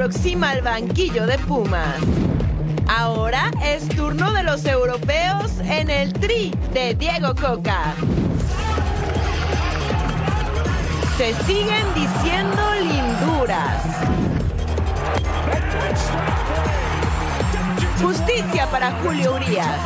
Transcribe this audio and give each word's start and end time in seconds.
aproxima 0.00 0.48
al 0.48 0.62
banquillo 0.62 1.26
de 1.26 1.36
Pumas. 1.36 1.96
Ahora 2.88 3.50
es 3.62 3.86
turno 3.86 4.32
de 4.32 4.42
los 4.42 4.64
europeos 4.64 5.52
en 5.62 5.90
el 5.90 6.14
tri 6.14 6.54
de 6.72 6.94
Diego 6.94 7.34
Coca. 7.34 7.92
Se 11.18 11.34
siguen 11.44 11.84
diciendo 11.94 12.62
linduras. 12.80 13.84
Justicia 18.02 18.70
para 18.70 18.92
Julio 19.02 19.34
Urias. 19.34 19.76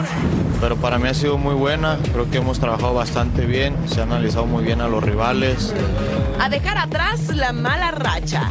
Pero 0.61 0.77
para 0.77 1.01
mí 1.01 1.09
ha 1.09 1.15
sido 1.15 1.39
muy 1.39 1.57
buena, 1.57 1.99
creo 2.13 2.31
que 2.31 2.39
hemos 2.39 2.61
trabajado 2.61 2.95
bastante 2.95 3.47
bien, 3.47 3.75
se 3.89 3.99
ha 3.99 4.05
analizado 4.05 4.47
muy 4.47 4.63
bien 4.63 4.81
a 4.81 4.87
los 4.87 5.03
rivales. 5.03 5.75
A 6.41 6.49
dejar 6.49 6.79
atrás 6.79 7.35
la 7.35 7.53
mala 7.53 7.91
racha. 7.91 8.49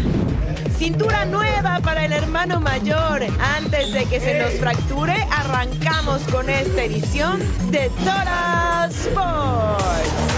Cintura 0.72 1.26
nueva 1.26 1.80
para 1.84 2.06
el 2.06 2.14
hermano 2.14 2.60
mayor. 2.60 3.22
Antes 3.56 3.94
de 3.94 4.06
que 4.06 4.20
se 4.20 4.40
nos 4.40 4.54
fracture, 4.54 5.16
arrancamos 5.32 6.22
con 6.32 6.50
esta 6.50 6.84
edición 6.84 7.40
de 7.72 7.90
Total 7.90 8.90
Sports. 8.90 10.34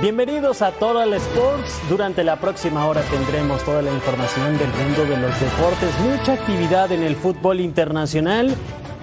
Bienvenidos 0.00 0.62
a 0.62 0.72
Total 0.72 1.12
Sports. 1.14 1.80
Durante 1.88 2.24
la 2.24 2.36
próxima 2.36 2.86
hora 2.86 3.02
tendremos 3.02 3.62
toda 3.64 3.82
la 3.82 3.92
información 3.92 4.56
del 4.56 4.68
mundo 4.68 5.04
de 5.04 5.16
los 5.16 5.38
deportes, 5.40 5.98
mucha 6.00 6.32
actividad 6.32 6.90
en 6.92 7.02
el 7.02 7.16
fútbol 7.16 7.60
internacional 7.60 8.54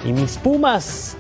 y 0.06 0.12
mis 0.12 0.38
Pumas. 0.38 1.18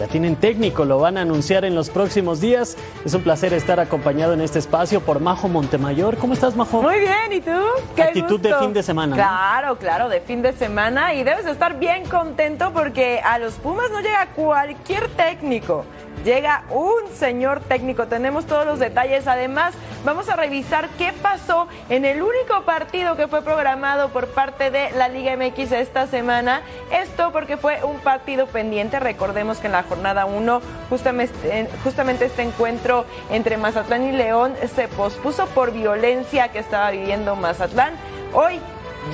Ya 0.00 0.06
tienen 0.06 0.36
técnico, 0.36 0.84
lo 0.84 0.98
van 0.98 1.18
a 1.18 1.22
anunciar 1.22 1.64
en 1.64 1.74
los 1.74 1.90
próximos 1.90 2.40
días. 2.40 2.76
Es 3.04 3.14
un 3.14 3.22
placer 3.22 3.52
estar 3.52 3.80
acompañado 3.80 4.32
en 4.32 4.40
este 4.40 4.60
espacio 4.60 5.00
por 5.00 5.18
Majo 5.18 5.48
Montemayor. 5.48 6.16
¿Cómo 6.18 6.34
estás, 6.34 6.54
Majo? 6.54 6.82
Muy 6.82 7.00
bien, 7.00 7.32
¿y 7.32 7.40
tú? 7.40 7.50
¿Qué 7.96 8.02
Actitud 8.02 8.40
de 8.40 8.54
fin 8.54 8.72
de 8.72 8.82
semana. 8.82 9.16
Claro, 9.16 9.76
claro, 9.76 10.08
de 10.08 10.20
fin 10.20 10.40
de 10.40 10.52
semana. 10.52 11.14
Y 11.14 11.24
debes 11.24 11.46
estar 11.46 11.78
bien 11.80 12.06
contento 12.06 12.72
porque 12.72 13.20
a 13.24 13.38
los 13.38 13.54
Pumas 13.54 13.90
no 13.90 14.00
llega 14.00 14.26
cualquier 14.36 15.08
técnico 15.08 15.84
llega 16.24 16.64
un 16.70 17.10
señor 17.14 17.60
técnico. 17.60 18.06
Tenemos 18.06 18.46
todos 18.46 18.66
los 18.66 18.78
detalles. 18.78 19.26
Además, 19.26 19.74
vamos 20.04 20.28
a 20.28 20.36
revisar 20.36 20.88
qué 20.98 21.12
pasó 21.22 21.68
en 21.88 22.04
el 22.04 22.22
único 22.22 22.62
partido 22.64 23.16
que 23.16 23.28
fue 23.28 23.42
programado 23.42 24.10
por 24.10 24.28
parte 24.28 24.70
de 24.70 24.90
la 24.92 25.08
Liga 25.08 25.36
MX 25.36 25.72
esta 25.72 26.06
semana. 26.06 26.62
Esto 26.90 27.32
porque 27.32 27.56
fue 27.56 27.82
un 27.84 27.98
partido 28.00 28.46
pendiente. 28.46 29.00
Recordemos 29.00 29.58
que 29.58 29.66
en 29.66 29.72
la 29.72 29.82
jornada 29.82 30.26
1 30.26 30.60
justamente, 30.88 31.68
justamente 31.84 32.24
este 32.26 32.42
encuentro 32.42 33.04
entre 33.30 33.56
Mazatlán 33.56 34.04
y 34.04 34.12
León 34.12 34.54
se 34.74 34.88
pospuso 34.88 35.46
por 35.48 35.72
violencia 35.72 36.48
que 36.48 36.58
estaba 36.58 36.90
viviendo 36.90 37.36
Mazatlán. 37.36 37.94
Hoy 38.32 38.60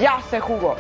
ya 0.01 0.21
se 0.31 0.41
jugó. 0.41 0.77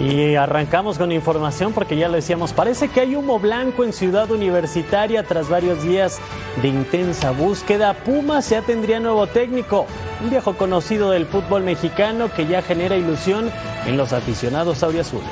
Y 0.00 0.34
arrancamos 0.34 0.98
con 0.98 1.12
información 1.12 1.72
porque 1.72 1.96
ya 1.96 2.08
lo 2.08 2.14
decíamos, 2.14 2.52
parece 2.52 2.88
que 2.88 3.00
hay 3.00 3.14
humo 3.14 3.38
blanco 3.38 3.84
en 3.84 3.92
Ciudad 3.92 4.30
Universitaria 4.30 5.22
tras 5.22 5.48
varios 5.48 5.82
días 5.84 6.18
de 6.62 6.68
intensa 6.68 7.30
búsqueda. 7.30 7.94
Pumas 7.94 8.50
ya 8.50 8.62
tendría 8.62 8.98
nuevo 8.98 9.28
técnico, 9.28 9.86
un 10.22 10.30
viejo 10.30 10.54
conocido 10.56 11.10
del 11.10 11.26
fútbol 11.26 11.62
mexicano 11.62 12.32
que 12.34 12.46
ya 12.46 12.60
genera 12.60 12.96
ilusión 12.96 13.50
en 13.86 13.96
los 13.96 14.12
aficionados 14.12 14.82
auriazules. 14.82 15.30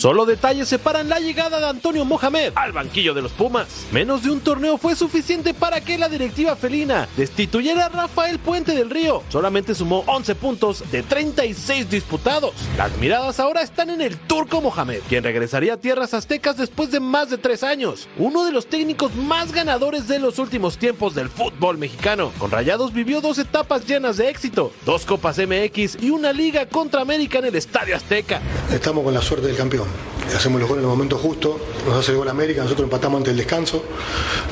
Solo 0.00 0.24
detalles 0.24 0.66
separan 0.66 1.10
la 1.10 1.20
llegada 1.20 1.60
de 1.60 1.66
Antonio 1.66 2.06
Mohamed 2.06 2.54
al 2.54 2.72
banquillo 2.72 3.12
de 3.12 3.20
los 3.20 3.32
Pumas. 3.32 3.84
Menos 3.92 4.22
de 4.22 4.30
un 4.30 4.40
torneo 4.40 4.78
fue 4.78 4.96
suficiente 4.96 5.52
para 5.52 5.82
que 5.82 5.98
la 5.98 6.08
directiva 6.08 6.56
felina 6.56 7.06
destituyera 7.18 7.84
a 7.84 7.88
Rafael 7.90 8.38
Puente 8.38 8.74
del 8.74 8.88
Río. 8.88 9.22
Solamente 9.28 9.74
sumó 9.74 10.02
11 10.06 10.34
puntos 10.36 10.90
de 10.90 11.02
36 11.02 11.90
disputados. 11.90 12.54
Las 12.78 12.96
miradas 12.96 13.40
ahora 13.40 13.60
están 13.60 13.90
en 13.90 14.00
el 14.00 14.16
turco 14.16 14.62
Mohamed, 14.62 15.00
quien 15.06 15.22
regresaría 15.22 15.74
a 15.74 15.76
tierras 15.76 16.14
aztecas 16.14 16.56
después 16.56 16.90
de 16.90 17.00
más 17.00 17.28
de 17.28 17.36
tres 17.36 17.62
años. 17.62 18.08
Uno 18.16 18.46
de 18.46 18.52
los 18.52 18.68
técnicos 18.68 19.14
más 19.14 19.52
ganadores 19.52 20.08
de 20.08 20.18
los 20.18 20.38
últimos 20.38 20.78
tiempos 20.78 21.14
del 21.14 21.28
fútbol 21.28 21.76
mexicano. 21.76 22.32
Con 22.38 22.50
Rayados 22.50 22.94
vivió 22.94 23.20
dos 23.20 23.36
etapas 23.36 23.86
llenas 23.86 24.16
de 24.16 24.30
éxito, 24.30 24.72
dos 24.86 25.04
Copas 25.04 25.36
MX 25.36 26.02
y 26.02 26.08
una 26.08 26.32
liga 26.32 26.64
contra 26.64 27.02
América 27.02 27.40
en 27.40 27.44
el 27.44 27.56
Estadio 27.56 27.94
Azteca. 27.94 28.40
Estamos 28.72 29.04
con 29.04 29.12
la 29.12 29.20
suerte 29.20 29.48
del 29.48 29.58
campeón 29.58 29.89
hacemos 30.34 30.60
los 30.60 30.68
goles 30.68 30.82
en 30.82 30.90
el 30.90 30.96
momento 30.96 31.18
justo, 31.18 31.60
nos 31.86 31.96
hace 31.96 32.12
el 32.12 32.18
gol 32.18 32.28
América, 32.28 32.62
nosotros 32.62 32.84
empatamos 32.84 33.18
ante 33.18 33.30
el 33.30 33.36
descanso, 33.36 33.84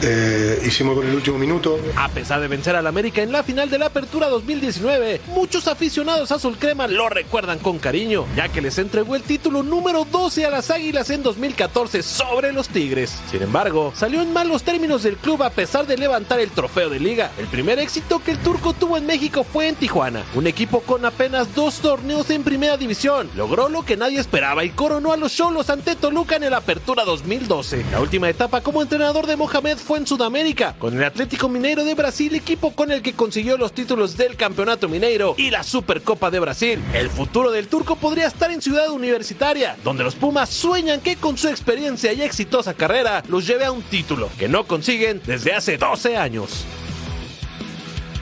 eh, 0.03 0.63
hicimos 0.67 0.93
el 0.93 0.97
gol 0.97 1.05
en 1.05 1.11
el 1.11 1.17
último 1.17 1.39
minuto. 1.39 1.79
A 1.97 2.09
pesar 2.09 2.41
de 2.41 2.49
vencer 2.49 2.77
al 2.77 2.87
América 2.87 3.23
en 3.23 3.33
la 3.33 3.43
final 3.43 3.71
de 3.71 3.79
la 3.79 3.87
Apertura 3.87 4.29
2019, 4.29 5.21
muchos 5.29 5.69
aficionados 5.69 6.33
azul 6.33 6.57
crema 6.59 6.87
lo 6.87 7.09
recuerdan 7.09 7.59
con 7.59 7.79
cariño, 7.79 8.27
ya 8.37 8.49
que 8.49 8.61
les 8.61 8.79
entregó 8.79 9.17
el 9.17 9.23
título 9.23 9.63
número 9.63 10.05
12 10.05 10.47
a 10.47 10.51
las 10.51 10.71
Águilas 10.71 11.11
en 11.11 11.23
2014 11.23 12.03
sobre 12.03 12.53
los 12.53 12.69
Tigres. 12.69 13.15
Sin 13.31 13.43
embargo, 13.43 13.93
salió 13.95 14.23
en 14.23 14.33
malos 14.33 14.63
términos 14.63 15.03
del 15.03 15.17
club 15.17 15.43
a 15.43 15.51
pesar 15.51 15.87
de 15.87 15.97
levantar 15.97 16.41
el 16.41 16.51
trofeo 16.51 16.89
de 16.91 17.01
liga. 17.01 17.31
El 17.39 17.47
primer 17.47 17.79
éxito 17.79 18.23
que 18.23 18.33
el 18.33 18.39
turco 18.39 18.73
tuvo 18.73 18.97
en 18.97 19.07
México 19.07 19.45
fue 19.45 19.69
en 19.69 19.77
Tijuana, 19.77 20.25
un 20.35 20.47
equipo 20.47 20.81
con 20.81 21.05
apenas 21.05 21.55
dos 21.55 21.77
torneos 21.77 22.31
en 22.31 22.43
primera 22.43 22.77
división. 22.77 23.31
Logró 23.37 23.69
lo 23.69 23.85
que 23.85 23.97
nadie 23.97 24.19
esperaba 24.19 24.65
y 24.65 24.71
coronó 24.71 25.13
a 25.13 25.17
los 25.17 25.35
Cholos 25.35 25.68
ante 25.71 25.97
Toluca 25.97 26.37
en 26.37 26.45
el 26.45 26.55
Apertura 26.55 27.05
2012. 27.05 27.85
La 27.91 28.01
última 28.01 28.29
etapa 28.29 28.61
como 28.61 28.83
entrenador 28.83 29.27
de 29.27 29.37
Mohamed 29.37 29.77
fue 29.79 29.99
en 29.99 30.07
Sudamérica, 30.07 30.75
con 30.79 30.97
el 30.97 31.05
Atlético 31.05 31.49
Mineiro 31.49 31.85
de 31.85 31.95
Brasil, 31.95 32.35
equipo 32.35 32.73
con 32.73 32.91
el 32.91 33.03
que 33.03 33.15
consiguió 33.15 33.57
los 33.57 33.73
títulos 33.73 34.17
del 34.17 34.37
Campeonato 34.37 34.89
Mineiro 34.89 35.35
y 35.37 35.51
la 35.51 35.63
Supercopa 35.63 36.31
de 36.31 36.41
Brasil. 36.41 36.83
El 36.95 37.11
futuro 37.11 37.51
del 37.51 37.69
turco 37.69 37.97
podría 37.97 38.27
estar 38.27 38.51
en 38.51 38.63
Ciudad 38.63 38.91
Universitaria, 38.91 39.77
donde 39.85 40.05
los 40.05 40.15
Pumas 40.15 40.49
sueñan 40.51 41.01
que 41.01 41.17
con 41.17 41.37
su 41.37 41.49
experiencia 41.49 42.13
y 42.13 42.23
exitosa 42.23 42.75
carrera 42.75 43.23
los 43.29 43.47
lleve 43.47 43.65
a 43.65 43.73
un 43.73 43.83
título 43.83 44.31
que 44.39 44.49
no 44.49 44.67
consiguen 44.67 45.21
desde 45.27 45.55
hace 45.55 45.79
12 45.79 46.17
años. 46.17 46.65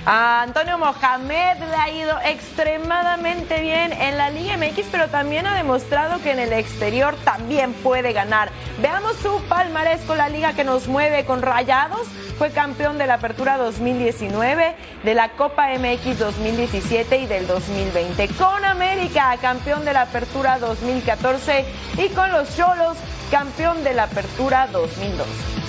A 0.08 0.42
Antonio 0.42 0.78
Mohamed 0.78 1.58
le 1.58 1.74
ha 1.74 1.90
ido 1.90 2.16
extremadamente 2.24 3.60
bien 3.60 3.92
en 3.92 4.16
la 4.16 4.30
Liga 4.30 4.56
MX, 4.56 4.86
pero 4.92 5.08
también 5.08 5.48
ha 5.48 5.54
demostrado 5.56 6.22
que 6.22 6.30
en 6.30 6.38
el 6.38 6.52
exterior 6.52 7.16
también 7.24 7.72
puede 7.72 8.12
ganar. 8.12 8.50
Veamos 8.80 9.16
su 9.16 9.42
palmarés 9.48 10.00
con 10.02 10.16
la 10.16 10.28
liga 10.28 10.52
que 10.52 10.62
nos 10.62 10.86
mueve 10.86 11.24
con 11.24 11.42
Rayados. 11.42 12.06
Fue 12.38 12.52
campeón 12.52 12.98
de 12.98 13.08
la 13.08 13.14
Apertura 13.14 13.56
2019, 13.56 14.76
de 15.02 15.14
la 15.14 15.30
Copa 15.30 15.70
MX 15.76 16.20
2017 16.20 17.18
y 17.18 17.26
del 17.26 17.48
2020. 17.48 18.28
Con 18.36 18.64
América, 18.64 19.36
campeón 19.42 19.84
de 19.84 19.92
la 19.92 20.02
Apertura 20.02 20.60
2014 20.60 21.64
y 21.98 22.10
con 22.10 22.30
los 22.30 22.56
Cholos, 22.56 22.96
campeón 23.32 23.82
de 23.82 23.94
la 23.94 24.04
Apertura 24.04 24.68
2012. 24.68 25.65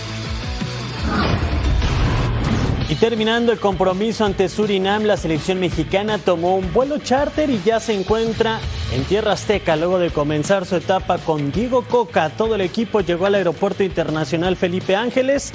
Y 2.90 2.96
terminando 2.96 3.52
el 3.52 3.60
compromiso 3.60 4.24
ante 4.24 4.48
Surinam, 4.48 5.04
la 5.04 5.18
selección 5.18 5.60
mexicana 5.60 6.20
tomó 6.20 6.56
un 6.56 6.72
vuelo 6.72 7.00
charter 7.00 7.50
y 7.50 7.62
ya 7.62 7.82
se 7.82 7.94
encuentra 7.94 8.62
en 8.94 9.04
Tierra 9.04 9.34
Azteca 9.34 9.76
luego 9.76 10.00
de 10.00 10.10
comenzar 10.10 10.66
su 10.66 10.78
etapa 10.78 11.18
con 11.18 11.52
Diego 11.52 11.82
Coca. 11.82 12.30
Todo 12.30 12.56
el 12.56 12.62
equipo 12.62 13.02
llegó 13.02 13.26
al 13.26 13.36
Aeropuerto 13.36 13.84
Internacional 13.84 14.56
Felipe 14.56 14.96
Ángeles. 14.96 15.52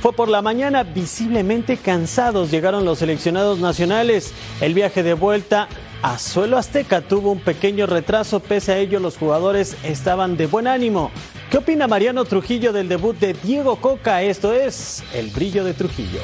Fue 0.00 0.12
por 0.12 0.28
la 0.28 0.42
mañana 0.42 0.84
visiblemente 0.84 1.76
cansados 1.76 2.52
llegaron 2.52 2.84
los 2.84 3.00
seleccionados 3.00 3.58
nacionales. 3.58 4.32
El 4.60 4.72
viaje 4.72 5.02
de 5.02 5.14
vuelta 5.14 5.66
a 6.02 6.20
suelo 6.20 6.56
azteca 6.56 7.00
tuvo 7.00 7.32
un 7.32 7.40
pequeño 7.40 7.86
retraso, 7.86 8.38
pese 8.38 8.72
a 8.72 8.78
ello 8.78 9.00
los 9.00 9.16
jugadores 9.16 9.76
estaban 9.82 10.36
de 10.36 10.46
buen 10.46 10.68
ánimo. 10.68 11.10
¿Qué 11.50 11.58
opina 11.58 11.88
Mariano 11.88 12.24
Trujillo 12.24 12.72
del 12.72 12.88
debut 12.88 13.18
de 13.18 13.32
Diego 13.32 13.74
Coca? 13.76 14.22
Esto 14.22 14.52
es 14.52 15.02
El 15.12 15.30
Brillo 15.30 15.64
de 15.64 15.74
Trujillo. 15.74 16.20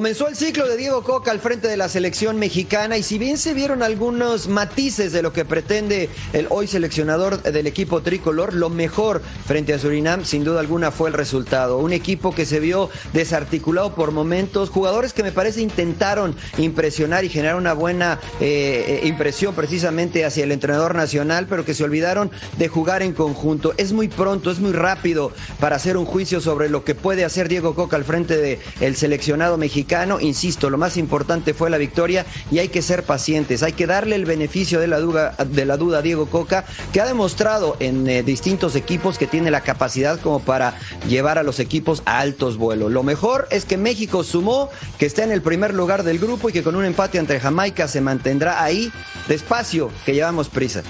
Comenzó 0.00 0.28
el 0.28 0.34
ciclo 0.34 0.66
de 0.66 0.78
Diego 0.78 1.02
Coca 1.02 1.30
al 1.30 1.40
frente 1.40 1.68
de 1.68 1.76
la 1.76 1.90
selección 1.90 2.38
mexicana 2.38 2.96
y 2.96 3.02
si 3.02 3.18
bien 3.18 3.36
se 3.36 3.52
vieron 3.52 3.82
algunos 3.82 4.48
matices 4.48 5.12
de 5.12 5.20
lo 5.20 5.34
que 5.34 5.44
pretende 5.44 6.08
el 6.32 6.46
hoy 6.48 6.68
seleccionador 6.68 7.42
del 7.42 7.66
equipo 7.66 8.00
tricolor, 8.00 8.54
lo 8.54 8.70
mejor 8.70 9.20
frente 9.46 9.74
a 9.74 9.78
Surinam 9.78 10.24
sin 10.24 10.42
duda 10.42 10.60
alguna 10.60 10.90
fue 10.90 11.10
el 11.10 11.14
resultado. 11.14 11.76
Un 11.76 11.92
equipo 11.92 12.34
que 12.34 12.46
se 12.46 12.60
vio 12.60 12.88
desarticulado 13.12 13.94
por 13.94 14.10
momentos, 14.10 14.70
jugadores 14.70 15.12
que 15.12 15.22
me 15.22 15.32
parece 15.32 15.60
intentaron 15.60 16.34
impresionar 16.56 17.26
y 17.26 17.28
generar 17.28 17.56
una 17.56 17.74
buena 17.74 18.20
eh, 18.40 19.02
impresión 19.04 19.54
precisamente 19.54 20.24
hacia 20.24 20.44
el 20.44 20.52
entrenador 20.52 20.94
nacional, 20.94 21.46
pero 21.46 21.66
que 21.66 21.74
se 21.74 21.84
olvidaron 21.84 22.30
de 22.56 22.68
jugar 22.68 23.02
en 23.02 23.12
conjunto. 23.12 23.74
Es 23.76 23.92
muy 23.92 24.08
pronto, 24.08 24.50
es 24.50 24.60
muy 24.60 24.72
rápido 24.72 25.30
para 25.58 25.76
hacer 25.76 25.98
un 25.98 26.06
juicio 26.06 26.40
sobre 26.40 26.70
lo 26.70 26.84
que 26.84 26.94
puede 26.94 27.22
hacer 27.26 27.50
Diego 27.50 27.74
Coca 27.74 27.96
al 27.96 28.04
frente 28.04 28.58
del 28.80 28.96
seleccionado 28.96 29.58
mexicano 29.58 29.89
Insisto, 30.20 30.70
lo 30.70 30.78
más 30.78 30.96
importante 30.96 31.52
fue 31.52 31.68
la 31.68 31.76
victoria 31.76 32.24
y 32.52 32.60
hay 32.60 32.68
que 32.68 32.80
ser 32.80 33.02
pacientes. 33.02 33.64
Hay 33.64 33.72
que 33.72 33.88
darle 33.88 34.14
el 34.14 34.24
beneficio 34.24 34.78
de 34.78 34.86
la 34.86 35.00
duda, 35.00 35.34
de 35.44 35.64
la 35.64 35.76
duda 35.76 35.98
a 35.98 36.02
Diego 36.02 36.26
Coca, 36.26 36.64
que 36.92 37.00
ha 37.00 37.06
demostrado 37.06 37.76
en 37.80 38.08
eh, 38.08 38.22
distintos 38.22 38.76
equipos 38.76 39.18
que 39.18 39.26
tiene 39.26 39.50
la 39.50 39.62
capacidad 39.62 40.20
como 40.20 40.38
para 40.38 40.78
llevar 41.08 41.38
a 41.38 41.42
los 41.42 41.58
equipos 41.58 42.02
a 42.06 42.20
altos 42.20 42.56
vuelos. 42.56 42.92
Lo 42.92 43.02
mejor 43.02 43.48
es 43.50 43.64
que 43.64 43.76
México 43.76 44.22
sumó, 44.22 44.70
que 44.96 45.06
está 45.06 45.24
en 45.24 45.32
el 45.32 45.42
primer 45.42 45.74
lugar 45.74 46.04
del 46.04 46.20
grupo 46.20 46.48
y 46.48 46.52
que 46.52 46.62
con 46.62 46.76
un 46.76 46.84
empate 46.84 47.18
entre 47.18 47.40
Jamaica 47.40 47.88
se 47.88 48.00
mantendrá 48.00 48.62
ahí 48.62 48.92
despacio, 49.26 49.90
que 50.06 50.14
llevamos 50.14 50.48
prisa. 50.48 50.84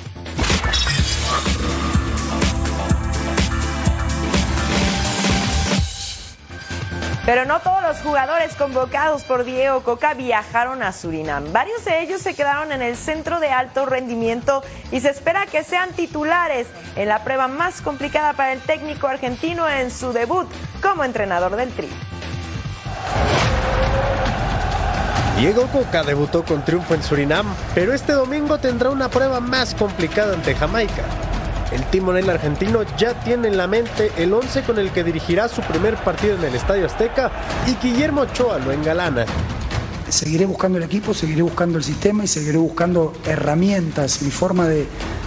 Pero 7.26 7.44
no 7.44 7.60
todos 7.60 7.82
los 7.82 7.98
jugadores 7.98 8.56
convocados 8.56 9.24
por 9.24 9.44
Diego 9.44 9.82
Coca 9.82 10.14
viajaron 10.14 10.82
a 10.82 10.92
Surinam. 10.92 11.52
Varios 11.52 11.84
de 11.84 12.02
ellos 12.02 12.22
se 12.22 12.34
quedaron 12.34 12.72
en 12.72 12.82
el 12.82 12.96
centro 12.96 13.40
de 13.40 13.50
alto 13.50 13.84
rendimiento 13.86 14.62
y 14.90 15.00
se 15.00 15.10
espera 15.10 15.46
que 15.46 15.62
sean 15.62 15.92
titulares 15.92 16.66
en 16.96 17.08
la 17.08 17.22
prueba 17.22 17.46
más 17.46 17.82
complicada 17.82 18.32
para 18.32 18.52
el 18.52 18.60
técnico 18.60 19.06
argentino 19.06 19.68
en 19.68 19.90
su 19.90 20.12
debut 20.12 20.48
como 20.82 21.04
entrenador 21.04 21.56
del 21.56 21.70
Tri. 21.70 21.88
Diego 25.36 25.66
Coca 25.68 26.02
debutó 26.02 26.44
con 26.44 26.62
triunfo 26.64 26.94
en 26.94 27.02
Surinam, 27.02 27.46
pero 27.74 27.94
este 27.94 28.12
domingo 28.12 28.58
tendrá 28.58 28.90
una 28.90 29.08
prueba 29.08 29.40
más 29.40 29.74
complicada 29.74 30.34
ante 30.34 30.54
Jamaica. 30.54 31.04
El 31.72 31.84
timonel 31.84 32.28
argentino 32.28 32.80
ya 32.98 33.14
tiene 33.20 33.48
en 33.48 33.56
la 33.56 33.66
mente 33.66 34.10
el 34.16 34.32
11 34.32 34.62
con 34.62 34.78
el 34.78 34.90
que 34.90 35.04
dirigirá 35.04 35.48
su 35.48 35.62
primer 35.62 35.96
partido 35.96 36.34
en 36.34 36.44
el 36.44 36.54
Estadio 36.54 36.86
Azteca 36.86 37.30
y 37.66 37.74
Guillermo 37.84 38.22
Ochoa 38.22 38.58
lo 38.58 38.72
engalana. 38.72 39.24
Seguiré 40.08 40.46
buscando 40.46 40.78
el 40.78 40.84
equipo, 40.84 41.14
seguiré 41.14 41.42
buscando 41.42 41.78
el 41.78 41.84
sistema 41.84 42.24
y 42.24 42.26
seguiré 42.26 42.58
buscando 42.58 43.12
herramientas. 43.24 44.22
Mi 44.22 44.32
forma 44.32 44.66
de, 44.66 44.86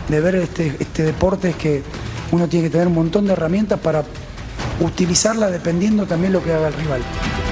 de 0.09 0.19
ver 0.19 0.35
este, 0.35 0.75
este 0.79 1.03
deporte 1.03 1.51
es 1.51 1.55
que 1.55 1.83
uno 2.31 2.49
tiene 2.49 2.67
que 2.67 2.71
tener 2.71 2.87
un 2.87 2.95
montón 2.95 3.25
de 3.25 3.33
herramientas 3.33 3.79
para 3.79 4.03
utilizarla 4.81 5.49
dependiendo 5.49 6.05
también 6.05 6.33
lo 6.33 6.43
que 6.43 6.51
haga 6.51 6.67
el 6.67 6.73
rival. 6.73 7.01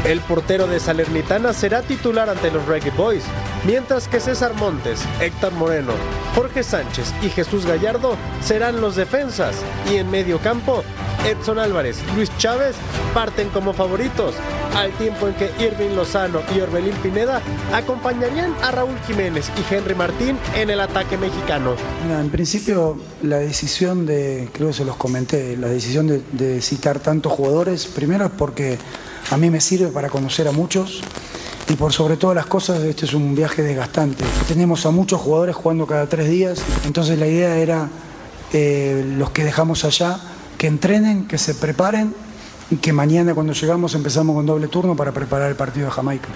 El 0.03 0.19
portero 0.21 0.67
de 0.67 0.79
Salernitana 0.79 1.53
será 1.53 1.81
titular 1.81 2.29
ante 2.29 2.51
los 2.51 2.65
Reggae 2.65 2.91
Boys, 2.91 3.23
mientras 3.63 4.07
que 4.07 4.19
César 4.19 4.53
Montes, 4.55 5.01
Héctor 5.19 5.53
Moreno, 5.53 5.93
Jorge 6.35 6.63
Sánchez 6.63 7.13
y 7.21 7.29
Jesús 7.29 7.65
Gallardo 7.65 8.15
serán 8.43 8.81
los 8.81 8.95
defensas 8.95 9.55
y 9.91 9.97
en 9.97 10.09
medio 10.09 10.39
campo 10.39 10.83
Edson 11.25 11.59
Álvarez, 11.59 11.97
Luis 12.15 12.31
Chávez 12.37 12.75
parten 13.13 13.49
como 13.49 13.73
favoritos, 13.73 14.33
al 14.75 14.91
tiempo 14.93 15.27
en 15.27 15.35
que 15.35 15.51
Irving 15.59 15.95
Lozano 15.95 16.41
y 16.55 16.59
Orbelín 16.59 16.95
Pineda 17.03 17.41
acompañarían 17.73 18.55
a 18.63 18.71
Raúl 18.71 18.97
Jiménez 19.05 19.51
y 19.55 19.73
Henry 19.73 19.93
Martín 19.93 20.37
en 20.55 20.69
el 20.71 20.79
ataque 20.79 21.17
mexicano. 21.17 21.75
En 22.09 22.29
principio 22.29 22.97
la 23.21 23.37
decisión 23.37 24.05
de, 24.05 24.49
creo 24.51 24.69
que 24.69 24.73
se 24.73 24.85
los 24.85 24.95
comenté, 24.95 25.55
la 25.57 25.67
decisión 25.67 26.07
de, 26.07 26.23
de 26.31 26.61
citar 26.61 26.99
tantos 26.99 27.31
jugadores, 27.33 27.85
primero 27.85 28.25
es 28.25 28.31
porque 28.31 28.79
a 29.29 29.37
mí 29.37 29.49
me 29.51 29.61
sirve 29.61 29.89
para 29.89 30.09
conocer 30.09 30.47
a 30.47 30.51
muchos 30.51 31.03
y 31.71 31.75
por 31.75 31.93
sobre 31.93 32.17
todas 32.17 32.35
las 32.35 32.47
cosas 32.47 32.83
este 32.83 33.05
es 33.05 33.13
un 33.13 33.33
viaje 33.33 33.61
desgastante. 33.63 34.25
Tenemos 34.47 34.85
a 34.85 34.91
muchos 34.91 35.21
jugadores 35.21 35.55
jugando 35.55 35.87
cada 35.87 36.05
tres 36.05 36.29
días, 36.29 36.61
entonces 36.85 37.17
la 37.17 37.27
idea 37.27 37.55
era 37.55 37.87
eh, 38.51 39.13
los 39.17 39.31
que 39.31 39.45
dejamos 39.45 39.85
allá, 39.85 40.19
que 40.57 40.67
entrenen, 40.67 41.27
que 41.27 41.37
se 41.37 41.55
preparen 41.55 42.13
y 42.69 42.75
que 42.77 42.91
mañana 42.91 43.33
cuando 43.33 43.53
llegamos 43.53 43.95
empezamos 43.95 44.35
con 44.35 44.45
doble 44.45 44.67
turno 44.67 44.97
para 44.97 45.13
preparar 45.13 45.49
el 45.49 45.55
partido 45.55 45.85
de 45.85 45.91
Jamaica. 45.91 46.27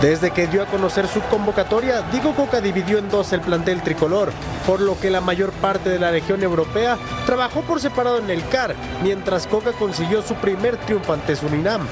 Desde 0.00 0.30
que 0.30 0.46
dio 0.46 0.62
a 0.62 0.66
conocer 0.66 1.08
su 1.08 1.20
convocatoria, 1.22 2.02
Diego 2.12 2.32
Coca 2.36 2.60
dividió 2.60 2.98
en 2.98 3.08
dos 3.08 3.32
el 3.32 3.40
plantel 3.40 3.82
tricolor, 3.82 4.30
por 4.64 4.80
lo 4.80 4.98
que 5.00 5.10
la 5.10 5.20
mayor 5.20 5.50
parte 5.54 5.88
de 5.88 5.98
la 5.98 6.12
región 6.12 6.40
europea 6.42 6.98
trabajó 7.26 7.62
por 7.62 7.80
separado 7.80 8.18
en 8.18 8.30
el 8.30 8.46
CAR, 8.48 8.76
mientras 9.02 9.48
Coca 9.48 9.72
consiguió 9.72 10.22
su 10.22 10.34
primer 10.34 10.76
triunfo 10.76 11.12
ante 11.12 11.34
Surinam. 11.34 11.82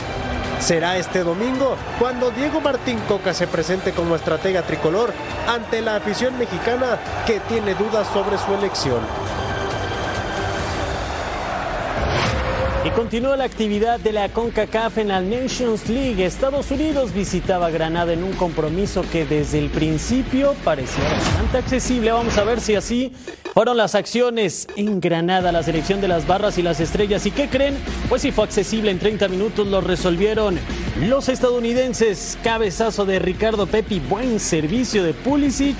Será 0.62 0.96
este 0.96 1.24
domingo 1.24 1.76
cuando 1.98 2.30
Diego 2.30 2.60
Martín 2.60 2.96
Coca 3.08 3.34
se 3.34 3.48
presente 3.48 3.90
como 3.90 4.14
estratega 4.14 4.62
tricolor 4.62 5.12
ante 5.48 5.82
la 5.82 5.96
afición 5.96 6.38
mexicana 6.38 7.00
que 7.26 7.40
tiene 7.40 7.74
dudas 7.74 8.06
sobre 8.14 8.38
su 8.38 8.54
elección. 8.54 9.00
Y 12.84 12.90
continúa 12.90 13.36
la 13.36 13.44
actividad 13.44 14.00
de 14.00 14.10
la 14.10 14.28
CONCACAF 14.28 14.98
en 14.98 15.08
la 15.08 15.20
Nations 15.20 15.88
League. 15.88 16.24
Estados 16.24 16.68
Unidos 16.72 17.14
visitaba 17.14 17.70
Granada 17.70 18.12
en 18.12 18.24
un 18.24 18.32
compromiso 18.32 19.04
que 19.12 19.24
desde 19.24 19.60
el 19.60 19.70
principio 19.70 20.56
parecía 20.64 21.04
bastante 21.04 21.58
accesible. 21.58 22.10
Vamos 22.10 22.36
a 22.38 22.42
ver 22.42 22.60
si 22.60 22.74
así 22.74 23.12
fueron 23.54 23.76
las 23.76 23.94
acciones 23.94 24.66
en 24.74 25.00
Granada, 25.00 25.52
la 25.52 25.62
selección 25.62 26.00
de 26.00 26.08
las 26.08 26.26
barras 26.26 26.58
y 26.58 26.62
las 26.62 26.80
estrellas. 26.80 27.24
¿Y 27.24 27.30
qué 27.30 27.48
creen? 27.48 27.76
Pues 28.08 28.22
si 28.22 28.32
fue 28.32 28.42
accesible 28.42 28.90
en 28.90 28.98
30 28.98 29.28
minutos, 29.28 29.68
lo 29.68 29.80
resolvieron 29.80 30.58
los 31.02 31.28
estadounidenses. 31.28 32.36
Cabezazo 32.42 33.04
de 33.04 33.20
Ricardo 33.20 33.68
Pepi, 33.68 34.00
buen 34.00 34.40
servicio 34.40 35.04
de 35.04 35.14
Pulisic. 35.14 35.76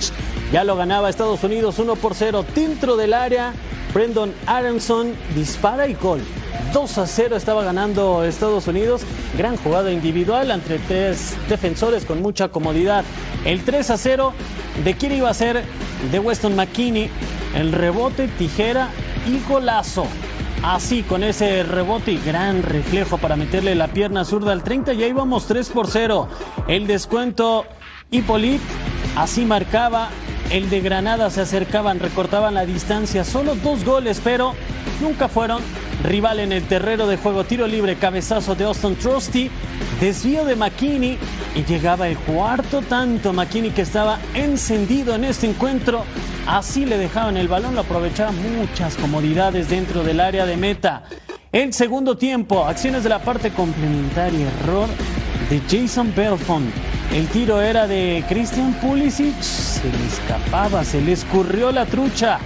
Ya 0.53 0.63
lo 0.63 0.77
ganaba 0.77 1.11
Estados 1.11 1.43
Unidos 1.43 1.81
1 1.81 1.97
por 1.97 2.15
0 2.15 2.45
dentro 2.55 2.97
del 2.97 3.13
área. 3.13 3.55
Brendan 3.93 4.33
Aronson 4.47 5.15
dispara 5.35 5.87
y 5.87 5.95
gol. 5.95 6.21
2 6.73 6.99
a 6.99 7.07
0 7.07 7.37
estaba 7.37 7.63
ganando 7.63 8.25
Estados 8.25 8.67
Unidos. 8.67 9.03
Gran 9.37 9.57
jugada 9.57 9.93
individual 9.93 10.51
entre 10.51 10.79
tres 10.79 11.37
defensores 11.49 12.07
con 12.07 12.23
mucha 12.23 12.49
comodidad. 12.49 13.05
El 13.45 13.65
3 13.65 13.91
a 13.91 13.99
0 13.99 14.33
de 14.83 14.95
quién 14.95 15.13
iba 15.13 15.29
a 15.29 15.35
ser 15.35 15.63
de 16.11 16.19
Weston 16.19 16.57
McKinney. 16.57 17.11
El 17.55 17.73
rebote, 17.73 18.29
tijera 18.29 18.89
y 19.27 19.47
golazo. 19.47 20.07
Así, 20.63 21.03
con 21.03 21.25
ese 21.25 21.65
rebote 21.65 22.13
y 22.13 22.19
gran 22.19 22.63
reflejo 22.63 23.19
para 23.19 23.37
meterle 23.37 23.75
la 23.75 23.89
pierna 23.89 24.25
zurda 24.25 24.53
al 24.53 24.63
30, 24.63 24.93
ya 24.93 25.07
íbamos 25.07 25.47
3 25.47 25.69
por 25.71 25.89
0. 25.89 26.29
El 26.69 26.87
descuento 26.87 27.67
Hippolyte, 28.11 28.63
así 29.17 29.45
marcaba. 29.45 30.09
El 30.53 30.69
de 30.69 30.83
Granada 30.83 31.31
se 31.31 31.41
acercaban, 31.41 31.99
recortaban 31.99 32.53
la 32.53 32.67
distancia. 32.67 33.25
Solo 33.25 33.55
dos 33.55 33.87
goles, 33.87 34.21
pero 34.23 34.53
nunca 35.01 35.27
fueron 35.27 35.63
rival 36.05 36.41
en 36.41 36.53
el 36.53 36.65
terreno 36.65 37.07
de 37.07 37.17
juego. 37.17 37.45
Tiro 37.45 37.67
libre, 37.67 37.97
cabezazo 37.97 38.55
de 38.55 38.65
Austin 38.65 38.95
Trusty, 38.97 39.51
desvío 39.99 40.45
de 40.45 40.55
McKinney 40.55 41.17
y 41.55 41.65
llegaba 41.65 42.07
el 42.07 42.19
cuarto 42.19 42.83
tanto. 42.83 43.33
McKinney 43.33 43.71
que 43.71 43.81
estaba 43.81 44.19
encendido 44.35 45.15
en 45.15 45.25
este 45.25 45.47
encuentro. 45.47 46.05
Así 46.47 46.85
le 46.85 46.99
dejaban 46.99 47.39
el 47.39 47.49
balón, 47.49 47.75
lo 47.75 47.81
aprovechaba 47.81 48.31
muchas 48.33 48.97
comodidades 48.97 49.71
dentro 49.71 50.05
del 50.05 50.21
área 50.21 50.45
de 50.45 50.59
meta. 50.59 51.05
El 51.51 51.73
segundo 51.73 52.19
tiempo, 52.19 52.67
acciones 52.67 53.05
de 53.05 53.09
la 53.09 53.21
parte 53.21 53.53
complementaria, 53.53 54.49
error 54.61 54.91
de 55.53 55.61
Jason 55.69 56.15
Belfont. 56.17 56.65
El 57.13 57.27
tiro 57.29 57.61
era 57.61 57.87
de 57.87 58.25
Christian 58.27 58.73
Pulisic, 58.81 59.39
se 59.43 59.85
le 59.85 60.07
escapaba, 60.07 60.83
se 60.83 61.03
le 61.03 61.13
escurrió 61.13 61.71
la 61.71 61.85
trucha. 61.85 62.39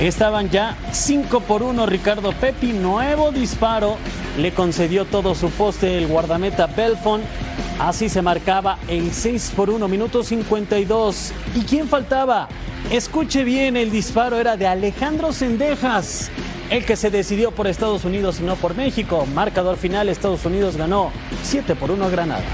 Estaban 0.00 0.50
ya 0.50 0.76
5 0.90 1.38
por 1.42 1.62
1 1.62 1.86
Ricardo 1.86 2.32
Pepi, 2.32 2.72
nuevo 2.72 3.30
disparo, 3.30 3.96
le 4.36 4.50
concedió 4.50 5.04
todo 5.04 5.36
su 5.36 5.50
poste 5.50 5.98
el 5.98 6.08
guardameta 6.08 6.66
Belfont. 6.66 7.22
Así 7.78 8.08
se 8.08 8.22
marcaba 8.22 8.78
el 8.88 9.12
6 9.12 9.52
por 9.54 9.70
1, 9.70 9.86
minuto 9.86 10.24
52. 10.24 11.32
¿Y 11.54 11.60
quién 11.60 11.86
faltaba? 11.86 12.48
Escuche 12.90 13.44
bien, 13.44 13.76
el 13.76 13.92
disparo 13.92 14.36
era 14.36 14.56
de 14.56 14.66
Alejandro 14.66 15.32
Sendejas, 15.32 16.28
el 16.70 16.84
que 16.84 16.96
se 16.96 17.10
decidió 17.10 17.50
por 17.50 17.66
Estados 17.66 18.04
Unidos 18.04 18.40
y 18.40 18.42
no 18.42 18.56
por 18.56 18.74
México. 18.74 19.26
Marcador 19.34 19.76
final, 19.76 20.08
Estados 20.08 20.44
Unidos 20.44 20.76
ganó 20.76 21.10
7 21.42 21.74
por 21.76 21.90
1 21.90 22.04
a 22.04 22.10
Granada. 22.10 22.44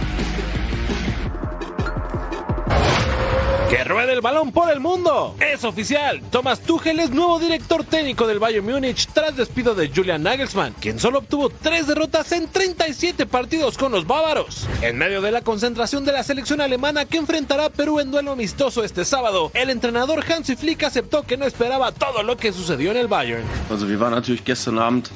Que 3.75 3.83
ruede 3.83 4.13
el 4.13 4.21
balón 4.21 4.53
por 4.53 4.71
el 4.71 4.79
mundo. 4.79 5.35
Es 5.41 5.65
oficial. 5.65 6.23
Thomas 6.31 6.61
Tuchel 6.61 7.01
es 7.01 7.11
nuevo 7.11 7.41
director 7.41 7.83
técnico 7.83 8.25
del 8.25 8.39
Bayern 8.39 8.65
Múnich 8.65 9.09
tras 9.13 9.35
despido 9.35 9.75
de 9.75 9.91
Julian 9.93 10.23
Nagelsmann, 10.23 10.77
quien 10.81 11.01
solo 11.01 11.19
obtuvo 11.19 11.51
tres 11.51 11.89
derrotas 11.89 12.31
en 12.31 12.47
37 12.47 13.27
partidos 13.27 13.77
con 13.77 13.91
los 13.91 14.07
bávaros. 14.07 14.69
En 14.81 14.97
medio 14.97 15.21
de 15.21 15.33
la 15.33 15.41
concentración 15.41 16.05
de 16.05 16.13
la 16.13 16.23
selección 16.23 16.61
alemana 16.61 17.05
que 17.05 17.19
enfrentará 17.19 17.65
a 17.65 17.71
Perú 17.71 17.99
en 17.99 18.13
duelo 18.13 18.31
amistoso 18.31 18.85
este 18.85 19.05
sábado, 19.05 19.51
el 19.55 19.71
entrenador 19.71 20.25
Hansi 20.25 20.55
Flick 20.55 20.85
aceptó 20.85 21.25
que 21.25 21.37
no 21.37 21.45
esperaba 21.45 21.91
todo 21.91 22.23
lo 22.23 22.37
que 22.37 22.53
sucedió 22.53 22.93
en 22.93 22.99
el 22.99 23.09
Bayern. 23.09 23.43
Also 23.73 23.89
wir 23.89 23.99
waren 23.99 24.15
natürlich 24.15 24.45
gestern 24.45 24.79
Abend 24.79 25.11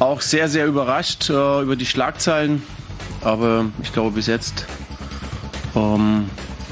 auch 0.00 0.20
sehr, 0.20 0.48
sehr 0.48 0.66
überrascht 0.66 1.30
äh, 1.30 1.62
über 1.62 1.76
die 1.76 1.86
Schlagzeilen. 1.86 2.60
Aber 3.22 3.66
ich 3.84 3.92
glaube, 3.92 4.10
bis 4.10 4.26
jetzt 4.26 4.66
ähm, 5.76 6.28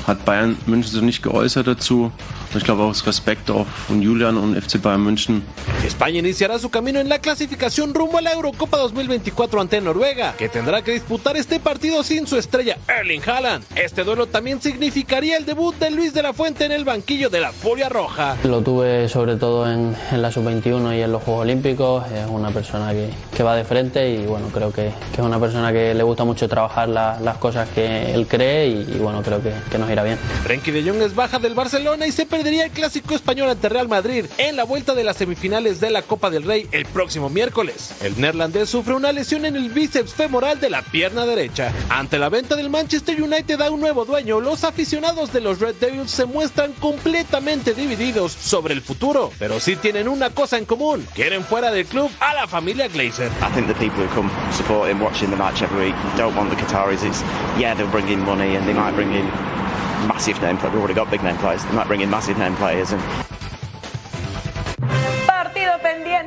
hat 0.07 0.25
Bayern 0.25 0.57
München 0.66 0.90
sich 0.92 1.02
nicht 1.02 1.23
geäußert 1.23 1.66
dazu. 1.66 2.12
Ich 2.54 2.64
glaube 2.64 2.83
auch 2.83 3.07
Respekt 3.07 3.50
auch 3.50 3.66
von 3.87 4.02
Julian 4.02 4.37
und 4.37 4.57
FC 4.57 4.80
Bayern 4.80 5.02
München. 5.02 5.42
España 5.87 6.19
iniciará 6.19 6.59
su 6.59 6.69
camino 6.71 7.00
en 7.00 7.09
la 7.09 7.19
clasificación 7.19 7.95
rumbo 7.95 8.19
a 8.19 8.21
la 8.21 8.33
Eurocopa 8.33 8.78
2024 8.78 9.61
ante 9.61 9.80
Noruega, 9.80 10.35
que 10.37 10.49
tendrá 10.49 10.83
que 10.83 10.92
disputar 10.92 11.37
este 11.37 11.61
partido 11.61 12.02
sin 12.02 12.26
su 12.26 12.37
estrella 12.37 12.76
Erling 12.88 13.23
Haaland. 13.26 13.64
Este 13.76 14.04
duelo 14.04 14.26
también 14.26 14.61
significaría 14.61 15.37
el 15.37 15.47
debut 15.47 15.75
de 15.76 15.90
Luis 15.90 16.12
de 16.12 16.23
la 16.23 16.33
Fuente 16.33 16.64
en 16.64 16.73
el 16.73 16.85
banquillo 16.85 17.30
de 17.30 17.40
la 17.40 17.52
Furia 17.52 17.88
Roja. 17.88 18.37
Lo 18.45 18.61
tuve 18.61 19.09
sobre 19.09 19.37
todo 19.37 19.71
en, 19.71 19.95
en 20.11 20.23
la 20.23 20.30
sub-21 20.30 20.99
y 20.99 21.02
en 21.02 21.12
los 21.12 21.23
Juegos 21.23 21.42
Olímpicos. 21.42 22.04
Es 22.12 22.26
una 22.28 22.50
persona 22.50 22.92
que, 22.92 23.11
que 23.37 23.42
va 23.42 23.54
de 23.57 23.64
frente 23.64 24.11
y 24.11 24.26
bueno, 24.26 24.49
creo 24.52 24.73
que, 24.73 24.90
que, 25.14 25.21
es 25.21 25.26
una 25.26 25.38
persona 25.38 25.73
que 25.73 25.95
le 25.95 26.02
gusta 26.02 26.25
mucho 26.25 26.49
trabajar 26.49 26.88
la, 26.88 27.19
las 27.21 27.38
cosas 27.38 27.69
que 27.69 28.12
él 28.12 28.26
cree 28.26 28.69
y, 28.69 28.95
y 28.95 28.99
bueno, 28.99 29.23
creo 29.23 29.42
que, 29.42 29.52
que, 29.71 29.78
nos 29.78 29.90
irá 29.90 30.02
bien. 30.02 30.19
Frenkie 30.42 30.73
de 30.73 30.88
Jong 30.88 31.02
es 31.02 31.14
baja 31.14 31.38
del 31.38 31.54
Barcelona 31.54 32.07
y 32.07 32.12
se 32.12 32.26
perdería 32.40 32.64
el 32.64 32.70
clásico 32.70 33.14
español 33.14 33.50
ante 33.50 33.68
Real 33.68 33.87
Madrid 33.87 34.25
en 34.38 34.56
la 34.56 34.64
vuelta 34.64 34.94
de 34.94 35.04
las 35.04 35.18
semifinales 35.18 35.78
de 35.78 35.90
la 35.90 36.00
Copa 36.00 36.30
del 36.30 36.44
Rey 36.44 36.66
el 36.73 36.87
próximo 36.87 37.28
miércoles. 37.28 37.90
El 38.00 38.18
neerlandés 38.18 38.70
sufre 38.70 38.94
una 38.94 39.12
lesión 39.12 39.44
en 39.44 39.56
el 39.56 39.68
bíceps 39.68 40.14
femoral 40.14 40.59
de 40.59 40.70
la 40.70 40.80
pierna 40.80 41.26
derecha. 41.26 41.70
Ante 41.90 42.18
la 42.18 42.30
venta 42.30 42.56
del 42.56 42.70
Manchester 42.70 43.23
United 43.23 43.61
a 43.61 43.70
un 43.70 43.80
nuevo 43.80 44.06
dueño, 44.06 44.40
los 44.40 44.64
aficionados 44.64 45.35
de 45.35 45.42
los 45.42 45.61
Red 45.61 45.75
Devils 45.75 46.11
se 46.11 46.25
muestran 46.25 46.73
completamente 46.73 47.75
divididos 47.75 48.32
sobre 48.32 48.73
el 48.73 48.80
futuro, 48.80 49.30
pero 49.38 49.61
sí 49.61 49.76
tienen 49.76 50.09
una 50.09 50.30
cosa 50.30 50.56
en 50.56 50.64
común, 50.64 51.06
quieren 51.14 51.44
fuera 51.44 51.70
del 51.70 51.85
club 51.85 52.11
a 52.20 52.32
la 52.32 52.49
familia 52.49 52.88
Glazer. 52.88 53.30
I 53.42 53.52
think 53.52 53.66
the 53.66 53.75
people 53.75 54.02
who 54.02 54.14
come 54.14 54.30
support 54.50 54.88
him 54.88 55.02
watching 55.02 55.28
the 55.28 55.37
match 55.37 55.61
every 55.61 55.88
week 55.88 55.94
don't 56.16 56.35
want 56.35 56.49
the 56.49 56.56
Qataris. 56.56 57.04
It's, 57.04 57.23
yeah, 57.59 57.75
they'll 57.75 57.90
bring 57.90 58.09
in 58.09 58.25
money 58.25 58.56
and 58.56 58.66
they 58.66 58.73
might 58.73 58.94
bring 58.94 59.12
in 59.12 59.60
massive 60.07 60.40
name 60.40 60.57
players. 60.59 60.75
We've 60.75 60.83
already 60.83 60.95
got 60.95 61.11
big 61.11 61.23
name 61.23 61.37
players. 61.38 61.64
They 61.64 61.73
might 61.73 61.87
bring 61.87 62.00
in 62.00 62.11
massive 62.11 62.38
name 62.38 62.57
players 62.57 62.92
and 62.92 63.02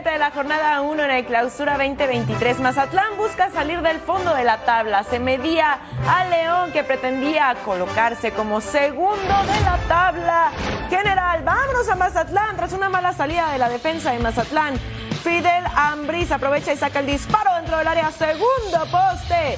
de 0.02 0.18
la 0.18 0.32
jornada 0.32 0.82
1 0.82 1.04
en 1.04 1.12
el 1.12 1.26
clausura 1.26 1.78
2023. 1.78 2.60
Mazatlán 2.60 3.16
busca 3.18 3.50
salir 3.52 3.82
del 3.82 4.00
fondo 4.00 4.34
de 4.34 4.44
la 4.44 4.66
tabla. 4.66 5.04
Se 5.04 5.20
medía 5.20 5.80
a 6.08 6.26
León 6.26 6.72
que 6.72 6.84
pretendía 6.84 7.56
colocarse 7.64 8.32
como 8.32 8.60
segundo 8.60 9.18
de 9.18 9.62
la 9.62 9.78
tabla 9.88 10.52
general. 10.90 11.44
Vámonos 11.44 11.90
a 11.90 11.96
Mazatlán 11.96 12.56
tras 12.56 12.74
una 12.74 12.90
mala 12.90 13.14
salida 13.14 13.52
de 13.52 13.60
la 13.60 13.70
defensa 13.70 14.12
de 14.12 14.20
Mazatlán. 14.20 14.80
Fidel 15.24 15.64
Ambriz 15.76 16.32
aprovecha 16.32 16.74
y 16.74 16.78
saca 16.78 17.00
el 17.00 17.06
disparo 17.06 17.54
dentro 17.56 17.78
del 17.78 17.88
área. 17.88 18.12
Segundo 18.12 18.86
poste. 18.92 19.58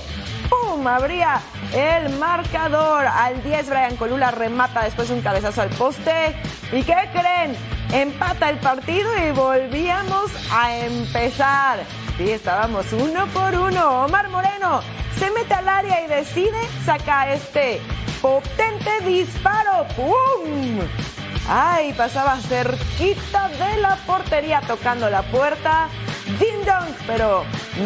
¡Pum! 0.50 0.86
Abría 0.88 1.42
el 1.74 2.10
marcador. 2.18 3.06
Al 3.06 3.44
10 3.44 3.70
Brian 3.70 3.96
Colula 3.98 4.32
remata 4.32 4.84
después 4.84 5.10
un 5.10 5.22
cabezazo 5.22 5.62
al 5.62 5.70
poste. 5.70 6.36
¿Y 6.72 6.84
qué 6.84 7.10
creen? 7.14 7.56
Empata 7.92 8.50
el 8.50 8.58
partido 8.58 9.10
y 9.18 9.32
volvíamos 9.32 10.32
a 10.52 10.76
empezar. 10.76 11.80
Sí, 12.18 12.32
estábamos 12.32 12.92
uno 12.94 13.28
por 13.28 13.54
uno. 13.56 14.06
Omar 14.06 14.30
Moreno 14.30 14.82
se 15.18 15.30
mete 15.32 15.54
al 15.54 15.68
área 15.68 16.04
y 16.04 16.08
decide 16.08 16.60
sacar 16.86 17.30
este 17.30 17.82
potente 18.22 19.02
disparo. 19.06 19.86
¡Pum! 19.96 20.80
Ay, 21.48 21.94
pasaba 21.94 22.38
cerquita 22.38 23.50
de 23.50 23.78
la 23.78 23.98
portería 24.08 24.62
tocando 24.62 25.10
la 25.10 25.22
puerta. 25.24 25.90
Ding 26.26 26.66
dong, 26.66 26.92
pero 27.06 27.46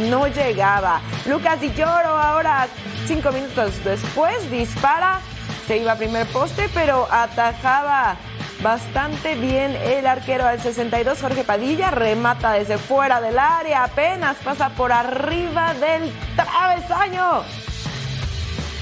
no 0.09 0.27
llegaba. 0.27 1.01
Lucas 1.25 1.59
Di 1.59 1.71
Lloro 1.73 2.17
ahora, 2.17 2.67
cinco 3.05 3.31
minutos 3.31 3.83
después, 3.83 4.49
dispara. 4.49 5.19
Se 5.67 5.77
iba 5.77 5.91
a 5.91 5.95
primer 5.97 6.25
poste, 6.27 6.69
pero 6.73 7.07
atajaba 7.11 8.15
bastante 8.61 9.35
bien 9.35 9.75
el 9.75 10.07
arquero 10.07 10.47
al 10.47 10.61
62, 10.61 11.21
Jorge 11.21 11.43
Padilla. 11.43 11.91
Remata 11.91 12.53
desde 12.53 12.77
fuera 12.77 13.19
del 13.19 13.37
área, 13.37 13.83
apenas 13.83 14.37
pasa 14.37 14.69
por 14.69 14.93
arriba 14.93 15.73
del 15.73 16.11
travesaño. 16.37 17.43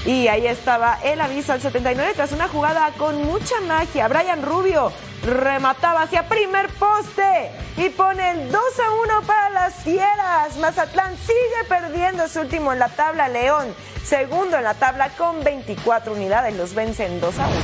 Y 0.06 0.28
ahí 0.28 0.46
estaba 0.46 1.00
el 1.02 1.20
aviso 1.20 1.52
al 1.52 1.60
79 1.60 2.12
tras 2.14 2.30
una 2.30 2.46
jugada 2.46 2.92
con 2.96 3.24
mucha 3.24 3.60
magia. 3.66 4.06
Brian 4.06 4.42
Rubio 4.42 4.92
remataba 5.24 6.02
hacia 6.02 6.28
primer 6.28 6.68
poste 6.70 7.50
y 7.76 7.88
pone 7.90 8.30
el 8.32 8.50
2 8.50 8.54
a 8.56 9.16
1 9.18 9.26
para 9.26 9.50
las 9.50 9.74
fieras. 9.76 10.56
Mazatlán 10.58 11.16
sigue 11.16 11.68
perdiendo 11.68 12.26
su 12.28 12.40
último 12.40 12.72
en 12.72 12.78
la 12.78 12.88
tabla. 12.88 13.28
León, 13.28 13.74
segundo 14.04 14.56
en 14.56 14.64
la 14.64 14.74
tabla 14.74 15.10
con 15.10 15.42
24 15.42 16.12
unidades. 16.12 16.56
Los 16.56 16.74
vencen 16.74 17.20
2 17.20 17.38
a 17.38 17.46
1. 17.46 17.56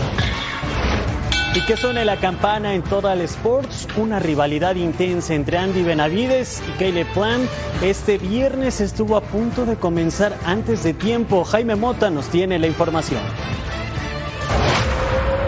Y 1.55 1.61
que 1.67 1.77
suene 1.77 2.05
la 2.05 2.17
campana 2.17 2.75
en 2.75 2.83
Total 2.83 3.21
Sports, 3.21 3.87
una 3.97 4.19
rivalidad 4.19 4.75
intensa 4.75 5.35
entre 5.35 5.57
Andy 5.57 5.85
Benavides 5.85 6.61
y 6.69 6.79
Caleb 6.79 7.07
Plant. 7.13 7.49
Este 7.81 8.19
viernes 8.19 8.81
estuvo 8.81 9.17
a 9.17 9.21
punto 9.21 9.65
de 9.65 9.77
comenzar 9.77 10.37
antes 10.45 10.83
de 10.83 10.95
tiempo. 10.95 11.45
Jaime 11.45 11.77
Mota 11.77 12.11
nos 12.11 12.27
tiene 12.27 12.59
la 12.59 12.67
información. 12.67 13.23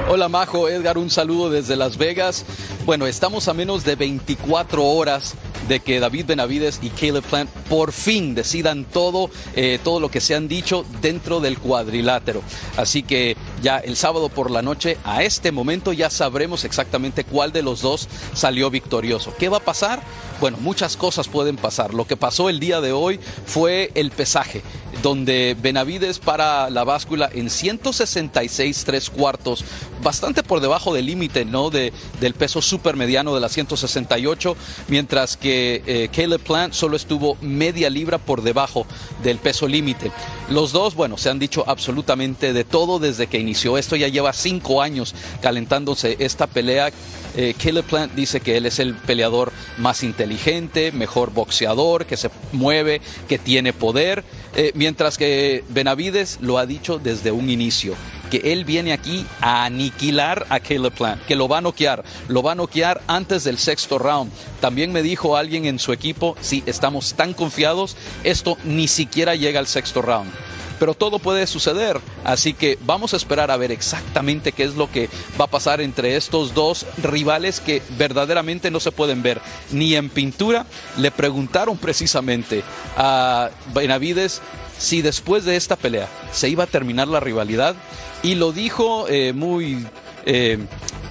Hola 0.08 0.28
Majo, 0.28 0.68
Edgar, 0.68 0.98
un 0.98 1.10
saludo 1.10 1.50
desde 1.50 1.74
Las 1.74 1.96
Vegas. 1.98 2.44
Bueno, 2.84 3.08
estamos 3.08 3.48
a 3.48 3.54
menos 3.54 3.84
de 3.84 3.96
24 3.96 4.84
horas 4.84 5.34
de 5.68 5.80
que 5.80 6.00
David 6.00 6.26
Benavides 6.26 6.80
y 6.82 6.90
Caleb 6.90 7.24
Plant 7.24 7.50
por 7.68 7.92
fin 7.92 8.34
decidan 8.34 8.84
todo, 8.84 9.30
eh, 9.54 9.78
todo 9.82 10.00
lo 10.00 10.10
que 10.10 10.20
se 10.20 10.34
han 10.34 10.48
dicho 10.48 10.84
dentro 11.00 11.40
del 11.40 11.58
cuadrilátero. 11.58 12.42
Así 12.76 13.02
que 13.02 13.36
ya 13.62 13.78
el 13.78 13.96
sábado 13.96 14.28
por 14.28 14.50
la 14.50 14.62
noche, 14.62 14.98
a 15.04 15.22
este 15.22 15.52
momento 15.52 15.92
ya 15.92 16.10
sabremos 16.10 16.64
exactamente 16.64 17.24
cuál 17.24 17.52
de 17.52 17.62
los 17.62 17.82
dos 17.82 18.08
salió 18.34 18.70
victorioso. 18.70 19.34
¿Qué 19.38 19.48
va 19.48 19.58
a 19.58 19.64
pasar? 19.64 20.02
Bueno, 20.40 20.58
muchas 20.60 20.96
cosas 20.96 21.28
pueden 21.28 21.56
pasar. 21.56 21.94
Lo 21.94 22.06
que 22.06 22.16
pasó 22.16 22.48
el 22.48 22.60
día 22.60 22.80
de 22.80 22.92
hoy 22.92 23.18
fue 23.46 23.90
el 23.94 24.10
pesaje, 24.10 24.62
donde 25.02 25.56
Benavides 25.60 26.18
para 26.18 26.68
la 26.70 26.84
báscula 26.84 27.30
en 27.32 27.48
166 27.50 28.84
tres 28.84 29.10
cuartos, 29.10 29.64
bastante 30.02 30.42
por 30.42 30.60
debajo 30.60 30.92
del 30.94 31.06
límite 31.06 31.44
¿no? 31.44 31.70
de, 31.70 31.92
del 32.20 32.34
peso 32.34 32.60
supermediano 32.60 33.34
de 33.34 33.40
la 33.40 33.48
168, 33.48 34.56
mientras 34.88 35.36
que 35.36 35.45
eh, 35.50 36.08
Caleb 36.14 36.40
Plant 36.40 36.72
solo 36.72 36.96
estuvo 36.96 37.36
media 37.40 37.90
libra 37.90 38.18
por 38.18 38.42
debajo 38.42 38.86
del 39.22 39.38
peso 39.38 39.66
límite. 39.68 40.10
Los 40.48 40.72
dos, 40.72 40.94
bueno, 40.94 41.18
se 41.18 41.30
han 41.30 41.38
dicho 41.38 41.64
absolutamente 41.66 42.52
de 42.52 42.64
todo 42.64 42.98
desde 42.98 43.26
que 43.26 43.38
inició 43.38 43.78
esto, 43.78 43.96
ya 43.96 44.08
lleva 44.08 44.32
cinco 44.32 44.82
años 44.82 45.14
calentándose 45.40 46.16
esta 46.20 46.46
pelea. 46.46 46.90
Eh, 47.36 47.54
Caleb 47.62 47.84
Plant 47.84 48.14
dice 48.14 48.40
que 48.40 48.56
él 48.56 48.66
es 48.66 48.78
el 48.78 48.94
peleador 48.94 49.52
más 49.78 50.02
inteligente, 50.02 50.92
mejor 50.92 51.32
boxeador, 51.32 52.06
que 52.06 52.16
se 52.16 52.30
mueve, 52.52 53.00
que 53.28 53.38
tiene 53.38 53.72
poder, 53.72 54.24
eh, 54.54 54.72
mientras 54.74 55.18
que 55.18 55.64
Benavides 55.68 56.38
lo 56.40 56.58
ha 56.58 56.66
dicho 56.66 56.98
desde 56.98 57.30
un 57.32 57.50
inicio 57.50 57.94
que 58.30 58.52
él 58.52 58.64
viene 58.64 58.92
aquí 58.92 59.26
a 59.40 59.64
aniquilar 59.64 60.46
a 60.48 60.60
Caleb 60.60 60.92
Plant, 60.92 61.24
que 61.26 61.36
lo 61.36 61.48
va 61.48 61.58
a 61.58 61.60
noquear, 61.62 62.04
lo 62.28 62.42
va 62.42 62.52
a 62.52 62.56
noquear 62.56 63.02
antes 63.06 63.44
del 63.44 63.58
sexto 63.58 63.98
round. 63.98 64.32
También 64.60 64.92
me 64.92 65.02
dijo 65.02 65.36
alguien 65.36 65.64
en 65.66 65.78
su 65.78 65.92
equipo, 65.92 66.36
si 66.40 66.62
estamos 66.66 67.14
tan 67.14 67.34
confiados, 67.34 67.96
esto 68.24 68.58
ni 68.64 68.88
siquiera 68.88 69.34
llega 69.34 69.60
al 69.60 69.66
sexto 69.66 70.02
round. 70.02 70.30
Pero 70.78 70.94
todo 70.94 71.18
puede 71.18 71.46
suceder, 71.46 71.98
así 72.22 72.52
que 72.52 72.78
vamos 72.82 73.14
a 73.14 73.16
esperar 73.16 73.50
a 73.50 73.56
ver 73.56 73.72
exactamente 73.72 74.52
qué 74.52 74.64
es 74.64 74.74
lo 74.74 74.90
que 74.90 75.08
va 75.40 75.46
a 75.46 75.50
pasar 75.50 75.80
entre 75.80 76.16
estos 76.16 76.52
dos 76.52 76.84
rivales 77.02 77.60
que 77.60 77.82
verdaderamente 77.96 78.70
no 78.70 78.78
se 78.78 78.92
pueden 78.92 79.22
ver 79.22 79.40
ni 79.70 79.94
en 79.94 80.10
pintura. 80.10 80.66
Le 80.98 81.10
preguntaron 81.10 81.78
precisamente 81.78 82.62
a 82.96 83.48
Benavides 83.74 84.42
si 84.78 85.00
después 85.00 85.46
de 85.46 85.56
esta 85.56 85.76
pelea 85.76 86.08
se 86.32 86.50
iba 86.50 86.64
a 86.64 86.66
terminar 86.66 87.08
la 87.08 87.20
rivalidad 87.20 87.74
y 88.26 88.34
lo 88.34 88.50
dijo 88.50 89.06
eh, 89.08 89.32
muy, 89.32 89.86
eh, 90.24 90.58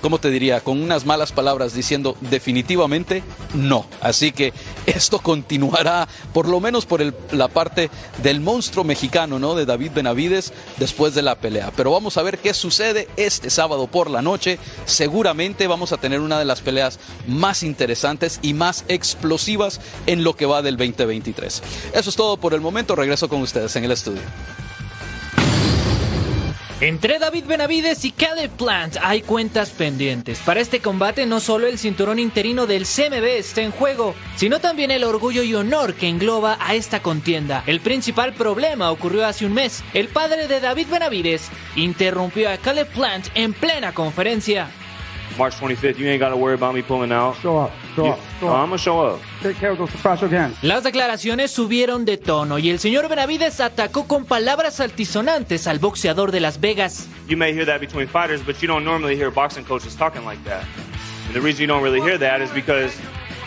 ¿cómo 0.02 0.20
te 0.20 0.30
diría? 0.30 0.60
Con 0.60 0.84
unas 0.84 1.06
malas 1.06 1.32
palabras 1.32 1.74
diciendo 1.74 2.18
definitivamente 2.20 3.24
no. 3.54 3.86
Así 4.02 4.34
que 4.34 4.52
esto 4.86 5.20
continuará 5.20 6.10
por 6.34 6.50
lo 6.50 6.60
menos 6.60 6.86
por 6.86 7.02
el, 7.02 7.16
la 7.32 7.48
parte 7.48 7.90
del 8.22 8.42
monstruo 8.42 8.84
mexicano, 8.84 9.40
¿no? 9.40 9.56
De 9.56 9.66
David 9.66 9.92
Benavides 9.96 10.52
después 10.76 11.16
de 11.16 11.22
la 11.22 11.36
pelea. 11.36 11.72
Pero 11.74 11.92
vamos 11.92 12.18
a 12.18 12.22
ver 12.22 12.38
qué 12.38 12.54
sucede 12.54 13.08
este 13.16 13.50
sábado 13.50 13.88
por 13.88 14.10
la 14.10 14.22
noche. 14.22 14.60
Seguramente 14.84 15.68
vamos 15.68 15.94
a 15.94 15.98
tener 15.98 16.20
una 16.20 16.38
de 16.38 16.44
las 16.44 16.60
peleas 16.60 17.00
más 17.28 17.64
interesantes 17.64 18.40
y 18.42 18.54
más 18.54 18.84
explosivas 18.90 19.80
en 20.06 20.26
lo 20.26 20.36
que 20.36 20.46
va 20.48 20.62
del 20.62 20.76
2023. 20.76 21.64
Eso 21.94 22.10
es 22.10 22.16
todo 22.18 22.36
por 22.36 22.54
el 22.54 22.60
momento. 22.60 22.94
Regreso 22.94 23.30
con 23.30 23.42
ustedes 23.42 23.74
en 23.78 23.86
el 23.86 23.92
estudio. 23.92 24.24
Entre 26.82 27.20
David 27.20 27.46
Benavides 27.46 28.04
y 28.04 28.12
Caleb 28.12 28.52
Plant 28.52 28.98
hay 29.02 29.22
cuentas 29.22 29.70
pendientes. 29.70 30.40
Para 30.40 30.60
este 30.60 30.82
combate 30.82 31.26
no 31.26 31.40
solo 31.40 31.68
el 31.68 31.80
cinturón 31.80 32.20
interino 32.20 32.68
del 32.68 32.84
CMB 32.84 33.24
está 33.24 33.62
en 33.62 33.72
juego, 33.72 34.14
sino 34.36 34.60
también 34.60 34.92
el 34.92 35.06
orgullo 35.06 35.42
y 35.44 35.56
honor 35.56 35.94
que 35.94 36.10
engloba 36.10 36.58
a 36.60 36.76
esta 36.76 37.02
contienda. 37.02 37.64
El 37.66 37.80
principal 37.80 38.34
problema 38.34 38.92
ocurrió 38.92 39.26
hace 39.26 39.46
un 39.46 39.54
mes. 39.54 39.86
El 39.94 40.10
padre 40.10 40.50
de 40.50 40.60
David 40.60 40.88
Benavides 40.92 41.50
interrumpió 41.78 42.50
a 42.50 42.58
Caleb 42.58 42.90
Plant 42.90 43.28
en 43.36 43.54
plena 43.54 43.94
conferencia. 43.94 44.70
March 45.38 45.56
25th, 45.56 45.98
you 45.98 46.08
ain't 46.08 46.20
got 46.20 46.30
to 46.30 46.38
worry 46.38 46.54
about 46.56 46.74
me 46.74 46.82
pulling 46.82 47.12
out. 47.12 47.36
Show 47.42 47.58
up. 47.58 47.72
Show 47.96 48.06
You- 48.06 48.12
up. 48.12 48.20
Show 48.40 48.48
up. 48.50 48.54
I'm 48.56 48.66
gonna 48.70 48.78
show 48.78 49.00
up. 49.06 49.20
Take 49.42 49.58
care 49.60 49.72
of 49.72 49.78
those 49.78 49.92
crash 50.02 50.22
again. 50.24 50.54
Las 50.62 50.84
declaraciones 50.84 51.52
subieron 51.52 52.06
de 52.06 52.18
tono 52.18 52.58
y 52.60 52.70
el 52.70 52.80
señor 52.80 53.08
Benavides 53.10 53.60
atacó 53.60 54.08
con 54.08 54.26
palabras 54.26 54.80
altisonantes 54.80 55.68
al 55.68 55.80
boxeador 55.80 56.32
de 56.32 56.40
Las 56.40 56.60
Vegas. 56.60 57.08
You 57.28 57.38
may 57.38 57.54
hear 57.54 57.66
that 57.66 57.80
between 57.80 58.08
fighters, 58.08 58.42
but 58.46 58.56
you 58.62 58.68
don't 58.68 58.84
normally 58.86 59.16
hear 59.16 59.30
boxing 59.32 59.64
coaches 59.66 59.96
talking 59.96 60.26
like 60.26 60.44
that. 60.46 60.64
And 61.28 61.34
the 61.34 61.42
reason 61.42 61.62
you 61.62 61.68
don't 61.68 61.84
really 61.84 62.02
hear 62.02 62.18
that 62.18 62.42
is 62.42 62.52
because 62.54 62.94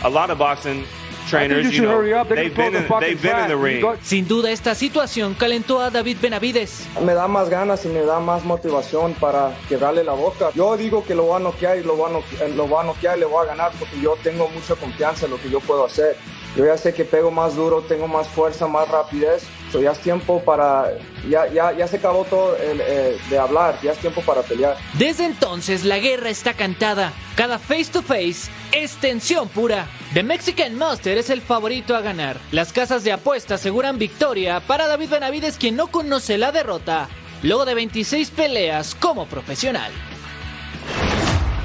a 0.03 0.09
lot 0.09 0.29
of 0.29 0.37
boxing 0.37 0.85
trainers, 1.29 1.71
you 1.71 1.81
know, 1.83 1.97
hurry 1.97 2.13
up. 2.13 2.27
They're 2.27 2.43
they've 2.49 2.55
been, 2.55 2.75
in, 2.75 2.87
the 2.87 2.99
they've 2.99 3.21
been 3.21 3.37
in 3.39 3.47
the 3.47 3.55
ring. 3.55 3.85
Sin 4.03 4.27
duda 4.27 4.51
esta 4.51 4.75
situación 4.75 5.33
calentó 5.35 5.79
a 5.81 5.89
David 5.89 6.17
Benavides. 6.21 6.87
Me 7.01 7.13
da 7.13 7.27
más 7.27 7.49
ganas 7.49 7.85
y 7.85 7.89
me 7.89 8.01
da 8.01 8.19
más 8.19 8.43
motivación 8.45 9.13
para 9.13 9.51
quebrarle 9.67 10.03
la 10.03 10.13
boca. 10.13 10.49
Yo 10.55 10.75
digo 10.77 11.03
que 11.05 11.15
lo 11.15 11.23
voy 11.23 11.37
a 11.37 11.39
noquear 11.39 11.77
y 11.77 11.83
lo 11.83 11.95
voy 11.95 12.09
a, 12.11 12.13
noque- 12.13 12.55
lo 12.55 12.67
voy 12.67 12.79
a 12.81 12.87
noquear 12.87 13.17
y 13.17 13.19
le 13.21 13.25
voy 13.25 13.43
a 13.45 13.49
ganar 13.49 13.71
porque 13.77 13.99
yo 14.01 14.15
tengo 14.23 14.47
mucha 14.49 14.75
confianza 14.75 15.25
en 15.25 15.31
lo 15.31 15.41
que 15.41 15.49
yo 15.49 15.59
puedo 15.59 15.85
hacer. 15.85 16.17
Yo 16.55 16.65
ya 16.65 16.77
sé 16.77 16.93
que 16.93 17.05
pego 17.05 17.29
más 17.29 17.55
duro, 17.55 17.81
tengo 17.87 18.07
más 18.07 18.27
fuerza, 18.27 18.67
más 18.67 18.87
rapidez. 18.89 19.43
So 19.71 19.81
ya 19.81 19.91
es 19.91 19.99
tiempo 19.99 20.41
para... 20.43 20.91
Ya, 21.29 21.47
ya, 21.51 21.71
ya 21.73 21.87
se 21.87 21.97
acabó 21.97 22.25
todo 22.25 22.55
eh, 22.59 23.17
de 23.29 23.37
hablar, 23.37 23.79
ya 23.83 23.91
es 23.91 23.97
tiempo 23.99 24.21
para 24.21 24.41
pelear. 24.41 24.77
Desde 24.93 25.25
entonces 25.25 25.85
la 25.85 25.99
guerra 25.99 26.29
está 26.29 26.53
cantada. 26.53 27.13
Cada 27.35 27.59
face 27.59 27.91
to 27.91 28.01
face 28.01 28.49
es 28.71 28.95
tensión 28.95 29.47
pura. 29.49 29.87
The 30.13 30.23
Mexican 30.23 30.75
Monster 30.75 31.17
es 31.17 31.29
el 31.29 31.41
favorito 31.41 31.95
a 31.95 32.01
ganar. 32.01 32.37
Las 32.51 32.73
casas 32.73 33.03
de 33.03 33.11
apuesta 33.11 33.55
aseguran 33.55 33.99
victoria 33.99 34.59
para 34.61 34.87
David 34.87 35.09
Benavides 35.09 35.57
quien 35.57 35.75
no 35.75 35.87
conoce 35.87 36.37
la 36.37 36.51
derrota 36.51 37.09
luego 37.43 37.65
de 37.65 37.73
26 37.75 38.31
peleas 38.31 38.95
como 38.95 39.25
profesional. 39.25 39.91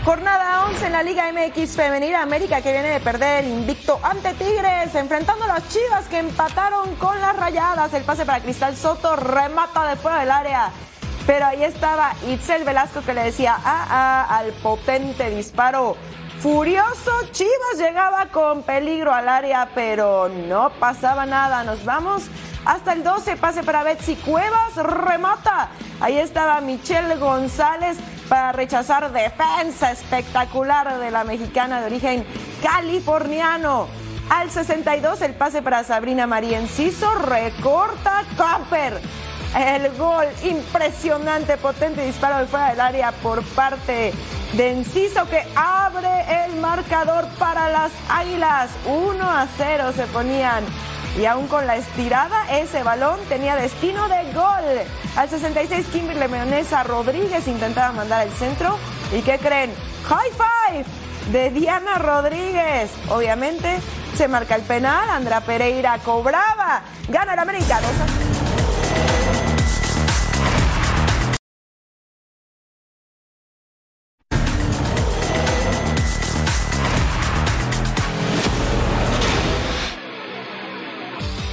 Jornada 0.04 0.66
11 0.66 0.86
en 0.86 0.92
la 0.92 1.02
Liga 1.02 1.32
MX 1.32 1.76
Femenil 1.76 2.14
América 2.14 2.60
que 2.60 2.72
viene 2.72 2.90
de 2.90 3.00
perder 3.00 3.42
el 3.42 3.50
invicto 3.50 3.98
ante 4.02 4.34
Tigres, 4.34 4.94
enfrentando 4.94 5.44
a 5.46 5.48
las 5.48 5.68
Chivas 5.70 6.08
que 6.08 6.18
empataron 6.18 6.94
con 6.96 7.18
las 7.22 7.34
Rayadas. 7.34 7.94
El 7.94 8.04
pase 8.04 8.26
para 8.26 8.40
Cristal 8.40 8.76
Soto 8.76 9.16
remata 9.16 9.88
de 9.88 9.96
fuera 9.96 10.20
del 10.20 10.30
área. 10.30 10.70
Pero 11.26 11.46
ahí 11.46 11.64
estaba 11.64 12.12
Itzel 12.28 12.64
Velasco 12.64 13.00
que 13.00 13.14
le 13.14 13.22
decía 13.22 13.56
ah, 13.56 13.86
ah, 13.88 14.36
al 14.38 14.52
potente 14.52 15.30
disparo. 15.30 15.96
Furioso, 16.38 17.10
Chivas 17.30 17.78
llegaba 17.78 18.26
con 18.26 18.62
peligro 18.62 19.10
al 19.14 19.26
área, 19.26 19.70
pero 19.74 20.28
no 20.28 20.68
pasaba 20.78 21.24
nada. 21.24 21.64
Nos 21.64 21.82
vamos 21.82 22.24
hasta 22.66 22.92
el 22.92 23.04
12, 23.04 23.38
pase 23.38 23.62
para 23.62 23.82
Betsy 23.82 24.16
Cuevas, 24.16 24.76
remata. 24.76 25.70
Ahí 26.00 26.18
estaba 26.18 26.60
Michelle 26.60 27.16
González 27.16 27.96
para 28.28 28.52
rechazar 28.52 29.12
defensa 29.12 29.92
espectacular 29.92 30.98
de 30.98 31.10
la 31.10 31.24
mexicana 31.24 31.80
de 31.80 31.86
origen 31.86 32.24
californiano. 32.62 33.88
Al 34.30 34.50
62 34.50 35.20
el 35.22 35.34
pase 35.34 35.62
para 35.62 35.84
Sabrina 35.84 36.26
María 36.26 36.58
Enciso, 36.58 37.12
recorta 37.14 38.24
Camper. 38.36 39.00
El 39.56 39.92
gol 39.96 40.26
impresionante, 40.42 41.56
potente 41.58 42.04
disparo 42.04 42.38
de 42.38 42.46
fuera 42.46 42.70
del 42.70 42.80
área 42.80 43.12
por 43.12 43.42
parte 43.44 44.12
de 44.54 44.70
Enciso 44.70 45.28
que 45.28 45.44
abre 45.54 46.44
el 46.44 46.56
marcador 46.56 47.26
para 47.38 47.68
las 47.70 47.92
Águilas. 48.08 48.70
1 48.86 49.22
a 49.22 49.46
0 49.56 49.92
se 49.94 50.06
ponían. 50.06 50.64
Y 51.16 51.26
aún 51.26 51.46
con 51.46 51.66
la 51.66 51.76
estirada, 51.76 52.58
ese 52.58 52.82
balón 52.82 53.20
tenía 53.28 53.54
destino 53.54 54.08
de 54.08 54.32
gol. 54.32 54.64
Al 55.16 55.28
66, 55.28 55.86
Kimberly 55.92 56.28
Leonesa 56.28 56.82
Rodríguez 56.82 57.46
intentaba 57.46 57.92
mandar 57.92 58.26
el 58.26 58.32
centro. 58.32 58.76
¿Y 59.12 59.22
qué 59.22 59.38
creen? 59.38 59.72
High 60.08 60.32
five 60.32 60.84
de 61.30 61.50
Diana 61.50 61.98
Rodríguez. 61.98 62.90
Obviamente 63.10 63.78
se 64.16 64.26
marca 64.26 64.56
el 64.56 64.62
penal. 64.62 65.08
Andra 65.08 65.40
Pereira 65.40 65.98
cobraba. 66.04 66.82
Gana 67.08 67.34
el 67.34 67.38
América 67.38 67.80
2 67.80 68.53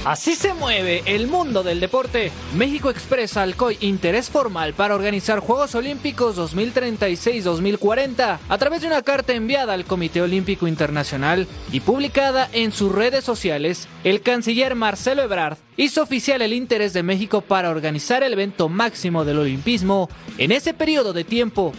Así 0.04 0.34
se 0.34 0.52
mueve 0.52 1.04
el 1.06 1.28
mundo 1.28 1.62
del 1.62 1.78
deporte. 1.78 2.32
México 2.56 2.90
expresa 2.90 3.42
al 3.42 3.54
COI 3.54 3.78
interés 3.82 4.30
formal 4.30 4.74
para 4.74 4.96
organizar 4.96 5.38
Juegos 5.38 5.76
Olímpicos 5.76 6.36
2036-2040 6.36 8.38
a 8.48 8.58
través 8.58 8.80
de 8.80 8.88
una 8.88 9.02
carta 9.02 9.32
enviada 9.32 9.74
al 9.74 9.84
Comité 9.84 10.20
Olímpico 10.20 10.66
Internacional 10.66 11.46
y 11.70 11.80
publicada 11.80 12.48
en 12.52 12.72
sus 12.72 12.90
redes 12.90 13.22
sociales. 13.22 13.86
El 14.02 14.22
canciller 14.22 14.74
Marcelo 14.74 15.22
Ebrard 15.22 15.58
hizo 15.76 16.02
oficial 16.02 16.42
el 16.42 16.52
interés 16.52 16.92
de 16.94 17.04
México 17.04 17.40
para 17.40 17.70
organizar 17.70 18.24
el 18.24 18.32
evento 18.32 18.68
máximo 18.68 19.24
del 19.24 19.38
olimpismo 19.38 20.08
en 20.36 20.50
ese 20.50 20.74
periodo 20.74 21.12
de 21.12 21.22
tiempo. 21.22 21.72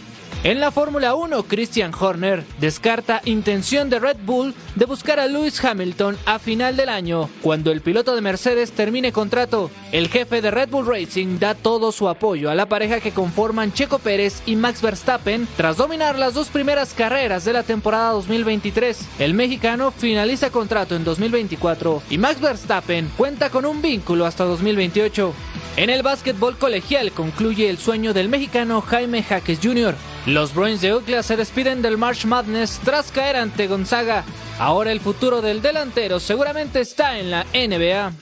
En 0.44 0.60
la 0.60 0.70
Fórmula 0.70 1.14
1, 1.14 1.44
Christian 1.44 1.90
Horner 1.98 2.44
descarta 2.60 3.22
intención 3.24 3.88
de 3.88 3.98
Red 3.98 4.18
Bull 4.26 4.52
de 4.74 4.84
buscar 4.84 5.18
a 5.18 5.26
Lewis 5.26 5.64
Hamilton 5.64 6.18
a 6.26 6.38
final 6.38 6.76
del 6.76 6.90
año, 6.90 7.30
cuando 7.40 7.72
el 7.72 7.80
piloto 7.80 8.14
de 8.14 8.20
Mercedes 8.20 8.72
termine 8.72 9.10
contrato. 9.10 9.70
El 9.90 10.08
jefe 10.08 10.42
de 10.42 10.50
Red 10.50 10.68
Bull 10.68 10.86
Racing 10.86 11.38
da 11.38 11.54
todo 11.54 11.92
su 11.92 12.10
apoyo 12.10 12.50
a 12.50 12.54
la 12.54 12.66
pareja 12.66 13.00
que 13.00 13.12
conforman 13.12 13.72
Checo 13.72 13.98
Pérez 13.98 14.42
y 14.44 14.56
Max 14.56 14.82
Verstappen 14.82 15.48
tras 15.56 15.78
dominar 15.78 16.18
las 16.18 16.34
dos 16.34 16.48
primeras 16.48 16.92
carreras 16.92 17.46
de 17.46 17.54
la 17.54 17.62
temporada 17.62 18.10
2023. 18.10 18.98
El 19.20 19.32
mexicano 19.32 19.92
finaliza 19.92 20.50
contrato 20.50 20.94
en 20.94 21.04
2024 21.04 22.02
y 22.10 22.18
Max 22.18 22.42
Verstappen 22.42 23.10
cuenta 23.16 23.48
con 23.48 23.64
un 23.64 23.80
vínculo 23.80 24.26
hasta 24.26 24.44
2028. 24.44 25.32
En 25.76 25.90
el 25.90 26.04
básquetbol 26.04 26.56
colegial 26.56 27.10
concluye 27.10 27.68
el 27.68 27.78
sueño 27.78 28.14
del 28.14 28.28
mexicano 28.28 28.80
Jaime 28.80 29.24
Jaques 29.24 29.58
Jr. 29.60 29.96
Los 30.24 30.54
Bruins 30.54 30.80
de 30.80 30.94
Ucla 30.94 31.24
se 31.24 31.36
despiden 31.36 31.82
del 31.82 31.98
March 31.98 32.26
Madness 32.26 32.80
tras 32.84 33.10
caer 33.10 33.34
ante 33.34 33.66
Gonzaga. 33.66 34.24
Ahora 34.60 34.92
el 34.92 35.00
futuro 35.00 35.42
del 35.42 35.62
delantero 35.62 36.20
seguramente 36.20 36.80
está 36.80 37.18
en 37.18 37.32
la 37.32 37.44
NBA. 37.52 38.12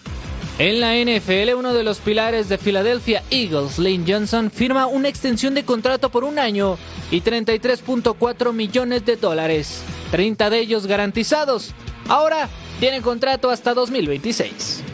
En 0.58 0.80
la 0.80 0.94
NFL, 0.94 1.54
uno 1.54 1.74
de 1.74 1.82
los 1.82 1.98
pilares 1.98 2.48
de 2.48 2.56
Philadelphia 2.56 3.22
Eagles, 3.30 3.78
Lane 3.78 4.04
Johnson, 4.06 4.50
firma 4.50 4.86
una 4.86 5.08
extensión 5.08 5.52
de 5.54 5.66
contrato 5.66 6.08
por 6.08 6.24
un 6.24 6.38
año 6.38 6.78
y 7.10 7.20
33.4 7.20 8.52
millones 8.54 9.04
de 9.04 9.16
dólares, 9.16 9.82
30 10.10 10.48
de 10.48 10.58
ellos 10.58 10.86
garantizados. 10.86 11.74
Ahora 12.08 12.48
tiene 12.80 13.02
contrato 13.02 13.50
hasta 13.50 13.74
2026. 13.74 14.84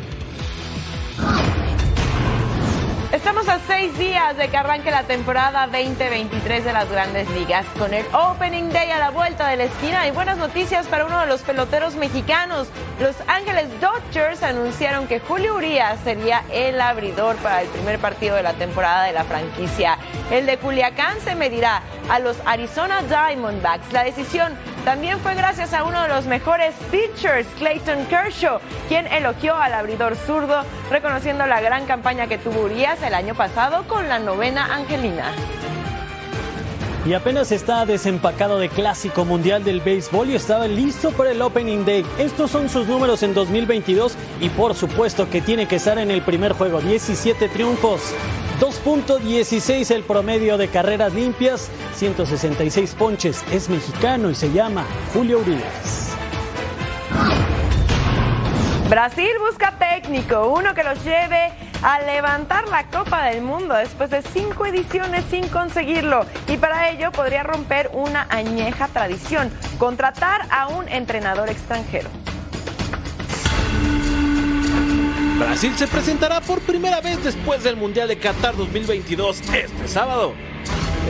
Estamos 3.11 3.49
a 3.49 3.59
seis 3.67 3.97
días 3.97 4.37
de 4.37 4.49
que 4.49 4.57
arranque 4.59 4.91
la 4.91 5.05
temporada 5.05 5.67
2023 5.69 6.63
de 6.63 6.73
las 6.75 6.91
grandes 6.91 7.27
ligas. 7.31 7.65
Con 7.79 7.95
el 7.95 8.05
Opening 8.13 8.69
Day 8.69 8.91
a 8.91 8.99
la 8.99 9.09
vuelta 9.09 9.49
de 9.49 9.57
la 9.57 9.65
esquina 9.65 10.03
hay 10.03 10.11
buenas 10.11 10.37
noticias 10.37 10.87
para 10.89 11.07
uno 11.07 11.19
de 11.19 11.27
los 11.27 11.41
peloteros 11.41 11.95
mexicanos. 11.95 12.69
Los 13.01 13.17
Ángeles 13.27 13.69
Dodgers 13.81 14.43
anunciaron 14.43 15.07
que 15.07 15.21
Julio 15.21 15.55
Urias 15.55 15.99
sería 16.05 16.45
el 16.53 16.79
abridor 16.83 17.37
para 17.37 17.63
el 17.63 17.69
primer 17.69 17.99
partido 17.99 18.37
de 18.37 18.43
la 18.43 18.53
temporada 18.53 19.05
de 19.05 19.15
la 19.15 19.25
franquicia. 19.25 19.97
El 20.31 20.45
de 20.45 20.59
Culiacán 20.59 21.19
se 21.21 21.35
medirá 21.35 21.81
a 22.11 22.19
los 22.19 22.37
Arizona 22.45 23.01
Diamondbacks. 23.01 23.91
La 23.91 24.05
decisión 24.05 24.53
también 24.85 25.19
fue 25.21 25.35
gracias 25.35 25.73
a 25.75 25.85
uno 25.85 26.03
de 26.03 26.09
los 26.09 26.27
mejores 26.27 26.75
pitchers, 26.91 27.47
Clayton 27.59 28.07
Kershaw, 28.07 28.61
quien 28.89 29.07
elogió 29.07 29.57
al 29.57 29.75
abridor 29.75 30.17
zurdo, 30.17 30.63
reconociendo 30.91 31.47
la 31.47 31.61
gran 31.61 31.87
campaña 31.87 32.27
que 32.27 32.39
tuvo 32.39 32.63
Urias 32.63 33.03
el 33.03 33.15
año 33.15 33.35
pasado 33.35 33.87
con 33.87 34.09
la 34.09 34.19
novena 34.19 34.75
Angelina. 34.75 35.33
Y 37.09 37.15
apenas 37.15 37.53
está 37.53 37.87
desempacado 37.87 38.59
de 38.59 38.69
clásico 38.69 39.25
mundial 39.25 39.65
del 39.65 39.81
béisbol 39.81 40.29
y 40.29 40.35
estaba 40.35 40.69
listo 40.69 41.11
para 41.11 41.31
el 41.31 41.41
Opening 41.41 41.87
Day. 41.87 42.05
Estos 42.19 42.51
son 42.51 42.69
sus 42.69 42.87
números 42.87 43.23
en 43.23 43.33
2022 43.33 44.15
y 44.43 44.51
por 44.51 44.75
supuesto 44.75 45.31
que 45.31 45.41
tiene 45.41 45.67
que 45.67 45.77
estar 45.77 45.99
en 45.99 46.11
el 46.11 46.21
primer 46.21 46.53
juego. 46.53 46.83
17 46.83 47.49
triunfos, 47.49 48.03
2.16 48.61 49.91
el 49.91 50.03
promedio 50.03 50.59
de 50.59 50.69
carreras 50.69 51.15
limpias, 51.15 51.71
166 51.95 52.95
ponches. 52.95 53.43
Es 53.51 53.71
mexicano 53.71 54.29
y 54.29 54.35
se 54.35 54.53
llama 54.53 54.85
Julio 55.15 55.39
Urias. 55.39 56.15
Brasil 58.91 59.31
busca 59.49 59.79
técnico, 59.79 60.49
uno 60.49 60.75
que 60.75 60.85
los 60.85 61.03
lleve 61.03 61.53
a 61.83 62.01
levantar 62.01 62.69
la 62.69 62.87
Copa 62.87 63.25
del 63.25 63.43
Mundo 63.43 63.75
después 63.75 64.11
de 64.11 64.23
cinco 64.23 64.67
ediciones 64.67 65.25
sin 65.31 65.49
conseguirlo. 65.49 66.27
Y 66.49 66.57
para 66.57 66.91
ello 66.91 67.13
podría 67.13 67.43
romper 67.43 67.91
una 67.93 68.27
añeja 68.31 68.89
tradición, 68.89 69.51
contratar 69.79 70.43
a 70.51 70.69
un 70.69 70.89
entrenador 70.89 71.49
extranjero. 71.49 72.09
Brasil 75.39 75.73
se 75.77 75.87
presentará 75.87 76.41
por 76.41 76.61
primera 76.61 77.01
vez 77.01 77.23
después 77.23 77.63
del 77.63 77.77
Mundial 77.77 78.09
de 78.09 78.19
Qatar 78.19 78.57
2022 78.57 79.41
este 79.53 79.89
sábado. 79.89 80.35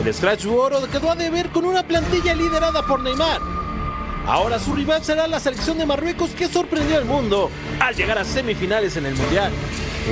El 0.04 0.12
Scratch 0.12 0.44
Oro 0.46 0.86
quedó 0.90 1.10
a 1.10 1.16
deber 1.16 1.48
con 1.48 1.64
una 1.64 1.82
plantilla 1.82 2.34
liderada 2.34 2.82
por 2.82 3.00
Neymar. 3.00 3.40
Ahora 4.26 4.58
su 4.58 4.74
rival 4.74 5.02
será 5.02 5.26
la 5.26 5.40
selección 5.40 5.78
de 5.78 5.86
Marruecos 5.86 6.30
que 6.32 6.46
sorprendió 6.46 6.98
al 6.98 7.06
mundo 7.06 7.50
al 7.80 7.94
llegar 7.94 8.18
a 8.18 8.24
semifinales 8.24 8.98
en 8.98 9.06
el 9.06 9.14
Mundial. 9.14 9.50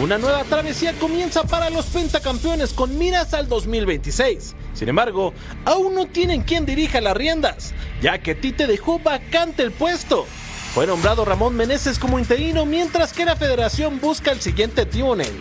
Una 0.03 0.19
nueva 0.19 0.45
travesía 0.45 0.93
comienza 1.01 1.45
para 1.45 1.71
los 1.71 1.87
pentacampeones 1.87 2.75
con 2.75 2.99
miras 2.99 3.33
al 3.33 3.49
2026. 3.49 4.55
Sin 4.75 4.91
embargo, 4.91 5.33
aún 5.65 5.95
no 5.95 6.07
tienen 6.07 6.43
quien 6.43 6.67
dirija 6.67 7.01
las 7.01 7.17
riendas, 7.17 7.73
ya 8.03 8.19
que 8.19 8.35
Tite 8.35 8.67
dejó 8.67 8.99
vacante 8.99 9.63
el 9.63 9.73
puesto. 9.73 10.27
Fue 10.75 10.87
nombrado 10.87 11.25
Ramón 11.25 11.57
Meneses 11.57 11.99
como 11.99 12.19
interino 12.19 12.67
mientras 12.67 13.15
que 13.15 13.25
la 13.25 13.37
federación 13.37 13.99
busca 13.99 14.33
el 14.33 14.43
siguiente 14.43 14.85
timonel. 14.85 15.33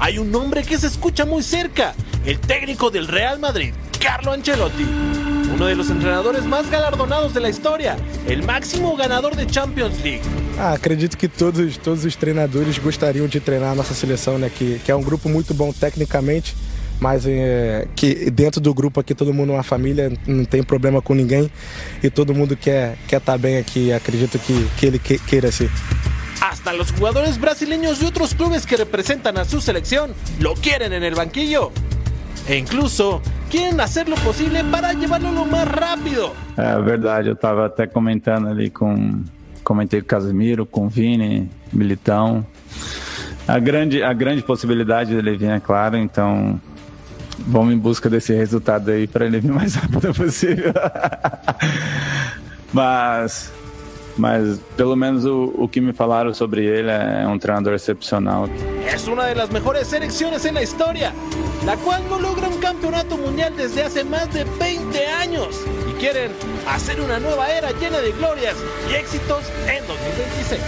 Hay 0.00 0.18
un 0.18 0.32
nombre 0.32 0.64
que 0.64 0.78
se 0.78 0.88
escucha 0.88 1.24
muy 1.24 1.44
cerca, 1.44 1.94
el 2.24 2.40
técnico 2.40 2.90
del 2.90 3.06
Real 3.06 3.38
Madrid, 3.38 3.72
Carlo 4.00 4.32
Ancelotti. 4.32 4.84
Uno 5.54 5.66
de 5.66 5.76
los 5.76 5.90
entrenadores 5.90 6.42
más 6.44 6.68
galardonados 6.70 7.34
de 7.34 7.40
la 7.40 7.50
historia, 7.50 7.96
el 8.26 8.42
máximo 8.42 8.96
ganador 8.96 9.36
de 9.36 9.46
Champions 9.46 10.02
League. 10.02 10.22
Ah, 10.58 10.72
acredito 10.72 11.18
que 11.18 11.28
todos, 11.28 11.76
todos 11.76 12.04
os 12.04 12.16
treinadores 12.16 12.78
gostariam 12.78 13.26
de 13.26 13.40
treinar 13.40 13.72
a 13.72 13.74
nossa 13.74 13.92
seleção, 13.92 14.38
né? 14.38 14.50
Que, 14.50 14.78
que 14.82 14.90
é 14.90 14.96
um 14.96 15.02
grupo 15.02 15.28
muito 15.28 15.52
bom 15.52 15.70
tecnicamente, 15.70 16.56
mas 16.98 17.26
é, 17.26 17.86
que 17.94 18.30
dentro 18.30 18.58
do 18.58 18.72
grupo 18.72 18.98
aqui 18.98 19.14
todo 19.14 19.34
mundo 19.34 19.52
é 19.52 19.56
uma 19.56 19.62
família, 19.62 20.10
não 20.26 20.46
tem 20.46 20.62
problema 20.62 21.02
com 21.02 21.14
ninguém 21.14 21.50
e 22.02 22.08
todo 22.08 22.34
mundo 22.34 22.56
quer 22.56 22.96
quer 23.06 23.18
estar 23.18 23.36
bem 23.36 23.58
aqui. 23.58 23.92
Acredito 23.92 24.38
que, 24.38 24.66
que 24.78 24.86
ele 24.86 24.98
que, 24.98 25.18
queira 25.18 25.48
assim. 25.48 25.68
Hasta 26.40 26.72
los 26.72 26.90
jugadores 26.90 27.38
brasileños 27.38 28.00
y 28.00 28.06
otros 28.06 28.34
clubes 28.34 28.64
que 28.64 28.76
representan 28.76 29.36
a 29.36 29.44
su 29.44 29.60
selección 29.60 30.14
lo 30.40 30.54
quieren 30.54 30.92
en 30.94 31.02
el 31.02 31.14
banquillo. 31.14 31.70
E 32.48 32.56
incluso 32.56 33.20
quieren 33.50 33.80
hacer 33.80 34.08
lo 34.08 34.16
posible 34.16 34.64
para 34.64 34.92
llevarlo 34.94 35.32
lo 35.32 35.44
más 35.44 35.68
rápido. 35.68 36.32
É 36.56 36.80
verdade, 36.80 37.28
eu 37.28 37.34
estava 37.34 37.66
até 37.66 37.86
comentando 37.86 38.48
ali 38.48 38.70
com. 38.70 39.22
Comentei 39.66 40.00
com 40.00 40.04
o 40.04 40.08
Casemiro, 40.08 40.64
com 40.64 40.86
o 40.86 40.88
Vini, 40.88 41.50
Militão. 41.72 42.46
A 43.48 43.58
grande, 43.58 44.00
a 44.00 44.12
grande 44.12 44.40
possibilidade 44.40 45.12
dele 45.12 45.36
vir, 45.36 45.50
é 45.50 45.58
claro, 45.58 45.96
então 45.96 46.60
vamos 47.36 47.74
em 47.74 47.76
busca 47.76 48.08
desse 48.08 48.32
resultado 48.32 48.92
aí 48.92 49.08
para 49.08 49.26
ele 49.26 49.40
vir 49.40 49.50
o 49.50 49.54
mais 49.54 49.74
rápido 49.76 50.14
possível. 50.14 50.72
mas, 52.72 53.52
mas 54.16 54.60
pelo 54.76 54.94
menos 54.94 55.24
o, 55.24 55.52
o 55.56 55.66
que 55.66 55.80
me 55.80 55.92
falaram 55.92 56.32
sobre 56.32 56.64
ele 56.64 56.92
é 56.92 57.26
um 57.26 57.36
treinador 57.36 57.74
excepcional. 57.74 58.48
Es 58.86 59.08
una 59.08 59.24
de 59.24 59.34
las 59.34 59.50
mejores 59.50 59.88
selecciones 59.88 60.44
en 60.44 60.54
la 60.54 60.62
historia, 60.62 61.12
la 61.64 61.76
cual 61.78 62.04
no 62.08 62.20
logra 62.20 62.48
un 62.48 62.60
campeonato 62.60 63.18
mundial 63.18 63.52
desde 63.56 63.82
hace 63.82 64.04
más 64.04 64.32
de 64.32 64.44
20 64.44 65.06
años 65.08 65.60
y 65.66 65.75
quieren 65.98 66.32
hacer 66.68 67.00
una 67.00 67.18
nueva 67.18 67.50
era 67.50 67.72
llena 67.72 67.98
de 67.98 68.12
glorias 68.12 68.56
y 68.90 68.94
éxitos 68.94 69.44
en 69.68 69.86
2026. 69.86 70.60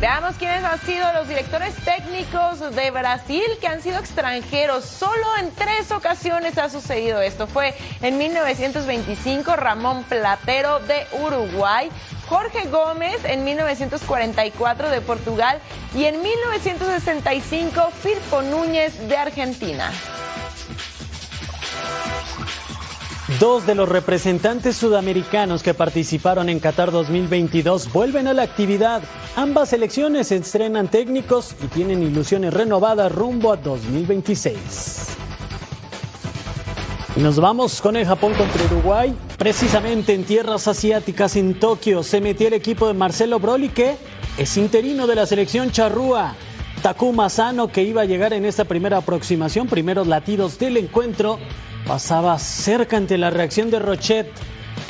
Veamos 0.00 0.36
quiénes 0.36 0.64
han 0.64 0.80
sido 0.80 1.12
los 1.12 1.28
directores 1.28 1.74
técnicos 1.84 2.74
de 2.74 2.90
Brasil 2.90 3.44
que 3.60 3.66
han 3.66 3.82
sido 3.82 3.98
extranjeros. 3.98 4.86
Solo 4.86 5.26
en 5.38 5.50
tres 5.50 5.92
ocasiones 5.92 6.56
ha 6.56 6.70
sucedido 6.70 7.20
esto. 7.20 7.46
Fue 7.46 7.74
en 8.00 8.16
1925 8.16 9.56
Ramón 9.56 10.04
Platero 10.04 10.80
de 10.80 11.06
Uruguay, 11.22 11.90
Jorge 12.30 12.66
Gómez 12.68 13.22
en 13.24 13.44
1944 13.44 14.88
de 14.88 15.02
Portugal 15.02 15.60
y 15.94 16.06
en 16.06 16.22
1965 16.22 17.90
Firpo 18.02 18.40
Núñez 18.40 19.06
de 19.06 19.16
Argentina. 19.18 19.92
Dos 23.38 23.64
de 23.64 23.74
los 23.74 23.88
representantes 23.88 24.76
sudamericanos 24.76 25.62
que 25.62 25.72
participaron 25.72 26.48
en 26.48 26.58
Qatar 26.58 26.90
2022 26.90 27.92
vuelven 27.92 28.26
a 28.26 28.34
la 28.34 28.42
actividad. 28.42 29.02
Ambas 29.36 29.68
selecciones 29.68 30.32
estrenan 30.32 30.88
técnicos 30.88 31.54
y 31.62 31.68
tienen 31.68 32.02
ilusiones 32.02 32.52
renovadas 32.52 33.12
rumbo 33.12 33.52
a 33.52 33.56
2026. 33.56 35.06
Y 37.16 37.20
nos 37.20 37.38
vamos 37.38 37.80
con 37.80 37.96
el 37.96 38.04
Japón 38.04 38.34
contra 38.34 38.64
Uruguay. 38.64 39.14
Precisamente 39.38 40.12
en 40.12 40.24
tierras 40.24 40.66
asiáticas 40.66 41.36
en 41.36 41.58
Tokio 41.58 42.02
se 42.02 42.20
metió 42.20 42.48
el 42.48 42.54
equipo 42.54 42.88
de 42.88 42.94
Marcelo 42.94 43.38
Broly 43.38 43.68
que 43.68 43.96
es 44.38 44.56
interino 44.56 45.06
de 45.06 45.14
la 45.14 45.26
selección 45.26 45.70
charrúa. 45.70 46.34
Takuma 46.82 47.28
Sano 47.28 47.68
que 47.68 47.82
iba 47.82 48.02
a 48.02 48.06
llegar 48.06 48.32
en 48.32 48.44
esta 48.44 48.64
primera 48.64 48.96
aproximación, 48.96 49.68
primeros 49.68 50.06
latidos 50.06 50.58
del 50.58 50.78
encuentro, 50.78 51.38
pasaba 51.86 52.38
cerca 52.38 52.96
ante 52.96 53.18
la 53.18 53.30
reacción 53.30 53.70
de 53.70 53.78
Rochet. 53.78 54.30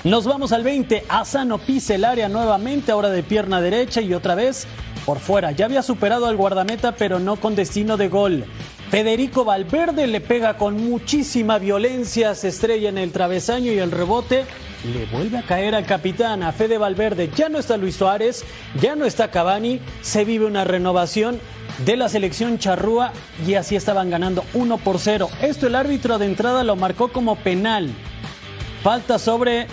Nos 0.05 0.25
vamos 0.27 0.53
al 0.53 0.65
20. 0.65 1.05
Asano 1.09 1.59
pisa 1.59 1.95
el 1.95 2.05
área 2.05 2.29
nuevamente, 2.29 2.93
ahora 2.93 3.11
de 3.11 3.23
pierna 3.23 3.61
derecha 3.61 4.01
y 4.01 4.15
otra 4.15 4.35
vez 4.35 4.67
por 5.05 5.19
fuera. 5.19 5.53
Ya 5.53 5.67
había 5.67 5.83
superado 5.83 6.27
al 6.27 6.37
guardameta, 6.37 6.93
pero 6.93 7.19
no 7.19 7.37
con 7.37 7.55
destino 7.55 7.97
de 7.97 8.09
gol. 8.09 8.45
Federico 8.91 9.45
Valverde 9.45 10.09
le 10.09 10.21
pega 10.21 10.57
con 10.57 10.77
muchísima 10.85 11.59
violencia, 11.61 12.35
se 12.35 12.49
estrella 12.49 12.89
en 12.89 12.99
el 12.99 13.13
travesaño 13.13 13.71
y 13.71 13.79
el 13.79 13.93
rebote 13.93 14.47
le 14.93 15.07
vuelve 15.07 15.39
a 15.39 15.43
caer 15.43 15.77
al 15.77 15.87
capitán, 15.87 16.43
a 16.43 16.51
Fede 16.51 16.77
Valverde. 16.77 17.31
Ya 17.37 17.49
no 17.49 17.61
está 17.61 17.77
Luis 17.77 17.95
Suárez, 17.95 18.45
ya 18.81 18.97
no 18.97 19.05
está 19.05 19.31
Cavani, 19.31 19.81
se 20.03 20.25
vive 20.25 20.45
una 20.45 20.65
renovación 20.65 21.39
de 21.85 21.97
la 21.97 22.09
selección 22.09 22.59
charrúa 22.59 23.13
y 23.47 23.55
así 23.55 23.77
estaban 23.77 24.11
ganando 24.11 24.45
1 24.55 24.79
por 24.79 24.99
0. 24.99 25.31
Esto 25.41 25.69
el 25.69 25.77
árbitro 25.77 26.19
de 26.19 26.27
entrada 26.27 26.65
lo 26.65 26.75
marcó 26.75 27.13
como 27.13 27.37
penal. 27.37 27.91
Falta 28.83 29.21
sobre 29.21 29.69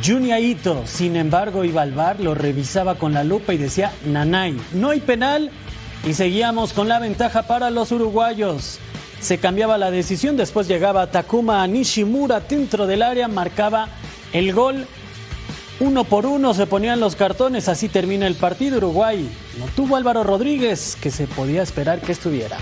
Junia 0.00 0.38
Ito. 0.38 0.82
Sin 0.86 1.16
embargo, 1.16 1.64
Ibalvar 1.64 2.20
lo 2.20 2.36
revisaba 2.36 2.94
con 2.94 3.14
la 3.14 3.24
lupa 3.24 3.52
y 3.52 3.58
decía 3.58 3.90
Nanay. 4.06 4.56
No 4.74 4.90
hay 4.90 5.00
penal 5.00 5.50
y 6.04 6.14
seguíamos 6.14 6.72
con 6.72 6.88
la 6.88 6.98
ventaja 6.98 7.42
para 7.42 7.70
los 7.70 7.92
uruguayos. 7.92 8.78
Se 9.20 9.38
cambiaba 9.38 9.76
la 9.76 9.90
decisión, 9.90 10.36
después 10.36 10.66
llegaba 10.66 11.10
Takuma 11.10 11.66
Nishimura 11.66 12.40
dentro 12.40 12.86
del 12.86 13.02
área, 13.02 13.28
marcaba 13.28 13.88
el 14.32 14.52
gol. 14.54 14.86
Uno 15.78 16.04
por 16.04 16.26
uno 16.26 16.54
se 16.54 16.66
ponían 16.66 17.00
los 17.00 17.16
cartones, 17.16 17.68
así 17.68 17.88
termina 17.88 18.26
el 18.26 18.34
partido. 18.34 18.78
Uruguay 18.78 19.30
no 19.58 19.66
tuvo 19.76 19.96
Álvaro 19.96 20.24
Rodríguez, 20.24 20.96
que 21.00 21.10
se 21.10 21.26
podía 21.26 21.62
esperar 21.62 22.00
que 22.00 22.12
estuviera. 22.12 22.58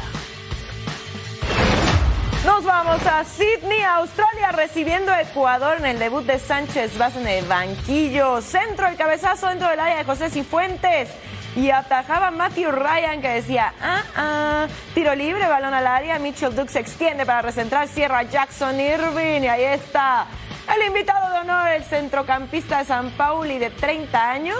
Nos 2.45 2.65
vamos 2.65 3.05
a 3.07 3.25
Sydney, 3.25 3.83
Australia, 3.83 4.53
recibiendo 4.53 5.13
a 5.13 5.21
Ecuador 5.21 5.77
en 5.79 5.87
el 5.87 5.99
debut 5.99 6.25
de 6.25 6.39
Sánchez 6.39 6.97
Vaz 6.97 7.17
en 7.17 7.27
el 7.27 7.45
banquillo. 7.45 8.41
Centro, 8.41 8.89
el 8.89 8.97
cabezazo 8.97 9.49
dentro 9.49 9.69
del 9.69 9.81
área 9.81 9.99
de 9.99 10.05
José 10.05 10.31
Cifuentes. 10.31 11.09
Y 11.57 11.71
atajaba 11.71 12.31
Matthew 12.31 12.71
Ryan 12.71 13.21
que 13.21 13.29
decía, 13.29 13.73
ah, 13.83 14.03
ah, 14.17 14.67
tiro 14.95 15.15
libre, 15.15 15.47
balón 15.47 15.75
al 15.75 15.87
área. 15.87 16.19
Mitchell 16.19 16.55
Duke 16.55 16.71
se 16.71 16.81
extiende 16.81 17.27
para 17.27 17.43
recentrar, 17.43 17.89
cierra 17.89 18.23
Jackson 18.23 18.79
Irving. 18.79 19.43
Y 19.43 19.49
ahí 19.49 19.65
está 19.65 20.27
el 20.75 20.87
invitado 20.87 21.33
de 21.33 21.39
honor, 21.41 21.69
el 21.69 21.85
centrocampista 21.85 22.79
de 22.79 22.85
San 22.85 23.11
Pauli 23.13 23.59
de 23.59 23.71
30 23.71 24.31
años. 24.31 24.59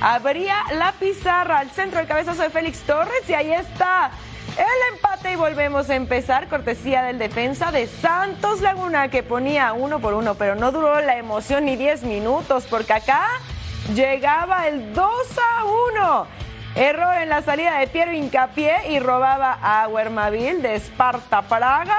Abría 0.00 0.56
la 0.72 0.92
pizarra 0.92 1.58
al 1.58 1.70
centro 1.70 1.98
del 1.98 2.08
cabezazo 2.08 2.42
de 2.42 2.50
Félix 2.50 2.80
Torres 2.80 3.28
y 3.28 3.34
ahí 3.34 3.52
está 3.52 4.10
el 4.56 4.94
empate 4.94 5.32
y 5.32 5.36
volvemos 5.36 5.90
a 5.90 5.94
empezar. 5.94 6.48
Cortesía 6.48 7.02
del 7.02 7.18
defensa 7.18 7.70
de 7.70 7.86
Santos 7.86 8.62
Laguna 8.62 9.08
que 9.08 9.22
ponía 9.22 9.72
uno 9.74 10.00
por 10.00 10.14
uno, 10.14 10.34
pero 10.34 10.54
no 10.54 10.72
duró 10.72 11.00
la 11.02 11.18
emoción 11.18 11.66
ni 11.66 11.76
10 11.76 12.04
minutos 12.04 12.66
porque 12.68 12.94
acá 12.94 13.28
llegaba 13.94 14.68
el 14.68 14.92
2 14.92 15.06
a 15.38 15.64
1. 15.64 16.26
Error 16.76 17.14
en 17.20 17.28
la 17.28 17.42
salida 17.42 17.78
de 17.78 17.86
Piero 17.88 18.12
Incapié 18.12 18.90
y 18.90 19.00
robaba 19.00 19.58
a 19.60 19.88
Huermaville 19.88 20.58
de 20.58 20.76
Esparta 20.76 21.42
Praga. 21.42 21.98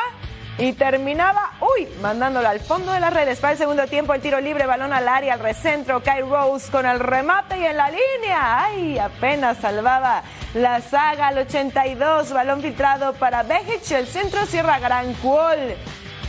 Y 0.57 0.73
terminaba, 0.73 1.53
uy, 1.59 1.87
mandándola 2.01 2.51
al 2.51 2.59
fondo 2.59 2.91
de 2.91 2.99
las 2.99 3.13
redes. 3.13 3.39
Para 3.39 3.53
el 3.53 3.57
segundo 3.57 3.87
tiempo, 3.87 4.13
el 4.13 4.21
tiro 4.21 4.39
libre, 4.39 4.67
balón 4.67 4.93
al 4.93 5.07
área, 5.07 5.33
al 5.33 5.39
recentro. 5.39 6.03
Kai 6.03 6.21
Rose 6.21 6.71
con 6.71 6.85
el 6.85 6.99
remate 6.99 7.57
y 7.59 7.65
en 7.65 7.77
la 7.77 7.89
línea. 7.89 8.63
Ay, 8.63 8.99
apenas 8.99 9.57
salvaba 9.57 10.23
la 10.53 10.81
saga 10.81 11.29
al 11.29 11.39
82. 11.39 12.31
Balón 12.31 12.61
filtrado 12.61 13.13
para 13.13 13.43
Bejic. 13.43 13.91
El 13.91 14.07
centro 14.07 14.45
cierra 14.45 14.79
Gran 14.79 15.13
Cuol 15.15 15.75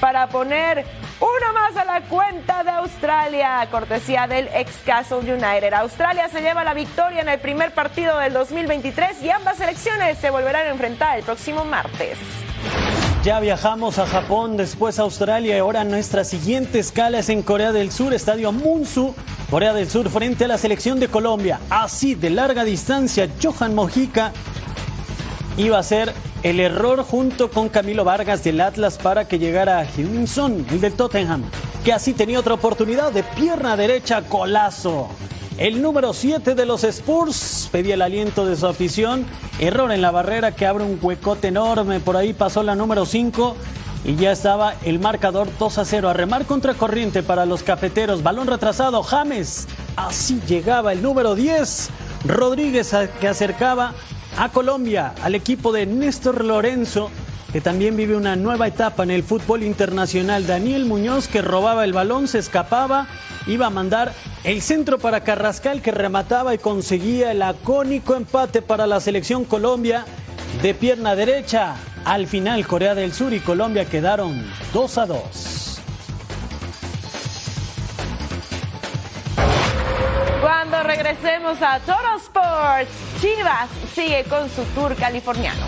para 0.02 0.26
poner 0.26 0.84
uno 1.20 1.52
más 1.54 1.76
a 1.76 1.84
la 1.84 2.00
cuenta 2.08 2.64
de 2.64 2.70
Australia, 2.70 3.68
cortesía 3.70 4.26
del 4.26 4.48
ex 4.52 4.72
Castle 4.84 5.18
United. 5.18 5.72
Australia 5.74 6.28
se 6.28 6.40
lleva 6.40 6.64
la 6.64 6.74
victoria 6.74 7.20
en 7.20 7.28
el 7.28 7.38
primer 7.38 7.72
partido 7.72 8.18
del 8.18 8.32
2023 8.32 9.22
y 9.22 9.30
ambas 9.30 9.58
selecciones 9.58 10.18
se 10.18 10.30
volverán 10.30 10.66
a 10.66 10.70
enfrentar 10.70 11.18
el 11.18 11.24
próximo 11.24 11.64
martes. 11.64 12.18
Ya 13.22 13.38
viajamos 13.38 14.00
a 14.00 14.06
Japón, 14.06 14.56
después 14.56 14.98
a 14.98 15.02
Australia 15.02 15.54
y 15.54 15.58
ahora 15.60 15.84
nuestra 15.84 16.24
siguiente 16.24 16.80
escala 16.80 17.20
es 17.20 17.28
en 17.28 17.42
Corea 17.42 17.70
del 17.70 17.92
Sur, 17.92 18.12
Estadio 18.12 18.50
Munsu, 18.50 19.14
Corea 19.50 19.72
del 19.72 19.88
Sur 19.88 20.10
frente 20.10 20.46
a 20.46 20.48
la 20.48 20.58
selección 20.58 20.98
de 20.98 21.06
Colombia. 21.06 21.60
Así 21.70 22.16
de 22.16 22.30
larga 22.30 22.64
distancia, 22.64 23.28
Johan 23.40 23.76
Mojica 23.76 24.32
iba 25.56 25.78
a 25.78 25.82
ser 25.82 26.12
el 26.42 26.60
error 26.60 27.04
junto 27.04 27.50
con 27.50 27.68
Camilo 27.68 28.04
Vargas 28.04 28.42
del 28.42 28.60
Atlas 28.60 28.98
para 28.98 29.28
que 29.28 29.38
llegara 29.38 29.80
a 29.80 29.86
Son, 30.26 30.66
el 30.70 30.80
del 30.80 30.94
Tottenham, 30.94 31.44
que 31.84 31.92
así 31.92 32.14
tenía 32.14 32.40
otra 32.40 32.54
oportunidad 32.54 33.12
de 33.12 33.22
pierna 33.22 33.76
derecha, 33.76 34.22
colazo. 34.22 35.08
El 35.58 35.82
número 35.82 36.14
7 36.14 36.54
de 36.54 36.66
los 36.66 36.82
Spurs 36.82 37.68
pedía 37.70 37.94
el 37.94 38.02
aliento 38.02 38.46
de 38.46 38.56
su 38.56 38.66
afición. 38.66 39.26
Error 39.60 39.92
en 39.92 40.00
la 40.00 40.10
barrera 40.10 40.52
que 40.52 40.66
abre 40.66 40.82
un 40.82 40.98
huecote 41.00 41.48
enorme. 41.48 42.00
Por 42.00 42.16
ahí 42.16 42.32
pasó 42.32 42.62
la 42.62 42.74
número 42.74 43.04
5 43.04 43.54
y 44.04 44.16
ya 44.16 44.32
estaba 44.32 44.74
el 44.82 44.98
marcador 44.98 45.48
2 45.58 45.78
a 45.78 45.84
0. 45.84 46.08
A 46.08 46.14
remar 46.14 46.46
contra 46.46 46.74
corriente 46.74 47.22
para 47.22 47.44
los 47.44 47.62
cafeteros. 47.62 48.22
Balón 48.22 48.48
retrasado. 48.48 49.02
James. 49.02 49.68
Así 49.94 50.40
llegaba 50.48 50.92
el 50.94 51.02
número 51.02 51.34
10. 51.34 51.90
Rodríguez 52.24 52.92
que 53.20 53.28
acercaba 53.28 53.92
a 54.38 54.48
Colombia, 54.50 55.14
al 55.22 55.34
equipo 55.34 55.72
de 55.72 55.86
Néstor 55.86 56.44
Lorenzo, 56.44 57.10
que 57.52 57.60
también 57.60 57.96
vive 57.96 58.16
una 58.16 58.34
nueva 58.34 58.66
etapa 58.66 59.02
en 59.02 59.10
el 59.10 59.22
fútbol 59.22 59.62
internacional. 59.62 60.46
Daniel 60.46 60.86
Muñoz 60.86 61.28
que 61.28 61.42
robaba 61.42 61.84
el 61.84 61.92
balón, 61.92 62.28
se 62.28 62.38
escapaba, 62.38 63.06
iba 63.46 63.66
a 63.66 63.70
mandar 63.70 64.14
el 64.44 64.62
centro 64.62 64.98
para 64.98 65.22
Carrascal 65.22 65.82
que 65.82 65.90
remataba 65.90 66.54
y 66.54 66.58
conseguía 66.58 67.30
el 67.30 67.42
acónico 67.42 68.14
empate 68.14 68.62
para 68.62 68.86
la 68.86 69.00
selección 69.00 69.44
Colombia 69.44 70.06
de 70.62 70.74
pierna 70.74 71.14
derecha. 71.14 71.76
Al 72.04 72.26
final 72.26 72.66
Corea 72.66 72.94
del 72.94 73.12
Sur 73.12 73.32
y 73.32 73.40
Colombia 73.40 73.84
quedaron 73.84 74.44
2 74.72 74.98
a 74.98 75.06
2. 75.06 75.61
Regresemos 80.80 81.60
a 81.60 81.78
Toro 81.80 82.16
Sports, 82.16 83.20
Chivas 83.20 83.68
sigue 83.94 84.24
con 84.24 84.48
su 84.48 84.64
tour 84.74 84.96
californiano. 84.96 85.66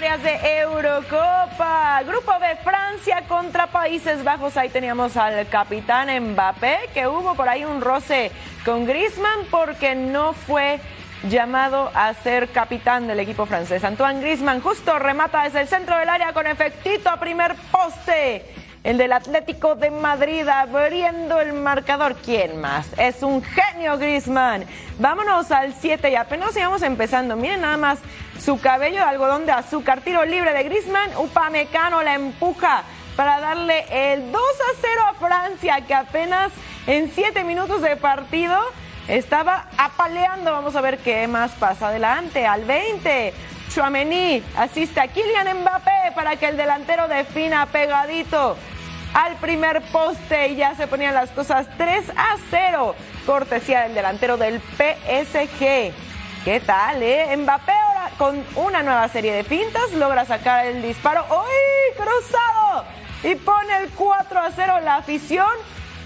de 0.00 0.60
Eurocopa. 0.60 2.02
Grupo 2.04 2.32
B, 2.40 2.56
Francia 2.64 3.09
contra 3.30 3.68
Países 3.68 4.24
Bajos. 4.24 4.56
Ahí 4.56 4.70
teníamos 4.70 5.16
al 5.16 5.48
capitán 5.48 6.08
Mbappé, 6.32 6.90
que 6.92 7.06
hubo 7.06 7.36
por 7.36 7.48
ahí 7.48 7.64
un 7.64 7.80
roce 7.80 8.32
con 8.64 8.84
Griezmann 8.86 9.46
porque 9.52 9.94
no 9.94 10.32
fue 10.32 10.80
llamado 11.28 11.92
a 11.94 12.12
ser 12.12 12.48
capitán 12.48 13.06
del 13.06 13.20
equipo 13.20 13.46
francés. 13.46 13.84
Antoine 13.84 14.20
Griezmann 14.20 14.60
justo 14.60 14.98
remata 14.98 15.44
desde 15.44 15.60
el 15.60 15.68
centro 15.68 15.96
del 15.96 16.08
área 16.08 16.32
con 16.32 16.48
efectito 16.48 17.08
a 17.08 17.20
primer 17.20 17.54
poste. 17.70 18.52
El 18.82 18.98
del 18.98 19.12
Atlético 19.12 19.76
de 19.76 19.90
Madrid 19.90 20.48
abriendo 20.48 21.38
el 21.38 21.52
marcador. 21.52 22.16
¿Quién 22.16 22.60
más? 22.60 22.88
Es 22.98 23.22
un 23.22 23.44
genio 23.44 23.96
Griezmann. 23.96 24.64
Vámonos 24.98 25.52
al 25.52 25.72
7 25.74 26.10
y 26.10 26.16
apenas 26.16 26.56
íbamos 26.56 26.82
empezando. 26.82 27.36
Miren 27.36 27.60
nada 27.60 27.76
más 27.76 28.00
su 28.40 28.58
cabello 28.60 28.96
de 28.96 29.04
algodón 29.04 29.46
de 29.46 29.52
azúcar. 29.52 30.00
Tiro 30.00 30.24
libre 30.24 30.52
de 30.52 30.64
Griezmann. 30.64 31.10
Upamecano 31.16 32.02
la 32.02 32.14
empuja 32.14 32.82
para 33.16 33.40
darle 33.40 33.84
el 33.90 34.32
2 34.32 34.42
a 34.42 34.78
0 34.80 35.02
a 35.08 35.14
Francia, 35.14 35.80
que 35.86 35.94
apenas 35.94 36.52
en 36.86 37.10
7 37.10 37.44
minutos 37.44 37.82
de 37.82 37.96
partido 37.96 38.58
estaba 39.08 39.66
apaleando. 39.76 40.52
Vamos 40.52 40.76
a 40.76 40.80
ver 40.80 40.98
qué 40.98 41.26
más 41.26 41.52
pasa 41.52 41.88
adelante. 41.88 42.46
Al 42.46 42.64
20. 42.64 43.34
Chouameni 43.72 44.42
asiste 44.56 45.00
a 45.00 45.06
Kylian 45.06 45.60
Mbappé 45.60 46.12
para 46.16 46.34
que 46.34 46.48
el 46.48 46.56
delantero 46.56 47.06
defina 47.06 47.66
pegadito 47.66 48.56
al 49.14 49.36
primer 49.36 49.80
poste 49.92 50.48
y 50.48 50.56
ya 50.56 50.74
se 50.74 50.88
ponían 50.88 51.14
las 51.14 51.30
cosas 51.30 51.66
3 51.76 52.10
a 52.16 52.36
0. 52.50 52.94
Cortesía 53.26 53.82
del 53.82 53.94
delantero 53.94 54.36
del 54.36 54.60
PSG. 54.60 55.92
¿Qué 56.44 56.60
tal, 56.64 57.02
eh? 57.02 57.36
Mbappé 57.36 57.72
ahora 57.72 58.10
con 58.18 58.44
una 58.56 58.82
nueva 58.82 59.08
serie 59.08 59.32
de 59.32 59.44
pintas 59.44 59.92
logra 59.92 60.24
sacar 60.24 60.66
el 60.66 60.82
disparo. 60.82 61.24
¡Uy! 61.30 61.94
Cruzado. 61.96 62.99
Y 63.22 63.34
pone 63.34 63.76
el 63.78 63.90
4 63.90 64.40
a 64.40 64.50
0 64.50 64.80
la 64.82 64.96
afición. 64.96 65.48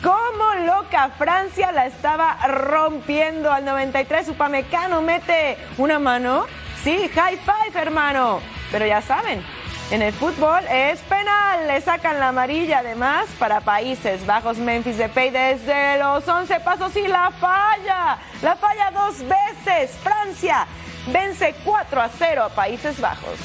Como 0.02 0.66
loca, 0.66 1.10
Francia 1.16 1.72
la 1.72 1.86
estaba 1.86 2.36
rompiendo 2.46 3.50
al 3.50 3.64
93. 3.64 4.28
Upamecano 4.28 5.00
mete 5.00 5.56
una 5.78 5.98
mano. 5.98 6.46
Sí, 6.82 7.08
high 7.14 7.38
five, 7.38 7.80
hermano. 7.80 8.40
Pero 8.70 8.86
ya 8.86 9.00
saben, 9.00 9.42
en 9.90 10.02
el 10.02 10.12
fútbol 10.12 10.62
es 10.70 11.00
penal, 11.02 11.68
le 11.68 11.80
sacan 11.80 12.18
la 12.18 12.28
amarilla 12.28 12.80
además 12.80 13.26
para 13.38 13.60
Países 13.60 14.26
Bajos. 14.26 14.58
Memphis 14.58 14.98
Depay 14.98 15.30
desde 15.30 15.98
los 15.98 16.26
11 16.26 16.60
pasos 16.60 16.96
y 16.96 17.06
la 17.06 17.30
falla, 17.30 18.18
la 18.42 18.56
falla 18.56 18.90
dos 18.90 19.18
veces. 19.20 19.96
Francia 20.02 20.66
vence 21.06 21.54
4 21.64 22.02
a 22.02 22.08
0 22.08 22.42
a 22.44 22.48
Países 22.48 23.00
Bajos. 23.00 23.38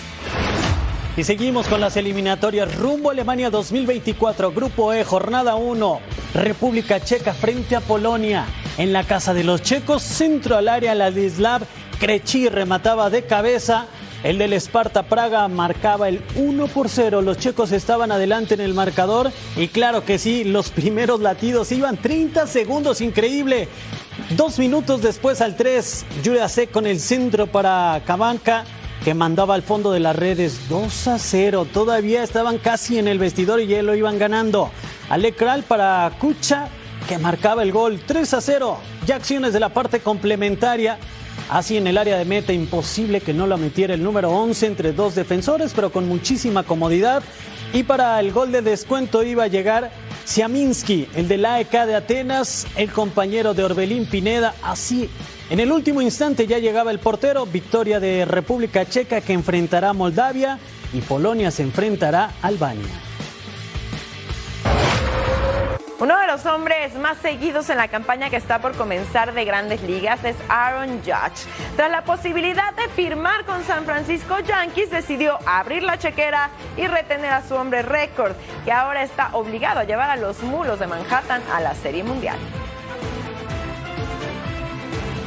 Y 1.18 1.24
seguimos 1.24 1.68
con 1.68 1.82
las 1.82 1.98
eliminatorias 1.98 2.76
rumbo 2.76 3.10
a 3.10 3.14
Alemania 3.14 3.50
2024, 3.50 4.52
Grupo 4.52 4.94
E, 4.94 5.04
jornada 5.04 5.56
1, 5.56 6.00
República 6.34 7.00
Checa 7.00 7.34
frente 7.34 7.76
a 7.76 7.82
Polonia. 7.82 8.46
En 8.78 8.94
la 8.94 9.04
casa 9.04 9.34
de 9.34 9.44
los 9.44 9.62
checos, 9.62 10.02
centro 10.02 10.56
al 10.56 10.70
área, 10.70 10.96
Ladislav 10.96 11.64
Krechi 12.00 12.48
remataba 12.48 13.10
de 13.10 13.24
cabeza 13.24 13.88
el 14.22 14.38
del 14.38 14.52
Esparta 14.52 15.04
Praga 15.04 15.48
marcaba 15.48 16.10
el 16.10 16.22
1 16.36 16.68
por 16.68 16.90
0. 16.90 17.22
Los 17.22 17.38
checos 17.38 17.72
estaban 17.72 18.12
adelante 18.12 18.54
en 18.54 18.60
el 18.60 18.74
marcador 18.74 19.32
y 19.56 19.70
claro 19.70 20.04
que 20.04 20.20
sí, 20.20 20.44
los 20.44 20.70
primeros 20.72 21.22
latidos 21.22 21.72
iban 21.72 21.96
30 21.96 22.46
segundos, 22.48 23.00
increíble. 23.00 23.70
Dos 24.32 24.60
minutos 24.60 25.02
después 25.02 25.40
al 25.40 25.56
3, 25.56 26.06
C 26.50 26.68
con 26.68 26.86
el 26.86 27.00
centro 27.00 27.48
para 27.48 28.02
Cabanca 28.06 28.66
que 29.04 29.14
mandaba 29.14 29.56
al 29.56 29.64
fondo 29.64 29.92
de 29.92 30.00
las 30.00 30.16
redes 30.16 30.68
2 30.70 31.08
a 31.08 31.20
0. 31.20 31.68
Todavía 31.74 32.24
estaban 32.24 32.58
casi 32.58 33.00
en 33.00 33.08
el 33.08 33.20
vestidor 33.20 33.62
y 33.62 33.68
ya 33.68 33.82
lo 33.82 33.96
iban 33.96 34.20
ganando. 34.20 34.72
Alecral 35.10 35.64
para 35.64 36.12
Kucha 36.20 36.70
que 37.08 37.18
marcaba 37.18 37.64
el 37.64 37.72
gol 37.72 38.00
3 38.06 38.34
a 38.34 38.42
0. 38.42 38.78
Ya 39.06 39.16
acciones 39.16 39.54
de 39.54 39.60
la 39.60 39.70
parte 39.70 40.00
complementaria. 40.00 41.00
Así 41.50 41.78
en 41.78 41.88
el 41.88 41.98
área 41.98 42.18
de 42.18 42.26
meta, 42.26 42.54
imposible 42.54 43.22
que 43.22 43.34
no 43.34 43.48
la 43.48 43.58
metiera 43.58 43.96
el 43.96 44.04
número 44.04 44.30
11 44.30 44.68
entre 44.68 44.94
dos 44.94 45.16
defensores, 45.16 45.74
pero 45.74 45.92
con 45.92 46.08
muchísima 46.08 46.64
comodidad. 46.64 47.24
Y 47.74 47.84
para 47.84 48.20
el 48.20 48.32
gol 48.32 48.52
de 48.52 48.62
descuento 48.62 49.24
iba 49.24 49.46
a 49.46 49.48
llegar 49.48 49.92
Siaminski, 50.26 51.08
el 51.16 51.28
de 51.28 51.38
la 51.38 51.56
AEK 51.56 51.72
de 51.72 51.96
Atenas, 51.96 52.68
el 52.76 52.92
compañero 52.92 53.56
de 53.56 53.64
Orbelín 53.64 54.06
Pineda. 54.06 54.54
Así, 54.62 55.10
en 55.50 55.60
el 55.60 55.72
último 55.72 56.02
instante 56.02 56.46
ya 56.46 56.60
llegaba 56.60 56.92
el 56.92 57.00
portero, 57.00 57.46
victoria 57.46 58.00
de 58.00 58.26
República 58.26 58.86
Checa 58.86 59.22
que 59.22 59.34
enfrentará 59.34 59.90
a 59.90 59.94
Moldavia 59.94 60.60
y 60.94 61.02
Polonia 61.02 61.52
se 61.52 61.64
enfrentará 61.64 62.32
a 62.42 62.48
Albania. 62.48 63.10
Uno 66.00 66.18
de 66.18 66.28
los 66.28 66.46
hombres 66.46 66.96
más 66.96 67.18
seguidos 67.18 67.70
en 67.70 67.76
la 67.76 67.90
campaña 67.90 68.30
que 68.30 68.38
está 68.38 68.62
por 68.62 68.74
comenzar 68.78 69.34
de 69.34 69.44
grandes 69.44 69.82
ligas 69.84 70.24
es 70.24 70.38
Aaron 70.48 71.02
Judge. 71.04 71.46
Tras 71.76 71.92
la 71.92 72.06
posibilidad 72.06 72.74
de 72.76 72.88
firmar 72.88 73.44
con 73.44 73.66
San 73.66 73.84
Francisco 73.84 74.40
Yankees, 74.40 74.92
decidió 74.92 75.38
abrir 75.46 75.84
la 75.84 76.00
chequera 76.00 76.52
y 76.78 76.88
retener 76.88 77.32
a 77.34 77.46
su 77.46 77.56
hombre 77.56 77.82
récord, 77.82 78.32
que 78.64 78.72
ahora 78.72 79.04
está 79.04 79.32
obligado 79.34 79.82
a 79.82 79.84
llevar 79.84 80.10
a 80.10 80.16
los 80.16 80.42
mulos 80.42 80.80
de 80.80 80.88
Manhattan 80.88 81.42
a 81.54 81.60
la 81.60 81.76
Serie 81.76 82.06
Mundial. 82.06 82.38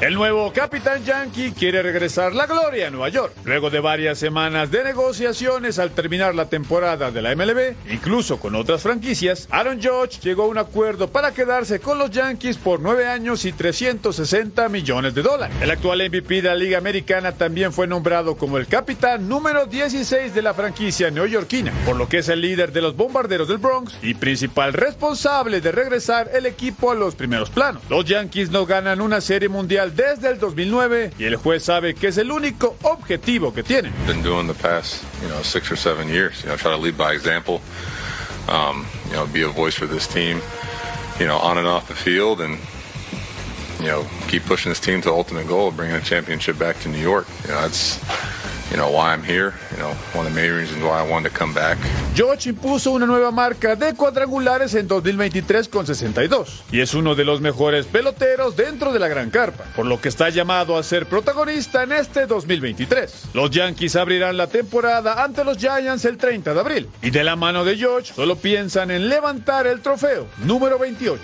El 0.03 0.15
nuevo 0.15 0.53
capitán 0.53 1.05
Yankee 1.05 1.53
quiere 1.53 1.81
regresar 1.81 2.35
la 2.35 2.47
gloria 2.47 2.89
a 2.89 2.91
Nueva 2.91 3.09
York. 3.09 3.35
Luego 3.45 3.71
de 3.71 3.79
varias 3.79 4.19
semanas 4.19 4.69
de 4.73 4.83
negociaciones 4.83 5.79
al 5.79 5.93
terminar 5.93 6.35
la 6.35 6.49
temporada 6.49 7.13
de 7.13 7.23
la 7.23 7.37
MLB, 7.37 7.77
incluso 7.89 8.41
con 8.41 8.57
otras 8.57 8.83
franquicias, 8.83 9.47
Aaron 9.49 9.81
Judge 9.81 10.19
llegó 10.21 10.43
a 10.43 10.49
un 10.49 10.59
acuerdo 10.59 11.07
para 11.07 11.31
quedarse 11.31 11.79
con 11.79 11.99
los 11.99 12.11
Yankees 12.11 12.57
por 12.57 12.81
nueve 12.81 13.07
años 13.07 13.45
y 13.45 13.53
360 13.53 14.69
millones 14.71 15.15
de 15.15 15.23
dólares. 15.23 15.55
El 15.61 15.71
actual 15.71 16.03
MVP 16.09 16.43
de 16.43 16.49
la 16.49 16.57
Liga 16.57 16.79
Americana 16.79 17.31
también 17.31 17.73
fue 17.73 17.87
nombrado 17.87 18.37
como 18.37 18.59
el 18.59 18.67
capitán 18.67 19.29
número 19.29 19.67
16 19.67 20.35
de 20.35 20.43
la 20.43 20.53
franquicia 20.53 21.13
neoyorquina, 21.13 21.71
por 21.87 21.95
lo 21.95 22.09
que 22.09 22.19
es 22.19 22.29
el 22.29 22.41
líder 22.41 22.73
de 22.73 22.83
los 22.83 22.97
bombarderos 22.97 23.47
del 23.47 23.59
Bronx 23.59 23.97
y 24.03 24.15
principal 24.15 24.73
responsable 24.73 25.61
de 25.61 25.71
regresar 25.71 26.29
el 26.35 26.47
equipo 26.47 26.91
a 26.91 26.97
los 26.97 27.15
primeros 27.15 27.51
planos. 27.51 27.85
Los 27.89 28.05
Yankees 28.05 28.51
no 28.51 28.67
ganan 28.67 29.01
una 29.01 29.21
serie 29.21 29.49
mundial 29.49 29.92
desde 29.95 30.31
el 30.31 30.39
2009 30.39 31.13
y 31.19 31.25
el 31.25 31.37
juez 31.37 31.65
sabe 31.65 31.95
que 31.95 32.09
es 32.09 32.19
el 32.19 32.31
único 32.31 32.77
objetivo 32.83 33.53
que 33.53 33.63
tiene. 33.63 33.91
Been 34.07 34.23
doing 34.23 34.47
the 34.47 34.55
past, 34.55 35.05
you 35.23 35.29
know, 35.29 35.43
six 35.43 35.71
or 35.71 35.77
seven 35.77 36.09
years. 36.09 36.43
You 36.43 36.51
know, 36.51 36.57
try 36.57 36.71
to 36.71 36.77
lead 36.77 36.97
by 36.97 37.13
example. 37.13 37.61
Um, 38.49 38.87
you 39.09 39.15
know, 39.15 39.27
be 39.27 39.43
a 39.43 39.49
voice 39.49 39.75
for 39.75 39.87
this 39.87 40.07
team. 40.07 40.41
You 41.19 41.27
know, 41.27 41.39
on 41.39 41.59
and 41.59 41.67
off 41.67 41.89
the 41.89 41.95
field, 41.95 42.41
and 42.41 42.59
you 43.79 43.87
know, 43.87 44.07
keep 44.29 44.45
pushing 44.45 44.71
this 44.71 44.81
team 44.81 45.01
to 45.03 45.09
the 45.09 45.15
ultimate 45.15 45.47
goal 45.47 45.69
of 45.69 45.77
bringing 45.77 45.97
a 45.97 46.01
championship 46.01 46.59
back 46.59 46.81
to 46.81 46.89
New 46.89 46.99
York. 47.01 47.27
You 47.45 47.51
know, 47.51 47.61
that's 47.63 48.01
you 48.71 48.77
know, 48.77 48.91
why 48.91 49.13
I'm 49.13 49.23
here. 49.23 49.53
You 49.73 49.79
know, 49.79 49.95
one 50.15 50.27
of 50.27 50.35
the 50.35 50.41
main 50.41 50.53
reasons 50.53 50.83
why 50.83 51.01
I 51.01 51.09
wanted 51.09 51.31
to 51.31 51.39
come 51.39 51.53
back. 51.53 51.79
George 52.15 52.51
impuso 52.51 52.93
una 52.93 53.07
nueva 53.07 53.31
marca 53.31 53.75
de 53.77 53.95
cuadrangulares 53.95 54.75
en 54.75 54.87
2023 54.87 55.69
con 55.69 55.87
62 55.87 56.65
y 56.71 56.81
es 56.81 56.95
uno 56.95 57.15
de 57.15 57.25
los 57.25 57.41
mejores 57.41 57.87
peloteros 57.87 58.57
dentro 58.57 58.93
de 58.93 58.99
la 58.99 59.09
gran 59.09 59.31
carpa, 59.31 59.65
por 59.75 59.87
lo 59.87 60.01
que 60.01 60.09
está 60.09 60.29
llamado 60.29 60.77
a 60.77 60.83
ser 60.83 61.07
protagonista 61.07 61.83
en 61.83 61.93
este 61.93 62.27
2023. 62.27 63.31
Los 63.33 63.51
Yankees 63.51 63.97
abrirán 63.97 64.37
la 64.37 64.47
temporada 64.47 65.25
ante 65.25 65.45
los 65.45 65.59
Giants 65.59 66.05
el 66.05 66.19
30 66.19 66.55
de 66.55 66.61
abril 66.61 66.89
y 67.01 67.11
de 67.11 67.25
la 67.25 67.37
mano 67.37 67.65
de 67.65 67.77
George 67.77 68.13
solo 68.15 68.37
piensan 68.37 68.91
en 68.91 69.09
levantar 69.09 69.67
el 69.67 69.81
trofeo 69.81 70.27
número 70.45 70.79
28. 70.79 71.21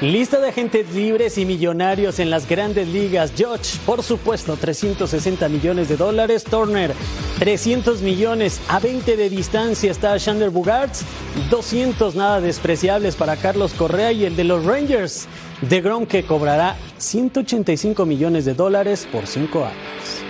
Lista 0.00 0.40
de 0.40 0.48
agentes 0.48 0.94
libres 0.94 1.36
y 1.36 1.44
millonarios 1.44 2.20
en 2.20 2.30
las 2.30 2.48
grandes 2.48 2.88
ligas. 2.88 3.34
George, 3.36 3.78
por 3.84 4.02
supuesto, 4.02 4.56
360 4.56 5.46
millones 5.50 5.90
de 5.90 5.98
dólares. 5.98 6.42
Turner, 6.42 6.94
300 7.38 8.00
millones 8.00 8.62
a 8.68 8.80
20 8.80 9.18
de 9.18 9.28
distancia 9.28 9.90
está 9.90 10.16
Shander 10.16 10.48
Bugarts. 10.48 11.04
200 11.50 12.14
nada 12.14 12.40
despreciables 12.40 13.14
para 13.14 13.36
Carlos 13.36 13.74
Correa 13.74 14.10
y 14.10 14.24
el 14.24 14.36
de 14.36 14.44
los 14.44 14.64
Rangers. 14.64 15.28
De 15.60 15.82
Grom 15.82 16.06
que 16.06 16.24
cobrará 16.24 16.78
185 16.96 18.06
millones 18.06 18.46
de 18.46 18.54
dólares 18.54 19.06
por 19.12 19.26
5 19.26 19.66
años. 19.66 20.29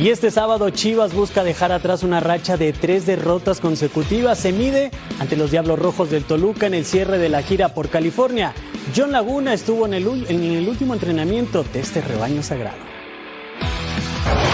Y 0.00 0.08
este 0.08 0.30
sábado 0.30 0.70
Chivas 0.70 1.12
busca 1.12 1.44
dejar 1.44 1.72
atrás 1.72 2.02
una 2.02 2.20
racha 2.20 2.56
de 2.56 2.72
tres 2.72 3.04
derrotas 3.04 3.60
consecutivas. 3.60 4.38
Se 4.38 4.50
mide 4.50 4.90
ante 5.18 5.36
los 5.36 5.50
Diablos 5.50 5.78
Rojos 5.78 6.10
del 6.10 6.24
Toluca 6.24 6.66
en 6.66 6.72
el 6.72 6.86
cierre 6.86 7.18
de 7.18 7.28
la 7.28 7.42
gira 7.42 7.74
por 7.74 7.90
California. 7.90 8.54
John 8.96 9.12
Laguna 9.12 9.52
estuvo 9.52 9.84
en 9.84 9.92
el, 9.92 10.06
en 10.30 10.42
el 10.42 10.66
último 10.66 10.94
entrenamiento 10.94 11.64
de 11.64 11.80
este 11.80 12.00
rebaño 12.00 12.42
sagrado. 12.42 12.89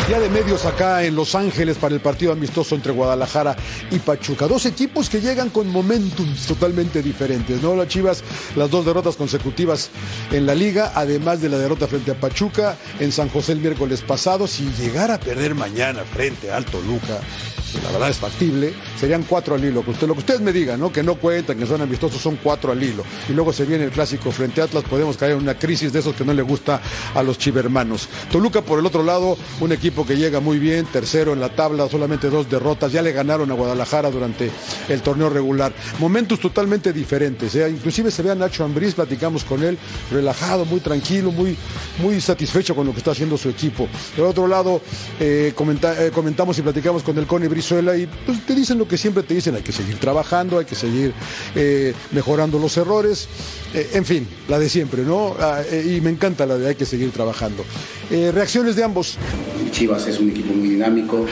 Ya 0.09 0.21
de 0.21 0.29
medios 0.29 0.65
acá 0.65 1.03
en 1.03 1.17
Los 1.17 1.35
Ángeles 1.35 1.79
para 1.79 1.93
el 1.93 2.01
partido 2.01 2.31
amistoso 2.31 2.77
entre 2.77 2.93
Guadalajara 2.93 3.57
y 3.91 3.99
Pachuca. 3.99 4.47
Dos 4.47 4.65
equipos 4.65 5.11
que 5.11 5.21
llegan 5.21 5.51
con 5.51 5.67
momentums 5.67 6.47
totalmente 6.47 7.03
diferentes, 7.03 7.61
¿no? 7.61 7.75
Las 7.75 7.89
Chivas, 7.89 8.23
las 8.55 8.71
dos 8.71 8.87
derrotas 8.87 9.17
consecutivas 9.17 9.91
en 10.31 10.47
la 10.47 10.55
liga, 10.55 10.93
además 10.95 11.41
de 11.41 11.49
la 11.49 11.59
derrota 11.59 11.89
frente 11.89 12.13
a 12.13 12.21
Pachuca 12.21 12.77
en 13.01 13.11
San 13.11 13.29
José 13.31 13.51
el 13.53 13.59
miércoles 13.59 14.03
pasado. 14.03 14.47
Si 14.47 14.71
llegara 14.79 15.15
a 15.15 15.19
perder 15.19 15.57
mañana 15.57 16.05
frente 16.05 16.53
al 16.53 16.65
Toluca, 16.65 17.19
la 17.83 17.91
verdad 17.91 18.11
es 18.11 18.17
factible, 18.17 18.75
serían 18.99 19.25
cuatro 19.25 19.55
al 19.55 19.65
hilo. 19.65 19.83
Que 19.85 19.91
usted, 19.91 20.07
lo 20.07 20.15
que 20.15 20.21
usted 20.21 20.41
me 20.41 20.53
diga, 20.53 20.77
¿no? 20.77 20.93
Que 20.93 21.03
no 21.03 21.17
cuentan, 21.17 21.59
que 21.59 21.67
son 21.67 21.81
amistosos, 21.81 22.21
son 22.21 22.39
cuatro 22.43 22.73
al 22.73 22.83
hilo. 22.83 23.05
Y 23.29 23.33
luego 23.33 23.53
se 23.53 23.65
viene 23.65 23.85
el 23.85 23.91
clásico 23.91 24.31
frente 24.31 24.61
a 24.61 24.65
Atlas, 24.65 24.85
podemos 24.85 25.17
caer 25.17 25.33
en 25.33 25.39
una 25.39 25.59
crisis 25.59 25.93
de 25.93 26.01
esos 26.01 26.15
que 26.15 26.25
no 26.25 26.33
le 26.33 26.43
gusta 26.43 26.81
a 27.15 27.23
los 27.23 27.39
chivermanos. 27.39 28.09
Toluca, 28.31 28.63
por 28.63 28.79
el 28.79 28.87
otro 28.87 29.03
lado, 29.03 29.37
un 29.61 29.73
equipo 29.73 30.07
que 30.07 30.17
llega 30.17 30.41
muy 30.41 30.59
bien, 30.59 30.87
tercero 30.87 31.33
en 31.33 31.41
la 31.41 31.49
tabla, 31.49 31.89
solamente 31.89 32.31
dos 32.31 32.49
derrotas, 32.49 32.93
ya 32.93 33.03
le 33.03 33.13
ganaron 33.13 33.51
a 33.51 33.55
Guadalajara 33.55 34.11
durante 34.11 34.51
el 34.89 35.03
torneo 35.03 35.29
regular. 35.29 35.73
Momentos 35.99 36.41
totalmente 36.41 36.93
diferentes, 36.93 37.55
¿eh? 37.55 37.69
inclusive 37.69 38.11
se 38.11 38.23
ve 38.23 38.31
a 38.31 38.35
Nacho 38.35 38.65
Ambriz, 38.65 38.95
platicamos 38.95 39.45
con 39.45 39.63
él, 39.63 39.79
relajado, 40.11 40.65
muy 40.65 40.81
tranquilo, 40.81 41.31
muy, 41.33 41.57
muy 42.01 42.21
satisfecho 42.21 42.75
con 42.75 42.87
lo 42.87 42.93
que 42.93 42.99
está 42.99 43.13
haciendo 43.13 43.37
su 43.37 43.49
equipo. 43.49 43.89
Por 44.17 44.27
otro 44.27 44.47
lado, 44.47 44.81
eh, 45.21 45.47
eh, 45.47 46.11
comentamos 46.13 46.59
y 46.59 46.63
platicamos 46.63 47.03
con 47.03 47.17
el 47.19 47.27
Cone 47.27 47.49
Brizuela 47.57 47.97
y 47.97 48.07
pues, 48.07 48.45
te 48.45 48.55
dicen 48.55 48.77
lo 48.77 48.87
que 48.87 48.99
siempre 48.99 49.23
te 49.23 49.33
dicen, 49.33 49.55
hay 49.55 49.63
que 49.63 49.73
seguir 49.73 49.97
trabajando, 49.97 50.59
hay 50.59 50.67
que 50.67 50.75
seguir 50.75 51.15
eh, 51.55 51.95
mejorando 52.13 52.59
los 52.59 52.77
errores, 52.77 53.29
eh, 53.73 53.93
en 53.95 54.05
fin, 54.05 54.29
la 54.47 54.59
de 54.59 54.69
siempre, 54.69 55.05
¿no? 55.05 55.35
Ah, 55.41 55.63
eh, 55.71 55.97
y 55.97 56.03
me 56.03 56.11
encanta 56.11 56.45
la 56.45 56.59
de 56.59 56.69
hay 56.69 56.75
que 56.75 56.85
seguir 56.85 57.11
trabajando. 57.13 57.65
Reacciones 58.11 58.77
de 58.77 58.85
ambos. 58.85 59.17
Chivas 59.73 60.07
es 60.07 60.21
un 60.21 60.31
equipo 60.31 60.53
muy 60.53 60.69
dinámico, 60.69 61.25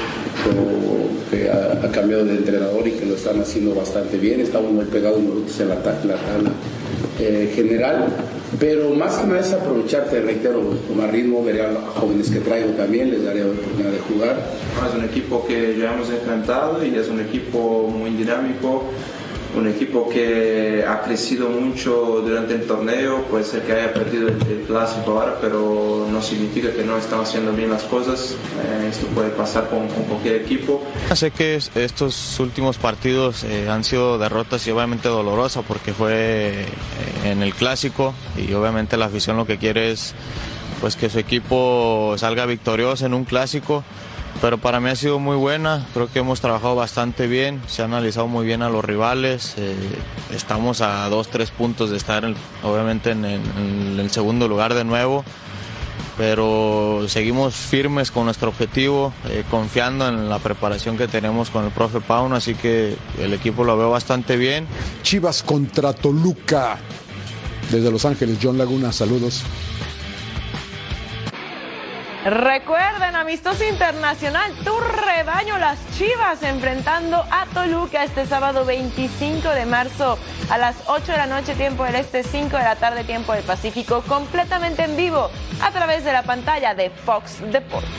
que 1.31 1.51
ha, 1.51 1.91
cambiado 1.93 2.25
de 2.25 2.37
entrenador 2.37 2.89
y 2.89 2.93
que 2.93 3.05
lo 3.05 3.15
están 3.15 3.41
haciendo 3.41 3.75
bastante 3.75 4.17
bien. 4.17 4.41
Estamos 4.41 4.73
muy 4.73 4.87
pegados 4.87 5.21
en 5.61 5.69
la, 5.69 5.75
la 5.75 6.53
eh, 7.19 7.53
general, 7.55 8.07
pero 8.59 8.91
más 8.91 9.17
que 9.17 9.27
nada 9.27 9.41
es 9.41 9.53
aprovechar, 9.53 10.05
te 10.05 10.21
reitero, 10.21 10.63
más 10.97 11.11
ritmo, 11.11 11.45
veré 11.45 11.63
a 11.63 11.73
los 11.73 11.83
jóvenes 11.95 12.31
que 12.31 12.41
traigo 12.41 12.71
también, 12.71 13.11
les 13.11 13.25
daré 13.25 13.41
la 13.41 13.47
oportunidad 13.47 13.91
de 13.91 13.99
jugar. 13.99 14.37
Es 14.89 14.95
un 14.95 15.05
equipo 15.05 15.45
que 15.47 15.77
ya 15.79 15.95
hemos 15.95 16.11
enfrentado 16.11 16.85
y 16.85 16.95
es 16.95 17.09
un 17.09 17.21
equipo 17.21 17.89
muy 17.89 18.11
dinámico, 18.11 18.85
un 19.57 19.69
equipo 19.69 20.09
que 20.09 20.85
ha 20.87 21.03
crecido 21.03 21.49
mucho 21.49 22.23
durante 22.27 22.55
el 22.55 22.67
torneo, 22.67 23.23
puede 23.31 23.45
ser 23.45 23.63
que 23.63 23.73
haya 23.73 23.93
perdido 23.93 24.29
el, 24.29 24.35
el 24.51 24.65
clásico 24.67 25.13
ahora, 25.13 25.39
pero 25.41 26.07
no 26.11 26.21
significa 26.23 26.73
que 26.73 26.83
no 26.85 26.97
están 26.99 27.21
haciendo 27.21 27.53
bien 27.53 27.71
las 27.71 27.85
cosas, 27.85 28.35
Eh, 28.65 28.89
esto 28.91 29.07
puede 29.09 29.31
pasar 29.31 29.69
con, 29.69 29.87
con 29.89 30.05
cualquier 30.05 30.37
equipo. 30.43 30.83
Sé 31.15 31.31
que 31.31 31.57
es- 31.57 31.71
estos 31.77 32.39
últimos 32.41 32.79
partidos 32.79 33.45
eh, 33.45 33.69
han 33.69 33.85
sido 33.85 34.19
derrotas 34.19 34.67
y 34.67 34.71
obviamente 34.71 35.09
dolorosas 35.09 35.65
porque 35.67 35.93
fue 35.93 36.63
eh, 36.63 36.67
en 37.25 37.43
el 37.43 37.55
clásico 37.55 38.15
y 38.37 38.53
obviamente 38.55 38.97
la 38.97 39.07
afición 39.07 39.37
lo 39.37 39.47
que 39.47 39.59
quiere 39.59 39.91
es 39.93 40.15
pues 40.81 40.97
que 40.97 41.09
su 41.09 41.19
equipo 41.19 42.15
salga 42.19 42.45
victorioso 42.47 43.07
en 43.07 43.15
un 43.15 43.25
clásico. 43.25 43.85
Pero 44.41 44.59
para 44.59 44.79
mí 44.81 44.91
ha 44.91 44.97
sido 44.97 45.19
muy 45.19 45.37
buena, 45.37 45.87
creo 45.95 46.11
que 46.13 46.19
hemos 46.19 46.41
trabajado 46.41 46.75
bastante 46.75 47.27
bien, 47.27 47.63
se 47.67 47.81
ha 47.83 47.87
analizado 47.87 48.27
muy 48.27 48.45
bien 48.45 48.61
a 48.63 48.69
los 48.69 48.85
rivales, 48.85 49.55
eh, 49.57 49.75
estamos 50.35 50.81
a 50.83 51.09
dos, 51.09 51.29
tres 51.29 51.51
puntos 51.51 51.91
de 51.91 51.97
estar 51.97 52.25
en- 52.25 52.37
obviamente 52.63 53.13
en, 53.13 53.25
en- 53.25 53.43
en 53.57 54.01
el 54.01 54.11
segundo 54.11 54.47
lugar 54.49 54.75
de 54.75 54.85
nuevo 54.85 55.25
pero 56.17 57.07
seguimos 57.09 57.55
firmes 57.57 58.13
con 58.13 58.27
nuestro 58.27 58.49
objetivo, 58.51 59.13
eh, 59.29 59.43
confiando 59.51 60.07
en 60.07 60.29
la 60.29 60.39
preparación 60.39 60.97
que 60.97 61.09
tenemos 61.09 61.51
con 61.51 61.65
el 61.65 61.73
profe 61.73 62.01
Pauno, 62.01 62.37
así 62.37 62.55
que 62.55 62.95
el 63.19 63.33
equipo 63.35 63.65
lo 63.65 63.77
veo 63.77 63.91
bastante 63.91 64.37
bien. 64.37 64.69
Chivas 65.03 65.43
contra 65.43 65.93
Toluca. 65.93 66.79
Desde 67.69 67.91
Los 67.91 68.05
Ángeles, 68.05 68.39
John 68.41 68.57
Laguna, 68.59 68.93
saludos. 68.93 69.43
Recuerden, 72.25 73.17
amistoso 73.17 73.65
internacional, 73.65 74.51
tu 74.65 74.75
rebaño 74.81 75.59
Las 75.59 75.79
Chivas 75.99 76.43
enfrentando 76.43 77.23
a 77.31 77.45
Toluca 77.53 78.03
este 78.03 78.25
sábado 78.25 78.65
25 78.65 79.51
de 79.51 79.67
marzo 79.67 80.19
a 80.49 80.57
las 80.57 80.75
8 80.87 81.13
de 81.13 81.19
la 81.19 81.27
noche, 81.27 81.55
tiempo 81.55 81.85
del 81.85 81.97
este, 81.97 82.23
5 82.23 82.57
de 82.57 82.63
la 82.63 82.77
tarde, 82.77 83.05
tiempo 83.05 83.35
del 83.35 83.45
Pacífico, 83.45 84.03
completamente 84.09 84.85
en 84.85 84.97
vivo 84.97 85.29
a 85.61 85.71
través 85.71 86.03
de 86.03 86.15
la 86.15 86.23
pantalla 86.23 86.75
de 86.75 86.89
Fox 86.89 87.43
Deportes. 87.53 87.91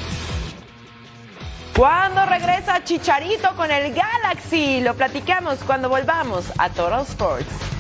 ¿Cuándo 1.78 2.26
regresa 2.26 2.84
Chicharito 2.84 3.56
con 3.56 3.70
el 3.70 3.94
Galaxy? 3.94 4.82
Lo 4.82 4.96
platicamos 4.96 5.60
cuando 5.68 5.88
volvamos 5.88 6.52
a 6.58 6.70
Total 6.70 7.04
Sports. 7.04 7.75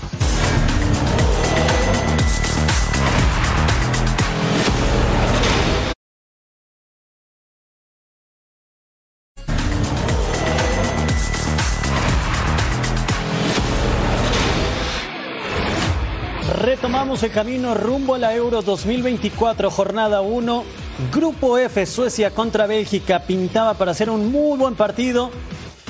Retomamos 16.86 17.24
el 17.24 17.32
camino 17.32 17.74
rumbo 17.74 18.14
a 18.14 18.20
la 18.20 18.36
Euro 18.36 18.62
2024, 18.62 19.72
jornada 19.72 20.22
1. 20.22 20.64
Grupo 21.12 21.58
F, 21.58 21.84
Suecia 21.88 22.30
contra 22.30 22.68
Bélgica, 22.68 23.24
pintaba 23.24 23.74
para 23.74 23.90
hacer 23.90 24.08
un 24.08 24.32
muy 24.32 24.56
buen 24.56 24.76
partido 24.76 25.32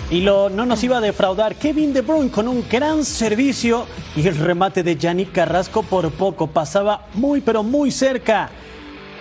y 0.09 0.21
lo, 0.21 0.49
no 0.49 0.65
nos 0.65 0.81
iba 0.85 0.99
a 0.99 1.01
defraudar. 1.01 1.55
Kevin 1.55 1.91
De 1.91 1.99
Bruyne 1.99 2.31
con 2.31 2.47
un 2.47 2.63
gran 2.71 3.03
servicio 3.03 3.87
y 4.15 4.25
el 4.25 4.37
remate 4.37 4.83
de 4.83 4.95
Yannick 4.95 5.33
Carrasco 5.33 5.83
por 5.83 6.11
poco 6.11 6.47
pasaba 6.47 7.07
muy 7.13 7.41
pero 7.41 7.61
muy 7.61 7.91
cerca. 7.91 8.49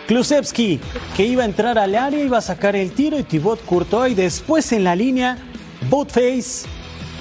Klusevski, 0.07 0.79
que 1.17 1.27
iba 1.27 1.43
a 1.43 1.47
entrar 1.47 1.77
al 1.77 1.97
área, 1.97 2.23
iba 2.23 2.39
a 2.39 2.41
sacar 2.41 2.77
el 2.77 2.93
tiro 2.93 3.19
y 3.19 3.25
Thibaut 3.25 3.61
Courtois 3.65 4.13
y 4.13 4.15
después 4.15 4.71
en 4.71 4.85
la 4.85 4.95
línea, 4.95 5.39
Bootface 5.91 6.69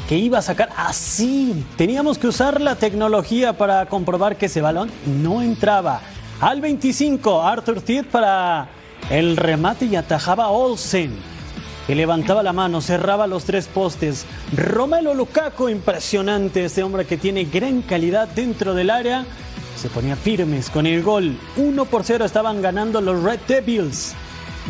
que 0.08 0.18
iba 0.18 0.40
a 0.40 0.42
sacar 0.42 0.70
así. 0.76 1.66
Teníamos 1.78 2.18
que 2.18 2.28
usar 2.28 2.62
la 2.62 2.76
tecnología 2.76 3.54
para 3.54 3.86
comprobar 3.88 4.38
que 4.38 4.48
ese 4.48 4.62
balón 4.62 4.92
no 5.22 5.42
entraba. 5.42 6.02
Al 6.42 6.62
25, 6.62 7.42
Arthur 7.42 7.82
Tiet 7.82 8.06
para 8.08 8.68
el 9.10 9.38
remate 9.38 9.86
y 9.86 9.96
atajaba 9.96 10.50
Olsen, 10.50 11.16
que 11.88 11.96
levantaba 11.96 12.44
la 12.44 12.54
mano, 12.54 12.82
cerraba 12.82 13.28
los 13.28 13.46
tres 13.46 13.68
postes. 13.68 14.26
Romelo 14.56 15.14
Lukaku, 15.14 15.70
impresionante, 15.70 16.66
este 16.66 16.84
hombre 16.84 17.06
que 17.06 17.18
tiene 17.18 17.46
gran 17.46 17.82
calidad 17.82 18.28
dentro 18.28 18.74
del 18.74 18.90
área. 18.90 19.26
Se 19.76 19.90
ponía 19.90 20.16
firmes 20.16 20.70
con 20.70 20.86
el 20.86 21.02
gol. 21.02 21.38
1 21.58 21.86
por 21.86 22.04
0 22.04 22.26
estaban 22.26 22.62
ganando 22.62 23.02
los 23.02 23.22
Red 23.24 23.40
Devils. 23.48 24.16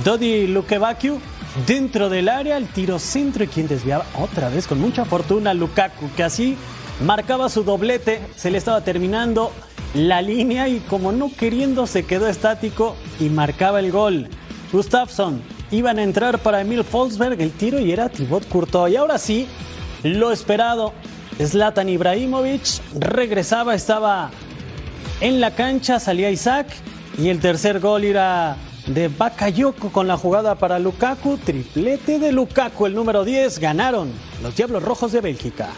Dodi 0.03 0.47
Lukevakiu 0.47 1.19
dentro 1.67 2.09
del 2.09 2.29
área, 2.29 2.57
el 2.57 2.67
tiro 2.67 2.99
centro 2.99 3.43
y 3.43 3.47
quien 3.47 3.67
desviaba 3.67 4.05
otra 4.19 4.49
vez 4.49 4.67
con 4.67 4.79
mucha 4.79 5.05
fortuna 5.05 5.53
Lukaku, 5.53 6.09
que 6.15 6.23
así 6.23 6.57
marcaba 7.03 7.49
su 7.49 7.63
doblete, 7.63 8.21
se 8.35 8.51
le 8.51 8.57
estaba 8.57 8.81
terminando 8.81 9.51
la 9.93 10.21
línea 10.21 10.67
y 10.67 10.79
como 10.79 11.11
no 11.11 11.31
queriendo 11.31 11.85
se 11.85 12.05
quedó 12.05 12.27
estático 12.27 12.95
y 13.19 13.29
marcaba 13.29 13.79
el 13.79 13.91
gol. 13.91 14.27
Gustafsson 14.71 15.41
iban 15.71 15.99
a 15.99 16.03
entrar 16.03 16.39
para 16.39 16.61
Emil 16.61 16.83
Forsberg 16.83 17.39
el 17.41 17.51
tiro 17.51 17.79
y 17.79 17.91
era 17.91 18.09
Thibaut 18.09 18.47
Courtois. 18.47 18.93
Y 18.93 18.97
ahora 18.97 19.17
sí, 19.17 19.47
lo 20.03 20.31
esperado. 20.31 20.93
Zlatan 21.43 21.89
Ibrahimovic 21.89 22.61
regresaba, 22.99 23.73
estaba 23.73 24.29
en 25.19 25.41
la 25.41 25.51
cancha, 25.51 25.99
salía 25.99 26.29
Isaac 26.29 26.67
y 27.17 27.29
el 27.29 27.39
tercer 27.39 27.79
gol 27.79 28.03
era 28.03 28.55
de 28.87 29.07
Bakayoko 29.07 29.91
con 29.91 30.07
la 30.07 30.17
jugada 30.17 30.55
para 30.55 30.79
Lukaku. 30.79 31.37
Triplete 31.37 32.19
de 32.19 32.31
Lukaku, 32.31 32.85
el 32.85 32.95
número 32.95 33.23
10. 33.23 33.59
Ganaron 33.59 34.11
los 34.41 34.55
Diablos 34.55 34.83
Rojos 34.83 35.11
de 35.11 35.21
Bélgica. 35.21 35.69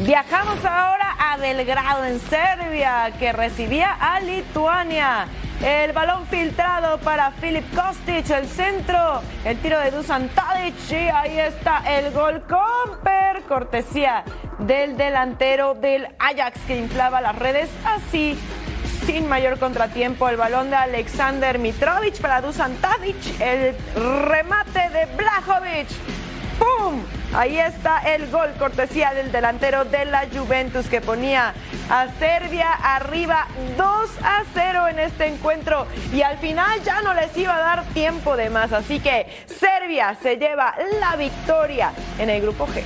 Viajamos 0.00 0.64
ahora 0.64 1.16
a 1.18 1.36
Belgrado, 1.38 2.04
en 2.04 2.20
Serbia, 2.20 3.12
que 3.18 3.32
recibía 3.32 3.92
a 3.92 4.20
Lituania. 4.20 5.26
El 5.64 5.92
balón 5.92 6.24
filtrado 6.28 6.98
para 6.98 7.32
Filip 7.32 7.64
Kostic, 7.74 8.30
el 8.30 8.46
centro, 8.46 9.22
el 9.44 9.58
tiro 9.58 9.80
de 9.80 9.90
Dusan 9.90 10.28
Tadic 10.28 10.74
y 10.92 10.94
ahí 10.94 11.40
está 11.40 11.82
el 11.98 12.12
gol 12.12 12.44
Comper, 12.46 13.42
cortesía 13.48 14.22
del 14.60 14.96
delantero 14.96 15.74
del 15.74 16.06
Ajax 16.20 16.60
que 16.66 16.76
inflaba 16.78 17.20
las 17.20 17.36
redes 17.36 17.68
así 17.84 18.38
sin 19.08 19.26
mayor 19.26 19.58
contratiempo 19.58 20.28
el 20.28 20.36
balón 20.36 20.68
de 20.68 20.76
Alexander 20.76 21.58
Mitrovic 21.58 22.20
para 22.20 22.42
Dusan 22.42 22.74
Tadic, 22.74 23.40
el 23.40 23.74
remate 24.28 24.90
de 24.90 25.06
Blajovic. 25.16 25.88
¡Pum! 26.58 27.02
Ahí 27.34 27.58
está 27.58 28.00
el 28.00 28.30
gol 28.30 28.50
cortesía 28.58 29.14
del 29.14 29.32
delantero 29.32 29.86
de 29.86 30.04
la 30.04 30.26
Juventus 30.30 30.88
que 30.88 31.00
ponía 31.00 31.54
a 31.88 32.08
Serbia 32.18 32.70
arriba 32.70 33.46
2 33.78 34.10
a 34.22 34.42
0 34.52 34.88
en 34.88 34.98
este 34.98 35.26
encuentro 35.26 35.86
y 36.12 36.20
al 36.20 36.36
final 36.36 36.82
ya 36.84 37.00
no 37.00 37.14
les 37.14 37.34
iba 37.34 37.56
a 37.56 37.60
dar 37.60 37.84
tiempo 37.94 38.36
de 38.36 38.50
más. 38.50 38.74
Así 38.74 39.00
que 39.00 39.26
Serbia 39.46 40.18
se 40.20 40.36
lleva 40.36 40.74
la 41.00 41.16
victoria 41.16 41.92
en 42.18 42.28
el 42.28 42.42
grupo 42.42 42.66
G. 42.66 42.82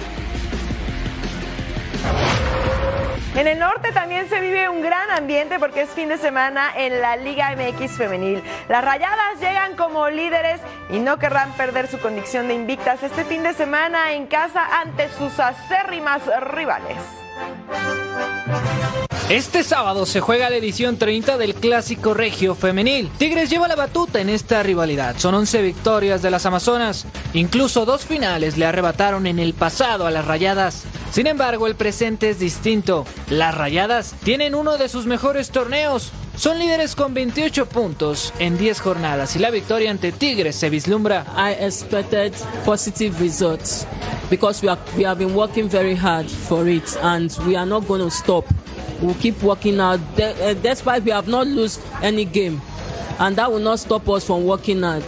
En 3.34 3.46
el 3.46 3.58
norte 3.58 3.92
también 3.92 4.28
se 4.28 4.40
vive 4.40 4.68
un 4.68 4.82
gran 4.82 5.10
ambiente 5.10 5.58
porque 5.58 5.82
es 5.82 5.90
fin 5.90 6.10
de 6.10 6.18
semana 6.18 6.70
en 6.76 7.00
la 7.00 7.16
Liga 7.16 7.56
MX 7.56 7.92
femenil. 7.92 8.42
Las 8.68 8.84
Rayadas 8.84 9.40
llegan 9.40 9.74
como 9.74 10.10
líderes 10.10 10.60
y 10.90 10.98
no 10.98 11.18
querrán 11.18 11.50
perder 11.52 11.88
su 11.88 11.98
condición 11.98 12.46
de 12.46 12.54
invictas 12.54 13.02
este 13.02 13.24
fin 13.24 13.42
de 13.42 13.54
semana 13.54 14.12
en 14.12 14.26
casa 14.26 14.80
ante 14.82 15.08
sus 15.08 15.40
acérrimas 15.40 16.22
rivales. 16.52 16.98
Este 19.30 19.62
sábado 19.62 20.04
se 20.04 20.20
juega 20.20 20.50
la 20.50 20.56
edición 20.56 20.98
30 20.98 21.38
del 21.38 21.54
Clásico 21.54 22.12
Regio 22.12 22.54
Femenil. 22.54 23.08
Tigres 23.18 23.48
lleva 23.48 23.66
la 23.68 23.76
batuta 23.76 24.20
en 24.20 24.28
esta 24.28 24.62
rivalidad. 24.62 25.16
Son 25.16 25.34
11 25.34 25.62
victorias 25.62 26.20
de 26.20 26.30
las 26.30 26.44
Amazonas. 26.44 27.06
Incluso 27.32 27.86
dos 27.86 28.04
finales 28.04 28.58
le 28.58 28.66
arrebataron 28.66 29.26
en 29.26 29.38
el 29.38 29.54
pasado 29.54 30.06
a 30.06 30.10
las 30.10 30.26
Rayadas. 30.26 30.84
Sin 31.12 31.26
embargo, 31.26 31.66
el 31.66 31.76
presente 31.76 32.28
es 32.30 32.40
distinto. 32.40 33.06
Las 33.30 33.54
Rayadas 33.54 34.14
tienen 34.22 34.54
uno 34.54 34.76
de 34.76 34.88
sus 34.88 35.06
mejores 35.06 35.50
torneos. 35.50 36.10
Son 36.36 36.58
líderes 36.58 36.94
con 36.94 37.14
28 37.14 37.66
puntos 37.66 38.34
en 38.38 38.58
10 38.58 38.80
jornadas 38.80 39.36
y 39.36 39.38
la 39.38 39.50
victoria 39.50 39.90
ante 39.90 40.12
Tigres 40.12 40.56
se 40.56 40.68
vislumbra. 40.68 41.24
I 41.36 41.52
expected 41.64 42.34
positive 42.66 43.18
results 43.18 43.86
because 44.28 44.62
we, 44.66 44.72
we 44.96 45.04
have 45.04 45.18
been 45.18 45.34
working 45.34 45.70
very 45.70 45.94
hard 45.96 46.26
for 46.28 46.68
it 46.68 46.84
and 47.02 47.30
we 47.46 47.56
are 47.56 47.66
not 47.66 47.86
going 47.86 48.02
to 48.02 48.10
stop. 48.10 48.44
We'll 49.02 49.14
keep 49.14 49.42
working 49.42 49.80
out 49.80 49.98
de- 50.16 50.50
uh, 50.50 50.54
despite 50.54 51.02
we 51.02 51.10
have 51.10 51.26
not 51.28 51.46
lost 51.48 51.80
any 52.02 52.24
game 52.24 52.60
and 53.18 53.36
that 53.36 53.50
will 53.50 53.58
not 53.60 53.78
stop 53.80 54.08
us 54.08 54.24
from 54.26 54.44
working 54.44 54.82
hard. 54.82 55.04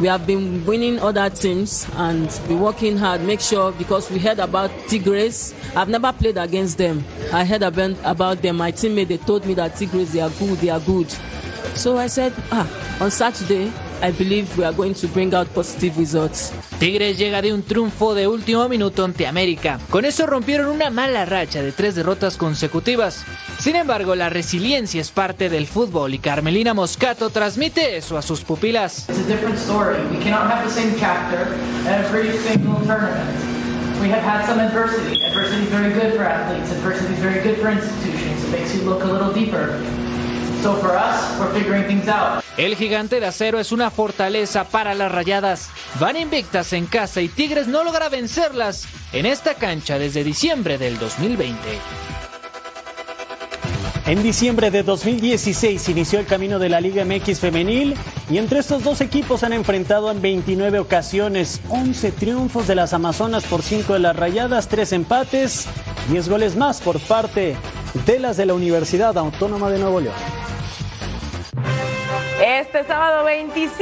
We 0.00 0.06
have 0.08 0.26
been 0.26 0.64
winning 0.64 0.98
other 0.98 1.28
teams 1.28 1.86
and 1.94 2.28
be 2.48 2.54
working 2.54 2.96
hard. 2.96 3.22
Make 3.22 3.40
sure 3.40 3.70
because 3.72 4.10
we 4.10 4.18
heard 4.18 4.38
about 4.38 4.70
Tigres. 4.88 5.54
I've 5.76 5.88
never 5.90 6.10
played 6.12 6.38
against 6.38 6.78
them. 6.78 7.04
I 7.32 7.44
heard 7.44 7.62
about, 7.62 7.96
about 8.04 8.40
them. 8.42 8.56
My 8.56 8.72
teammate 8.72 9.08
they 9.08 9.18
told 9.18 9.44
me 9.44 9.54
that 9.54 9.76
Tigres 9.76 10.12
they 10.12 10.20
are 10.20 10.30
good. 10.30 10.58
They 10.58 10.70
are 10.70 10.80
good. 10.80 11.10
So 11.76 11.98
I 11.98 12.06
said, 12.06 12.32
ah, 12.50 12.98
on 13.00 13.10
Saturday 13.10 13.70
I 14.02 14.12
believe 14.12 14.46
we 14.56 14.64
are 14.64 14.74
going 14.74 14.94
to 14.94 15.08
bring 15.08 15.34
out 15.34 15.48
positive 15.48 15.98
results. 15.98 16.52
Tigres 16.78 17.18
llega 17.18 17.42
de 17.42 17.52
un 17.52 17.62
triunfo 17.62 18.14
de 18.14 18.26
último 18.26 18.66
minuto 18.68 19.04
ante 19.04 19.26
América. 19.26 19.78
Con 19.90 20.06
eso 20.06 20.26
rompieron 20.26 20.68
una 20.68 20.88
mala 20.88 21.26
racha 21.26 21.62
de 21.62 21.72
tres 21.72 21.94
derrotas 21.94 22.38
consecutivas. 22.38 23.24
Sin 23.58 23.76
embargo, 23.76 24.14
la 24.14 24.30
resiliencia 24.30 25.02
es 25.02 25.10
parte 25.10 25.50
del 25.50 25.66
fútbol 25.66 26.14
y 26.14 26.18
Carmelina 26.18 26.72
Moscato 26.72 27.28
transmite 27.28 27.98
eso 27.98 28.16
a 28.16 28.22
sus 28.22 28.40
pupilas. 28.40 29.06
It's 29.10 29.18
a 29.18 29.24
different 29.24 29.58
story. 29.58 29.98
We 30.10 30.22
cannot 30.22 30.50
have 30.50 30.66
the 30.66 30.72
same 30.72 30.94
chapter 30.98 31.46
every 31.86 32.38
single 32.38 32.80
tournament. 32.86 33.28
We 34.00 34.08
have 34.08 34.22
had 34.22 34.46
some 34.46 34.60
adversity. 34.60 35.22
Adversity 35.22 35.64
is 35.64 35.68
very 35.68 35.92
good 35.92 36.14
for 36.14 36.24
athletes. 36.24 36.72
Adversity 36.72 37.12
is 37.12 37.20
very 37.20 37.42
good 37.42 37.58
for 37.60 37.68
institutions. 37.68 38.44
It 38.44 38.50
makes 38.50 38.74
you 38.74 38.80
look 38.88 39.02
a 39.02 39.06
little 39.06 39.30
deeper. 39.30 39.78
So 40.62 40.74
for 40.76 40.96
us, 40.96 41.38
we're 41.38 41.52
figuring 41.52 41.84
things 41.84 42.08
out. 42.08 42.42
El 42.56 42.76
gigante 42.76 43.20
de 43.20 43.26
acero 43.26 43.58
es 43.58 43.72
una 43.72 43.90
fortaleza 43.90 44.64
para 44.64 44.94
las 44.94 45.10
rayadas. 45.10 45.70
Van 45.98 46.16
invictas 46.16 46.72
en 46.72 46.86
casa 46.86 47.20
y 47.20 47.28
Tigres 47.28 47.68
no 47.68 47.84
logra 47.84 48.08
vencerlas 48.08 48.86
en 49.12 49.26
esta 49.26 49.54
cancha 49.54 49.98
desde 49.98 50.24
diciembre 50.24 50.76
del 50.76 50.98
2020. 50.98 51.58
En 54.06 54.22
diciembre 54.24 54.72
de 54.72 54.82
2016 54.82 55.88
inició 55.88 56.18
el 56.18 56.26
camino 56.26 56.58
de 56.58 56.68
la 56.68 56.80
Liga 56.80 57.04
MX 57.04 57.38
femenil 57.38 57.94
y 58.28 58.38
entre 58.38 58.58
estos 58.58 58.82
dos 58.82 59.00
equipos 59.00 59.44
han 59.44 59.52
enfrentado 59.52 60.10
en 60.10 60.20
29 60.20 60.80
ocasiones, 60.80 61.60
11 61.68 62.10
triunfos 62.12 62.66
de 62.66 62.74
las 62.74 62.92
Amazonas 62.92 63.44
por 63.44 63.62
5 63.62 63.92
de 63.92 64.00
las 64.00 64.16
Rayadas, 64.16 64.66
3 64.68 64.94
empates, 64.94 65.66
10 66.10 66.28
goles 66.28 66.56
más 66.56 66.80
por 66.80 66.98
parte 66.98 67.56
de 68.04 68.18
las 68.18 68.36
de 68.36 68.46
la 68.46 68.54
Universidad 68.54 69.16
Autónoma 69.16 69.70
de 69.70 69.78
Nuevo 69.78 70.00
León. 70.00 70.49
Este 72.42 72.84
sábado 72.84 73.24
25 73.24 73.76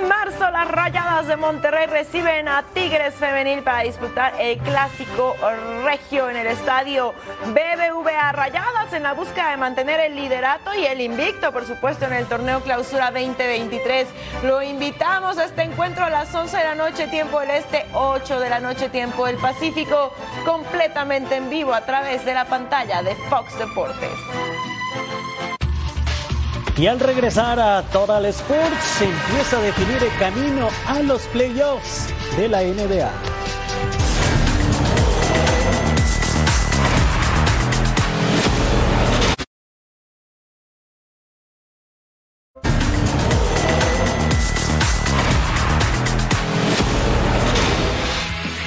de 0.00 0.06
marzo, 0.06 0.50
las 0.50 0.68
Rayadas 0.68 1.26
de 1.26 1.36
Monterrey 1.36 1.86
reciben 1.86 2.48
a 2.48 2.62
Tigres 2.72 3.14
Femenil 3.14 3.62
para 3.62 3.82
disputar 3.82 4.32
el 4.38 4.56
clásico 4.56 5.36
regio 5.84 6.30
en 6.30 6.36
el 6.38 6.46
estadio 6.46 7.12
BBVA 7.48 8.32
Rayadas 8.32 8.94
en 8.94 9.02
la 9.02 9.12
búsqueda 9.12 9.50
de 9.50 9.58
mantener 9.58 10.00
el 10.00 10.16
liderato 10.16 10.74
y 10.74 10.86
el 10.86 11.02
invicto, 11.02 11.52
por 11.52 11.66
supuesto, 11.66 12.06
en 12.06 12.14
el 12.14 12.24
torneo 12.24 12.62
Clausura 12.62 13.10
2023. 13.10 14.08
Lo 14.44 14.62
invitamos 14.62 15.36
a 15.36 15.44
este 15.44 15.60
encuentro 15.60 16.02
a 16.02 16.08
las 16.08 16.34
11 16.34 16.56
de 16.56 16.64
la 16.64 16.74
noche, 16.74 17.06
tiempo 17.08 17.38
del 17.40 17.50
Este, 17.50 17.84
8 17.92 18.40
de 18.40 18.48
la 18.48 18.60
noche, 18.60 18.88
tiempo 18.88 19.26
del 19.26 19.36
Pacífico, 19.36 20.14
completamente 20.46 21.36
en 21.36 21.50
vivo 21.50 21.74
a 21.74 21.82
través 21.82 22.24
de 22.24 22.32
la 22.32 22.46
pantalla 22.46 23.02
de 23.02 23.14
Fox 23.28 23.58
Deportes. 23.58 24.10
Y 26.80 26.86
al 26.86 26.98
regresar 26.98 27.60
a 27.60 27.82
Total 27.92 28.24
Sports 28.24 28.82
se 28.98 29.04
empieza 29.04 29.58
a 29.58 29.60
definir 29.60 30.02
el 30.02 30.18
camino 30.18 30.70
a 30.86 31.02
los 31.02 31.20
playoffs 31.26 32.08
de 32.38 32.48
la 32.48 32.62
NBA. 32.62 33.12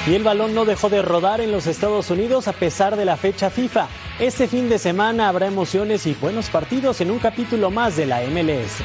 Y 0.06 0.14
el 0.14 0.22
balón 0.22 0.54
no 0.54 0.64
dejó 0.64 0.88
de 0.88 1.02
rodar 1.02 1.40
en 1.40 1.50
los 1.50 1.66
Estados 1.66 2.08
Unidos 2.10 2.46
a 2.46 2.52
pesar 2.52 2.94
de 2.94 3.06
la 3.06 3.16
fecha 3.16 3.50
FIFA. 3.50 3.88
Este 4.20 4.46
fin 4.46 4.68
de 4.68 4.78
semana 4.78 5.28
habrá 5.28 5.48
emociones 5.48 6.06
y 6.06 6.14
buenos 6.14 6.48
partidos 6.48 7.00
en 7.00 7.10
un 7.10 7.18
capítulo 7.18 7.72
más 7.72 7.96
de 7.96 8.06
la 8.06 8.20
MLS. 8.20 8.80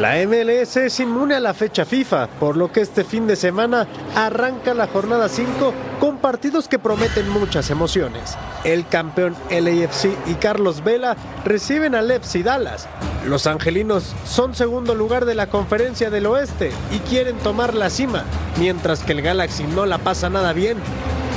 La 0.00 0.14
MLS 0.26 0.78
es 0.78 0.98
inmune 1.00 1.34
a 1.34 1.40
la 1.40 1.52
fecha 1.52 1.84
FIFA, 1.84 2.28
por 2.40 2.56
lo 2.56 2.72
que 2.72 2.80
este 2.80 3.04
fin 3.04 3.26
de 3.26 3.36
semana 3.36 3.86
arranca 4.16 4.72
la 4.72 4.86
jornada 4.86 5.28
5 5.28 5.74
con 6.00 6.16
partidos 6.16 6.68
que 6.68 6.78
prometen 6.78 7.28
muchas 7.28 7.68
emociones. 7.68 8.38
El 8.64 8.86
campeón 8.88 9.36
LAFC 9.50 10.16
y 10.26 10.34
Carlos 10.36 10.82
Vela 10.82 11.14
reciben 11.44 11.94
al 11.94 12.10
FC 12.10 12.42
Dallas. 12.42 12.88
Los 13.26 13.46
angelinos 13.46 14.14
son 14.24 14.54
segundo 14.54 14.94
lugar 14.94 15.26
de 15.26 15.34
la 15.34 15.48
conferencia 15.48 16.08
del 16.08 16.24
oeste 16.24 16.72
y 16.92 16.98
quieren 17.00 17.36
tomar 17.40 17.74
la 17.74 17.90
cima, 17.90 18.24
mientras 18.58 19.04
que 19.04 19.12
el 19.12 19.20
Galaxy 19.20 19.64
no 19.64 19.84
la 19.84 19.98
pasa 19.98 20.30
nada 20.30 20.54
bien. 20.54 20.78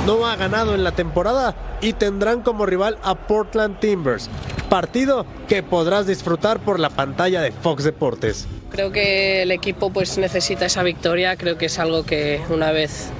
No 0.06 0.24
ha 0.24 0.36
ganado 0.36 0.76
en 0.76 0.84
la 0.84 0.92
temporada 0.92 1.56
y 1.80 1.92
tendrán 1.92 2.42
como 2.42 2.64
rival 2.64 2.96
a 3.02 3.16
Portland 3.16 3.80
Timbers, 3.80 4.30
partido 4.70 5.26
que 5.48 5.64
podrás 5.64 6.06
disfrutar 6.06 6.60
por 6.60 6.78
la 6.78 6.90
pantalla 6.90 7.40
de 7.40 7.50
Fox 7.50 7.82
Deportes. 7.82 8.46
Creo 8.70 8.92
que 8.92 9.42
el 9.42 9.50
equipo 9.50 9.90
pues 9.90 10.16
necesita 10.16 10.66
esa 10.66 10.84
victoria, 10.84 11.36
creo 11.36 11.58
que 11.58 11.66
es 11.66 11.80
algo 11.80 12.06
que 12.06 12.40
una 12.50 12.70
vez 12.70 13.10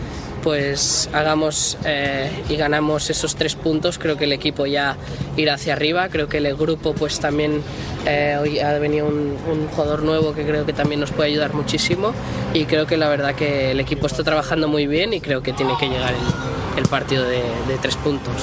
pues 0.45 1.11
hagamos 1.13 1.77
eh, 1.85 2.31
y 2.49 2.55
ganamos 2.55 3.11
esos 3.11 3.35
tres 3.35 3.57
puntos, 3.57 3.99
creo 3.99 4.17
que 4.17 4.23
el 4.23 4.33
equipo 4.33 4.65
ya 4.65 4.97
irá 5.37 5.55
hacia 5.55 5.73
arriba, 5.73 6.09
creo 6.09 6.29
que 6.29 6.39
el 6.39 6.55
grupo 6.55 6.95
pues 6.95 7.19
también 7.19 7.63
eh, 8.07 8.39
hoy 8.41 8.61
ha 8.61 8.79
venido 8.79 9.09
un, 9.09 9.37
jugador 9.75 10.05
nuevo 10.05 10.35
que 10.35 10.47
creo 10.47 10.65
que 10.65 10.73
también 10.73 11.01
nos 11.01 11.11
puede 11.11 11.31
ayudar 11.31 11.53
muchísimo. 11.53 12.13
Y 12.55 12.67
creo 12.67 12.87
que 12.87 12.97
la 12.97 13.09
verdad 13.09 13.35
que 13.35 13.73
el 13.73 13.81
equipo 13.81 14.07
está 14.07 14.23
trabajando 14.23 14.69
muy 14.69 14.87
bien 14.87 15.13
y 15.13 15.21
creo 15.21 15.43
que 15.43 15.53
tiene 15.53 15.77
que 15.81 15.89
llegar 15.89 16.15
el, 16.15 16.66
el 16.77 16.85
partido 16.87 17.25
de, 17.25 17.43
de 17.69 17.79
tres 17.81 17.97
puntos. 17.97 18.35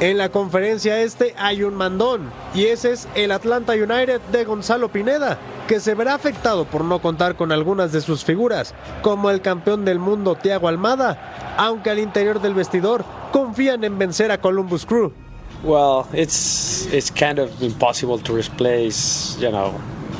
En 0.00 0.16
la 0.16 0.30
conferencia 0.30 1.02
este 1.02 1.34
hay 1.36 1.62
un 1.62 1.74
mandón 1.74 2.30
y 2.54 2.64
ese 2.64 2.92
es 2.92 3.06
el 3.14 3.32
Atlanta 3.32 3.74
United 3.74 4.20
de 4.32 4.44
Gonzalo 4.44 4.88
Pineda, 4.88 5.36
que 5.68 5.78
se 5.78 5.94
verá 5.94 6.14
afectado 6.14 6.64
por 6.64 6.84
no 6.84 7.00
contar 7.02 7.36
con 7.36 7.52
algunas 7.52 7.92
de 7.92 8.00
sus 8.00 8.24
figuras, 8.24 8.74
como 9.02 9.28
el 9.28 9.42
campeón 9.42 9.84
del 9.84 9.98
mundo 9.98 10.36
Thiago 10.36 10.68
Almada, 10.68 11.54
aunque 11.58 11.90
al 11.90 11.98
interior 11.98 12.40
del 12.40 12.54
vestidor 12.54 13.04
confían 13.30 13.84
en 13.84 13.98
vencer 13.98 14.32
a 14.32 14.40
Columbus 14.40 14.86
Crew. 14.86 15.12
Well, 15.62 16.06
it's 16.14 16.88
it's 16.90 17.10
kind 17.10 17.38
of 17.38 17.50
impossible 17.62 18.18
to 18.20 18.34
replace, 18.34 19.36
you 19.38 19.50
know, 19.50 19.74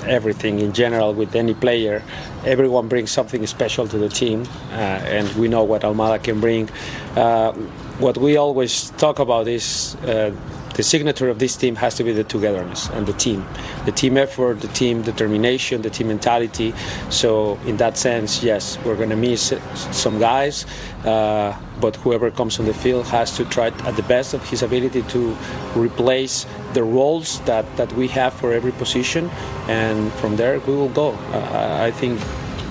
everything 0.05 0.61
in 0.61 0.73
general 0.73 1.15
with 1.15 1.35
any 1.35 1.55
player. 1.55 2.03
Everyone 2.45 2.89
brings 2.89 3.11
something 3.11 3.47
special 3.47 3.87
to 3.89 3.99
the 3.99 4.09
team, 4.09 4.45
uh, 4.73 4.75
and 4.75 5.31
we 5.35 5.49
know 5.49 5.65
what 5.65 5.83
Almada 5.83 6.23
can 6.23 6.41
bring. 6.41 6.69
Uh, 7.17 7.53
what 7.99 8.17
we 8.17 8.37
always 8.37 8.91
talk 8.91 9.19
about 9.19 9.47
is 9.49 9.95
uh, 10.07 10.35
the 10.75 10.83
signature 10.83 11.29
of 11.29 11.39
this 11.39 11.57
team 11.57 11.77
has 11.77 11.95
to 11.97 12.05
be 12.05 12.13
the 12.13 12.25
togetherness 12.25 12.89
and 12.91 13.07
the 13.07 13.13
team, 13.13 13.45
the 13.85 13.93
team 13.93 14.17
effort, 14.17 14.61
the 14.61 14.69
team 14.69 15.03
determination, 15.03 15.83
the 15.83 15.91
team 15.91 16.09
mentality. 16.09 16.73
So 17.11 17.59
in 17.67 17.77
that 17.79 17.99
sense, 17.99 18.43
yes, 18.43 18.79
we're 18.85 18.97
going 18.97 19.11
to 19.11 19.17
miss 19.17 19.53
some 19.91 20.19
guys, 20.19 20.67
uh, 21.05 21.59
but 21.81 21.97
whoever 21.97 22.31
comes 22.31 22.59
on 22.61 22.67
the 22.67 22.75
field 22.75 23.07
has 23.07 23.37
to 23.37 23.45
try 23.45 23.67
at 23.69 23.97
the 23.97 24.03
best 24.05 24.33
of 24.33 24.49
his 24.49 24.63
ability 24.63 25.03
to 25.03 25.37
replace 25.75 26.47
the 26.73 26.83
roles 26.83 27.41
that, 27.41 27.65
that 27.77 27.93
we 27.95 28.07
have 28.09 28.33
for 28.33 28.53
every 28.53 28.73
position, 28.73 29.29
and 29.69 30.13
from 30.15 30.37
there 30.37 30.61
we 30.61 30.75
will 30.75 30.89
go. 30.89 31.11
Uh, 31.33 31.79
I 31.81 31.91
think, 31.91 32.21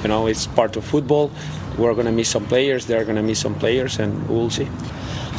you 0.03 0.07
know, 0.07 0.27
it's 0.27 0.47
part 0.47 0.77
of 0.77 0.85
football. 0.85 1.31
We're 1.77 1.93
going 1.93 2.05
to 2.07 2.11
miss 2.11 2.29
some 2.29 2.45
players. 2.45 2.85
They're 2.85 3.03
going 3.03 3.17
to 3.17 3.23
miss 3.23 3.39
some 3.39 3.55
players, 3.55 3.99
and 3.99 4.27
we'll 4.29 4.49
see. 4.49 4.67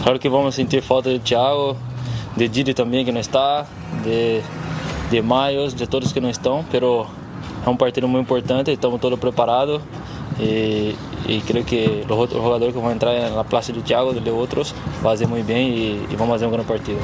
Claro 0.02 0.18
que 0.18 0.30
vamos 0.30 0.56
sentir 0.56 0.82
falta 0.82 1.11
de 1.11 1.18
Thiago, 1.18 1.76
de 2.37 2.49
Didi 2.49 2.74
também 2.74 3.05
que 3.05 3.12
não 3.12 3.20
está, 3.20 3.66
de, 4.03 4.41
de 5.11 5.22
Miles, 5.22 5.74
de 5.74 5.87
todos 5.87 6.12
que 6.12 6.20
não 6.20 6.31
estão, 6.31 6.64
pero 6.70 7.07
é 7.66 7.68
um 7.68 7.76
partido 7.76 8.09
muito 8.09 8.24
importante, 8.24 8.70
estamos 8.70 9.01
todos 9.01 9.18
preparados 9.18 9.81
e, 10.39 10.97
e 11.26 11.41
creio 11.43 11.64
que 11.64 12.05
os 12.09 12.16
outros 12.16 12.43
jogadores 12.43 12.74
que 12.74 12.81
vão 12.81 12.91
entrar 12.91 13.31
na 13.31 13.45
plaça 13.45 13.72
de 13.72 13.83
Thiago, 13.83 14.18
de 14.18 14.31
outros, 14.31 14.72
vão 15.01 15.11
fazer 15.11 15.26
muito 15.26 15.47
bem 15.47 15.68
e, 15.68 16.07
e 16.11 16.16
vamos 16.16 16.33
fazer 16.35 16.47
um 16.47 16.51
grande 16.51 16.66
partido. 16.66 16.99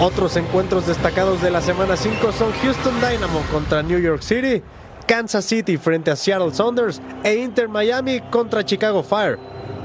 Otros 0.00 0.36
encuentros 0.36 0.86
destacados 0.86 1.40
de 1.40 1.50
la 1.50 1.60
semana 1.60 1.96
5 1.96 2.32
son 2.32 2.52
Houston 2.64 2.94
Dynamo 3.00 3.42
contra 3.50 3.82
New 3.82 3.98
York 3.98 4.24
City, 4.24 4.62
Kansas 5.06 5.44
City 5.44 5.76
frente 5.76 6.10
a 6.10 6.16
Seattle 6.16 6.54
Saunders 6.54 7.00
e 7.24 7.34
Inter 7.42 7.68
Miami 7.68 8.20
contra 8.30 8.66
Chicago 8.66 9.02
Fire. 9.02 9.38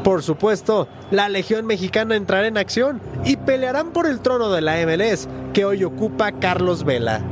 Por 0.05 0.21
supuesto, 0.21 0.87
la 1.09 1.29
Legión 1.29 1.65
Mexicana 1.65 2.15
entrará 2.15 2.45
en 2.45 2.59
acción 2.59 3.01
y 3.25 3.37
pelearán 3.37 3.89
por 3.89 4.05
el 4.05 4.19
trono 4.19 4.51
de 4.51 4.61
la 4.61 4.75
MLS 4.85 5.27
que 5.51 5.65
hoy 5.65 5.83
ocupa 5.83 6.31
Carlos 6.33 6.83
Vela. 6.83 7.23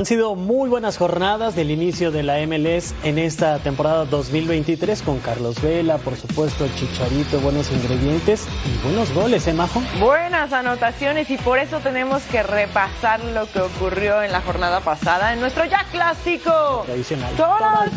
Han 0.00 0.06
sido 0.06 0.34
muy 0.34 0.70
buenas 0.70 0.96
jornadas 0.96 1.54
del 1.54 1.70
inicio 1.70 2.10
de 2.10 2.22
la 2.22 2.38
MLS 2.46 2.94
en 3.02 3.18
esta 3.18 3.58
temporada 3.58 4.06
2023 4.06 5.02
con 5.02 5.18
Carlos 5.18 5.60
Vela, 5.60 5.98
por 5.98 6.16
supuesto 6.16 6.66
Chicharito, 6.74 7.38
buenos 7.40 7.70
ingredientes 7.70 8.48
y 8.64 8.82
buenos 8.82 9.12
goles, 9.12 9.46
¿eh, 9.46 9.52
Majo? 9.52 9.82
Buenas 9.98 10.54
anotaciones 10.54 11.28
y 11.28 11.36
por 11.36 11.58
eso 11.58 11.80
tenemos 11.80 12.22
que 12.22 12.42
repasar 12.42 13.22
lo 13.22 13.44
que 13.52 13.60
ocurrió 13.60 14.22
en 14.22 14.32
la 14.32 14.40
jornada 14.40 14.80
pasada 14.80 15.34
en 15.34 15.40
nuestro 15.40 15.66
ya 15.66 15.84
clásico. 15.92 16.84
Tradicional. 16.86 17.36
Total. 17.36 17.90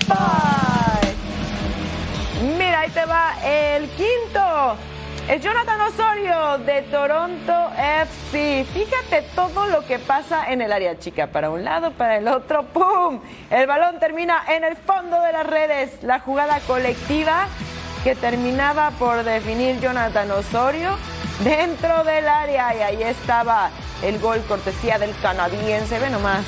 Mira, 2.58 2.82
ahí 2.82 2.90
te 2.90 3.06
va 3.06 3.34
el 3.46 3.88
quinto. 3.92 4.93
Es 5.30 5.42
Jonathan 5.42 5.80
Osorio 5.80 6.58
de 6.66 6.82
Toronto 6.82 7.54
FC. 7.78 8.66
Fíjate 8.74 9.26
todo 9.34 9.68
lo 9.68 9.86
que 9.86 9.98
pasa 9.98 10.52
en 10.52 10.62
el 10.62 10.74
área 10.74 11.00
chica. 11.00 11.28
Para 11.28 11.50
un 11.50 11.64
lado, 11.64 11.92
para 11.92 12.18
el 12.18 12.28
otro. 12.28 12.64
¡Pum! 12.64 13.22
El 13.50 13.66
balón 13.66 14.00
termina 14.00 14.44
en 14.50 14.66
el 14.66 14.76
fondo 14.76 15.22
de 15.22 15.32
las 15.32 15.48
redes. 15.48 16.04
La 16.04 16.20
jugada 16.20 16.60
colectiva 16.68 17.48
que 18.04 18.16
terminaba 18.16 18.92
por 18.92 19.24
definir 19.24 19.80
Jonathan 19.80 20.30
Osorio 20.32 20.98
dentro 21.42 22.04
del 22.04 22.28
área. 22.28 22.76
Y 22.76 22.82
ahí 22.82 23.04
estaba 23.04 23.70
el 24.04 24.20
gol 24.20 24.44
cortesía 24.46 25.00
del 25.00 25.16
canadiense. 25.22 26.00
Ve 26.00 26.10
nomás. 26.10 26.44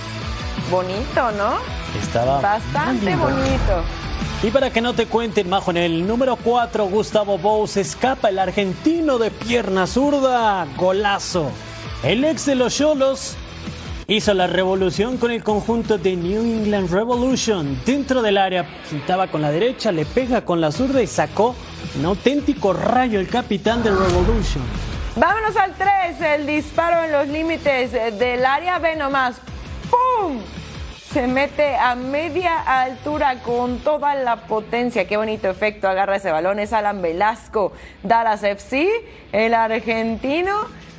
Bonito, 0.69 1.31
¿no? 1.31 1.59
Estaba 1.97 2.41
Bastante 2.41 3.15
bonito. 3.15 4.04
Y 4.43 4.51
para 4.51 4.69
que 4.69 4.81
no 4.81 4.93
te 4.93 5.07
cuenten, 5.07 5.49
Majo, 5.49 5.71
en 5.71 5.77
el 5.77 6.07
número 6.07 6.35
4, 6.35 6.85
Gustavo 6.85 7.37
Bous 7.37 7.77
escapa 7.77 8.29
el 8.29 8.37
argentino 8.37 9.17
de 9.17 9.31
pierna 9.31 9.87
zurda. 9.87 10.67
Golazo. 10.77 11.49
El 12.03 12.23
ex 12.23 12.45
de 12.45 12.55
los 12.55 12.75
Cholos 12.75 13.35
hizo 14.07 14.35
la 14.35 14.45
revolución 14.45 15.17
con 15.17 15.31
el 15.31 15.43
conjunto 15.43 15.97
de 15.97 16.15
New 16.15 16.43
England 16.43 16.91
Revolution. 16.91 17.79
Dentro 17.85 18.21
del 18.21 18.37
área, 18.37 18.67
pintaba 18.87 19.27
con 19.27 19.41
la 19.41 19.49
derecha, 19.49 19.91
le 19.91 20.05
pega 20.05 20.45
con 20.45 20.61
la 20.61 20.71
zurda 20.71 21.01
y 21.01 21.07
sacó 21.07 21.55
un 21.97 22.05
auténtico 22.05 22.73
rayo 22.73 23.19
el 23.19 23.27
capitán 23.27 23.81
de 23.81 23.89
Revolution. 23.89 24.63
Vámonos 25.15 25.55
al 25.55 25.73
3, 25.73 26.21
el 26.21 26.45
disparo 26.45 27.05
en 27.05 27.11
los 27.13 27.27
límites 27.29 27.93
del 27.93 28.45
área, 28.45 28.77
ve 28.77 28.95
nomás. 28.95 29.37
¡Pum! 29.89 30.39
Se 31.15 31.27
mete 31.27 31.77
a 31.77 31.95
media 31.95 32.57
altura 32.59 33.41
con 33.41 33.79
toda 33.79 34.15
la 34.15 34.47
potencia. 34.47 35.07
Qué 35.07 35.15
bonito 35.15 35.49
efecto 35.49 35.87
agarra 35.87 36.17
ese 36.17 36.29
balón. 36.29 36.59
Es 36.59 36.73
Alan 36.73 37.01
Velasco, 37.01 37.71
Dallas 38.03 38.43
FC, 38.43 38.89
el 39.31 39.53
argentino. 39.53 40.51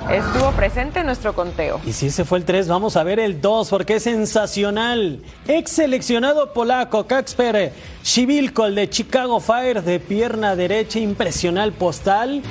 Estuvo 0.09 0.49
presente 0.53 1.01
en 1.01 1.05
nuestro 1.05 1.35
conteo. 1.35 1.79
Y 1.85 1.93
si 1.93 2.07
ese 2.07 2.25
fue 2.25 2.39
el 2.39 2.45
3, 2.45 2.67
vamos 2.67 2.97
a 2.97 3.03
ver 3.03 3.19
el 3.19 3.41
2 3.41 3.69
porque 3.69 3.97
es 3.97 4.03
sensacional. 4.05 5.21
Ex 5.47 5.69
seleccionado 5.69 6.51
polaco 6.51 7.05
Kacper 7.05 7.71
Shivilko, 8.03 8.65
el 8.65 8.73
de 8.73 8.89
Chicago 8.89 9.39
Fire, 9.39 9.83
de 9.83 9.99
pierna 9.99 10.55
derecha, 10.55 10.97
impresional 10.97 11.73
postal. 11.73 12.41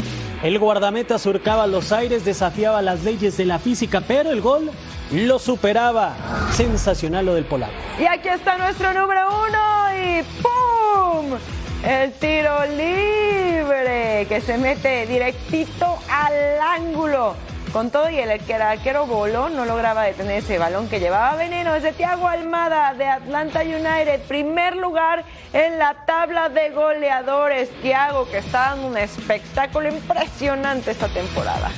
El 0.46 0.60
guardameta 0.60 1.18
surcaba 1.18 1.66
los 1.66 1.90
aires, 1.90 2.24
desafiaba 2.24 2.80
las 2.80 3.02
leyes 3.02 3.36
de 3.36 3.46
la 3.46 3.58
física, 3.58 4.00
pero 4.06 4.30
el 4.30 4.40
gol 4.40 4.70
lo 5.10 5.40
superaba. 5.40 6.14
Sensacional 6.52 7.26
lo 7.26 7.34
del 7.34 7.46
polaco. 7.46 7.72
Y 7.98 8.04
aquí 8.04 8.28
está 8.28 8.56
nuestro 8.56 8.94
número 8.94 9.22
uno 9.26 9.58
y 9.98 10.22
¡pum! 10.40 11.36
El 11.84 12.12
tiro 12.12 12.64
libre 12.64 14.26
que 14.28 14.40
se 14.40 14.56
mete 14.56 15.08
directito 15.08 15.98
al 16.08 16.60
ángulo. 16.60 17.34
Con 17.76 17.90
todo 17.90 18.08
y 18.08 18.16
el 18.16 18.40
que 18.40 18.54
arquero 18.54 19.04
voló, 19.04 19.50
no 19.50 19.66
lograba 19.66 20.04
detener 20.04 20.38
ese 20.38 20.56
balón 20.56 20.88
que 20.88 20.98
llevaba 20.98 21.36
veneno. 21.36 21.74
Es 21.74 21.82
de 21.82 21.92
Thiago 21.92 22.26
Almada 22.26 22.94
de 22.94 23.06
Atlanta 23.06 23.60
United. 23.60 24.22
Primer 24.22 24.76
lugar 24.76 25.26
en 25.52 25.78
la 25.78 26.06
tabla 26.06 26.48
de 26.48 26.70
goleadores. 26.70 27.68
Thiago 27.82 28.30
que 28.30 28.38
está 28.38 28.70
dando 28.70 28.86
un 28.86 28.96
espectáculo 28.96 29.90
impresionante 29.90 30.92
esta 30.92 31.08
temporada. 31.08 31.70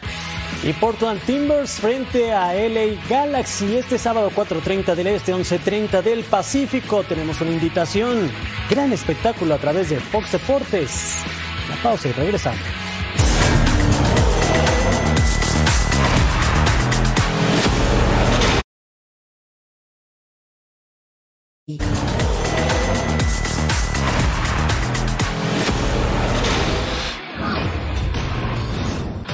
Y 0.62 0.72
Portland 0.72 1.20
Timbers 1.22 1.80
frente 1.80 2.32
a 2.32 2.54
LA 2.54 2.94
Galaxy 3.10 3.78
este 3.78 3.98
sábado 3.98 4.30
4.30 4.30 4.94
del 4.94 5.08
Este, 5.08 5.34
11.30 5.34 6.00
del 6.00 6.22
Pacífico. 6.22 7.02
Tenemos 7.02 7.40
una 7.40 7.50
invitación, 7.50 8.30
gran 8.70 8.92
espectáculo 8.92 9.52
a 9.52 9.58
través 9.58 9.90
de 9.90 9.98
Fox 9.98 10.30
Deportes. 10.30 11.24
La 11.68 11.74
pausa 11.82 12.06
y 12.06 12.12
regresamos. 12.12 12.87
Yeah. 21.68 22.17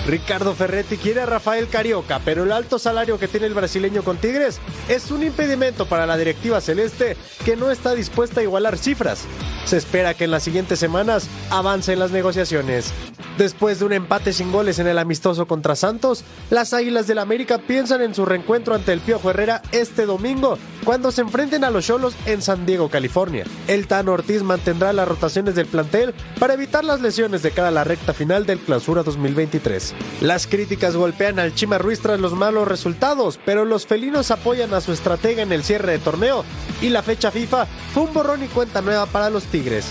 Ricardo 0.07 0.55
Ferretti 0.55 0.99
quiere 0.99 1.23
a 1.23 1.27
Rafael 1.27 1.69
Carioca, 1.69 2.21
pero 2.25 2.45
el 2.45 2.53
alto 2.53 2.79
salario 2.79 3.19
que 3.19 3.27
tiene 3.27 3.47
el 3.47 3.55
brasileño 3.55 4.03
con 4.03 4.19
Tigres 4.19 4.61
es 4.89 5.11
un 5.11 5.23
impedimento 5.23 5.87
para 5.87 6.05
la 6.05 6.19
directiva 6.19 6.61
celeste 6.61 7.17
que 7.45 7.57
no 7.57 7.71
está 7.71 7.95
dispuesta 7.95 8.41
a 8.41 8.43
igualar 8.43 8.77
cifras. 8.77 9.25
Se 9.65 9.79
espera 9.79 10.13
que 10.13 10.25
en 10.25 10.31
las 10.31 10.43
siguientes 10.43 10.79
semanas 10.79 11.27
avancen 11.51 11.99
las 11.99 12.11
negociaciones. 12.11 12.93
Después 13.39 13.81
de 13.81 13.87
un 13.87 13.93
empate 13.93 14.33
sin 14.33 14.53
goles 14.53 14.79
en 14.79 14.87
el 14.87 14.99
amistoso 14.99 15.47
contra 15.47 15.75
Santos, 15.75 16.23
las 16.51 16.73
Águilas 16.73 17.09
del 17.09 17.19
América 17.19 17.59
piensan 17.59 18.01
en 18.03 18.15
su 18.15 18.25
reencuentro 18.25 18.75
ante 18.75 18.93
el 18.93 19.01
Piojo 19.01 19.31
Herrera 19.31 19.63
este 19.73 20.07
domingo, 20.07 20.57
cuando 20.85 21.11
se 21.11 21.23
enfrenten 21.23 21.65
a 21.65 21.71
los 21.71 21.85
Cholos 21.85 22.15
en 22.27 22.43
San 22.43 22.65
Diego, 22.65 22.91
California. 22.91 23.45
El 23.67 23.89
Tan 23.89 24.09
Ortiz 24.09 24.43
mantendrá 24.43 24.93
las 24.93 25.09
rotaciones 25.09 25.57
del 25.57 25.67
plantel 25.67 26.15
para 26.39 26.55
evitar 26.55 26.85
las 26.85 27.01
lesiones 27.01 27.43
de 27.43 27.51
cara 27.51 27.69
a 27.69 27.73
la 27.73 27.85
recta 27.85 28.13
final 28.13 28.47
del 28.47 28.61
Clausura 28.61 29.03
2023. 29.03 29.94
Las 30.21 30.47
críticas 30.47 30.97
golpean 30.97 31.39
al 31.39 31.55
Chima 31.55 31.79
Ruiz 31.79 32.01
tras 32.01 32.21
los 32.21 32.33
malos 32.33 32.67
resultados, 32.67 33.39
pero 33.45 33.65
los 33.65 33.87
felinos 33.87 34.31
apoyan 34.31 34.73
a 34.73 34.81
su 34.81 34.93
estratega 34.93 35.43
en 35.43 35.53
el 35.53 35.65
cierre 35.65 35.93
de 35.93 35.99
torneo 35.99 36.45
y 36.81 36.89
la 36.89 37.03
fecha 37.03 37.31
FIFA 37.31 37.67
fue 37.93 38.05
un 38.05 38.15
borrón 38.15 38.43
y 38.43 38.47
cuenta 38.47 38.81
nueva 38.81 39.07
para 39.07 39.29
los 39.29 39.45
Tigres. 39.45 39.87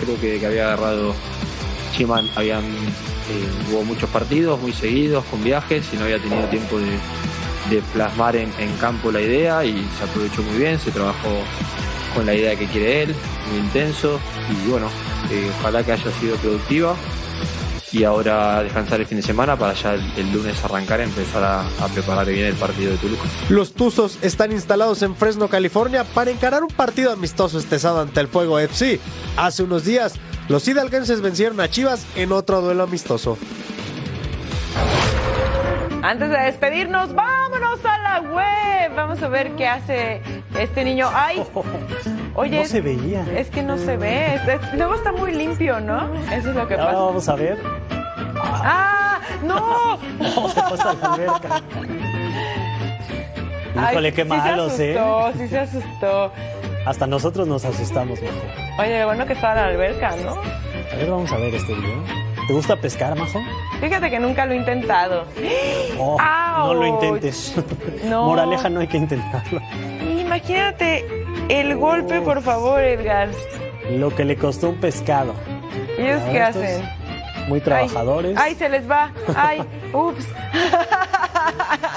Creo 0.00 0.20
que, 0.20 0.44
había 0.44 0.66
agarrado 0.66 1.14
Chiman 1.96 2.26
habían 2.36 2.64
eh, 2.64 3.70
hubo 3.70 3.84
muchos 3.84 4.10
partidos 4.10 4.60
muy 4.60 4.72
seguidos 4.72 5.24
con 5.26 5.42
viajes 5.42 5.86
y 5.92 5.96
no 5.96 6.04
había 6.04 6.18
tenido 6.18 6.44
tiempo 6.48 6.78
de, 6.78 7.82
plasmar 7.92 8.34
en, 8.36 8.50
en, 8.58 8.74
campo 8.78 9.12
la 9.12 9.20
idea 9.20 9.64
y 9.64 9.86
se 9.98 10.04
aprovechó 10.04 10.42
muy 10.42 10.58
bien, 10.58 10.78
se 10.78 10.90
trabajó 10.90 11.28
con 12.14 12.26
la 12.26 12.34
idea 12.34 12.56
que 12.56 12.66
quiere 12.66 13.02
él, 13.02 13.14
muy 13.50 13.60
intenso 13.60 14.18
y 14.50 14.70
bueno, 14.70 14.88
eh, 15.30 15.50
ojalá 15.60 15.84
que 15.84 15.92
haya 15.92 16.10
sido 16.12 16.36
productiva 16.36 16.96
y 17.92 18.04
ahora 18.04 18.62
descansar 18.62 19.00
el 19.00 19.06
fin 19.06 19.18
de 19.18 19.22
semana 19.22 19.56
para 19.56 19.72
ya 19.74 19.94
el, 19.94 20.02
el 20.16 20.32
lunes 20.32 20.62
arrancar 20.64 21.00
y 21.00 21.04
empezar 21.04 21.42
a, 21.42 21.60
a, 21.62 21.88
preparar 21.88 22.26
bien 22.26 22.46
el 22.46 22.54
partido 22.54 22.92
de 22.92 22.98
Toluca. 22.98 23.22
Los 23.48 23.72
Tuzos 23.72 24.18
están 24.22 24.52
instalados 24.52 25.02
en 25.02 25.14
Fresno, 25.16 25.48
California 25.48 26.04
para 26.04 26.30
encarar 26.30 26.62
un 26.62 26.70
partido 26.70 27.12
amistoso 27.12 27.58
este 27.58 27.78
sábado 27.78 28.02
ante 28.02 28.20
el 28.20 28.28
Fuego 28.28 28.58
FC. 28.58 29.00
Hace 29.36 29.62
unos 29.62 29.84
días 29.84 30.14
los 30.48 30.66
hidalguenses 30.68 31.20
vencieron 31.20 31.60
a 31.60 31.68
Chivas 31.68 32.06
en 32.16 32.32
otro 32.32 32.60
duelo 32.60 32.84
amistoso. 32.84 33.38
Antes 36.02 36.30
de 36.30 36.38
despedirnos, 36.38 37.12
vámonos 37.14 37.84
a 37.84 37.98
la 37.98 38.20
web. 38.20 38.94
Vamos 38.96 39.22
a 39.22 39.28
ver 39.28 39.52
qué 39.56 39.66
hace 39.66 40.22
este 40.58 40.84
niño. 40.84 41.08
¡Ay! 41.12 41.42
Oye, 42.34 42.60
no 42.60 42.64
se 42.66 42.80
veía. 42.80 43.26
Es 43.36 43.48
que 43.50 43.62
no 43.62 43.76
se 43.76 43.96
ve. 43.96 44.36
Es, 44.36 44.42
es, 44.48 44.74
luego 44.74 44.94
está 44.94 45.10
muy 45.12 45.32
limpio, 45.34 45.80
¿no? 45.80 46.14
Eso 46.32 46.50
es 46.50 46.56
lo 46.56 46.68
que 46.68 46.74
Ahora 46.74 46.86
pasa. 46.86 46.98
vamos 46.98 47.28
a 47.28 47.34
ver. 47.34 47.58
¡Ah! 48.42 49.20
¡No! 49.42 49.98
No, 50.18 50.48
se 50.48 50.60
pasa 50.60 50.94
la 50.94 51.12
alberca. 51.14 51.62
Híjole, 53.90 54.08
Ay, 54.08 54.14
qué 54.14 54.22
sí 54.22 54.28
malos, 54.28 54.72
se 54.72 54.92
¿eh? 54.92 54.98
asustó, 54.98 55.38
Sí 55.38 55.48
se 55.48 55.58
asustó. 55.58 56.32
Hasta 56.86 57.06
nosotros 57.06 57.46
nos 57.46 57.64
asustamos, 57.64 58.20
Majo. 58.20 58.82
Oye, 58.82 59.04
bueno 59.04 59.26
que 59.26 59.34
estaba 59.34 59.52
en 59.54 59.60
la 59.60 59.66
alberca, 59.68 60.16
¿no? 60.24 60.32
A 60.32 60.96
ver, 60.96 61.10
vamos 61.10 61.30
a 61.32 61.36
ver 61.36 61.54
este 61.54 61.74
video. 61.74 62.02
¿Te 62.48 62.54
gusta 62.54 62.76
pescar, 62.76 63.14
Majo? 63.16 63.40
Fíjate 63.80 64.10
que 64.10 64.18
nunca 64.18 64.46
lo 64.46 64.52
he 64.54 64.56
intentado. 64.56 65.24
Oh, 66.00 66.16
no 66.18 66.74
lo 66.74 66.86
intentes. 66.86 67.54
No. 68.04 68.26
Moraleja, 68.26 68.68
no 68.68 68.80
hay 68.80 68.86
que 68.88 68.96
intentarlo. 68.96 69.60
Imagínate 70.20 71.04
el 71.48 71.76
golpe, 71.76 72.20
por 72.20 72.42
favor, 72.42 72.80
Edgar. 72.82 73.28
Lo 73.90 74.14
que 74.14 74.24
le 74.24 74.36
costó 74.36 74.70
un 74.70 74.76
pescado. 74.76 75.34
¿Y 75.98 76.02
ellos 76.02 76.22
qué 76.30 76.38
estos 76.38 76.62
hacen? 76.62 76.97
Muy 77.46 77.60
trabajadores. 77.60 78.36
Ay, 78.36 78.50
ay, 78.50 78.54
se 78.56 78.68
les 78.68 78.90
va. 78.90 79.10
Ay, 79.36 79.62
ups. 79.92 80.26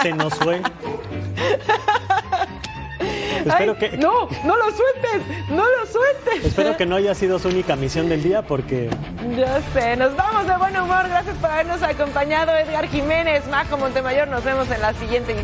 Se 0.01 0.11
nos 0.13 0.33
fue. 0.35 0.61
Ay, 3.43 3.45
Espero 3.45 3.77
que, 3.77 3.97
No, 3.97 4.27
no 4.43 4.55
lo 4.55 4.65
sueltes, 4.65 5.49
no 5.49 5.63
lo 5.63 5.85
sueltes. 5.87 6.45
espero 6.45 6.77
que 6.77 6.85
no 6.85 6.95
haya 6.97 7.15
sido 7.15 7.39
su 7.39 7.47
única 7.47 7.75
misión 7.75 8.07
del 8.07 8.21
día 8.21 8.43
porque 8.43 8.89
Ya 9.35 9.59
sé, 9.73 9.95
nos 9.97 10.15
vamos 10.15 10.45
de 10.45 10.55
buen 10.57 10.77
humor. 10.77 11.07
Gracias 11.09 11.35
por 11.37 11.49
habernos 11.49 11.81
acompañado, 11.81 12.55
Edgar 12.55 12.87
Jiménez, 12.87 13.47
Majo 13.47 13.77
Montemayor. 13.77 14.27
Nos 14.27 14.43
vemos 14.43 14.69
en 14.69 14.81
la 14.81 14.93
siguiente. 14.93 15.35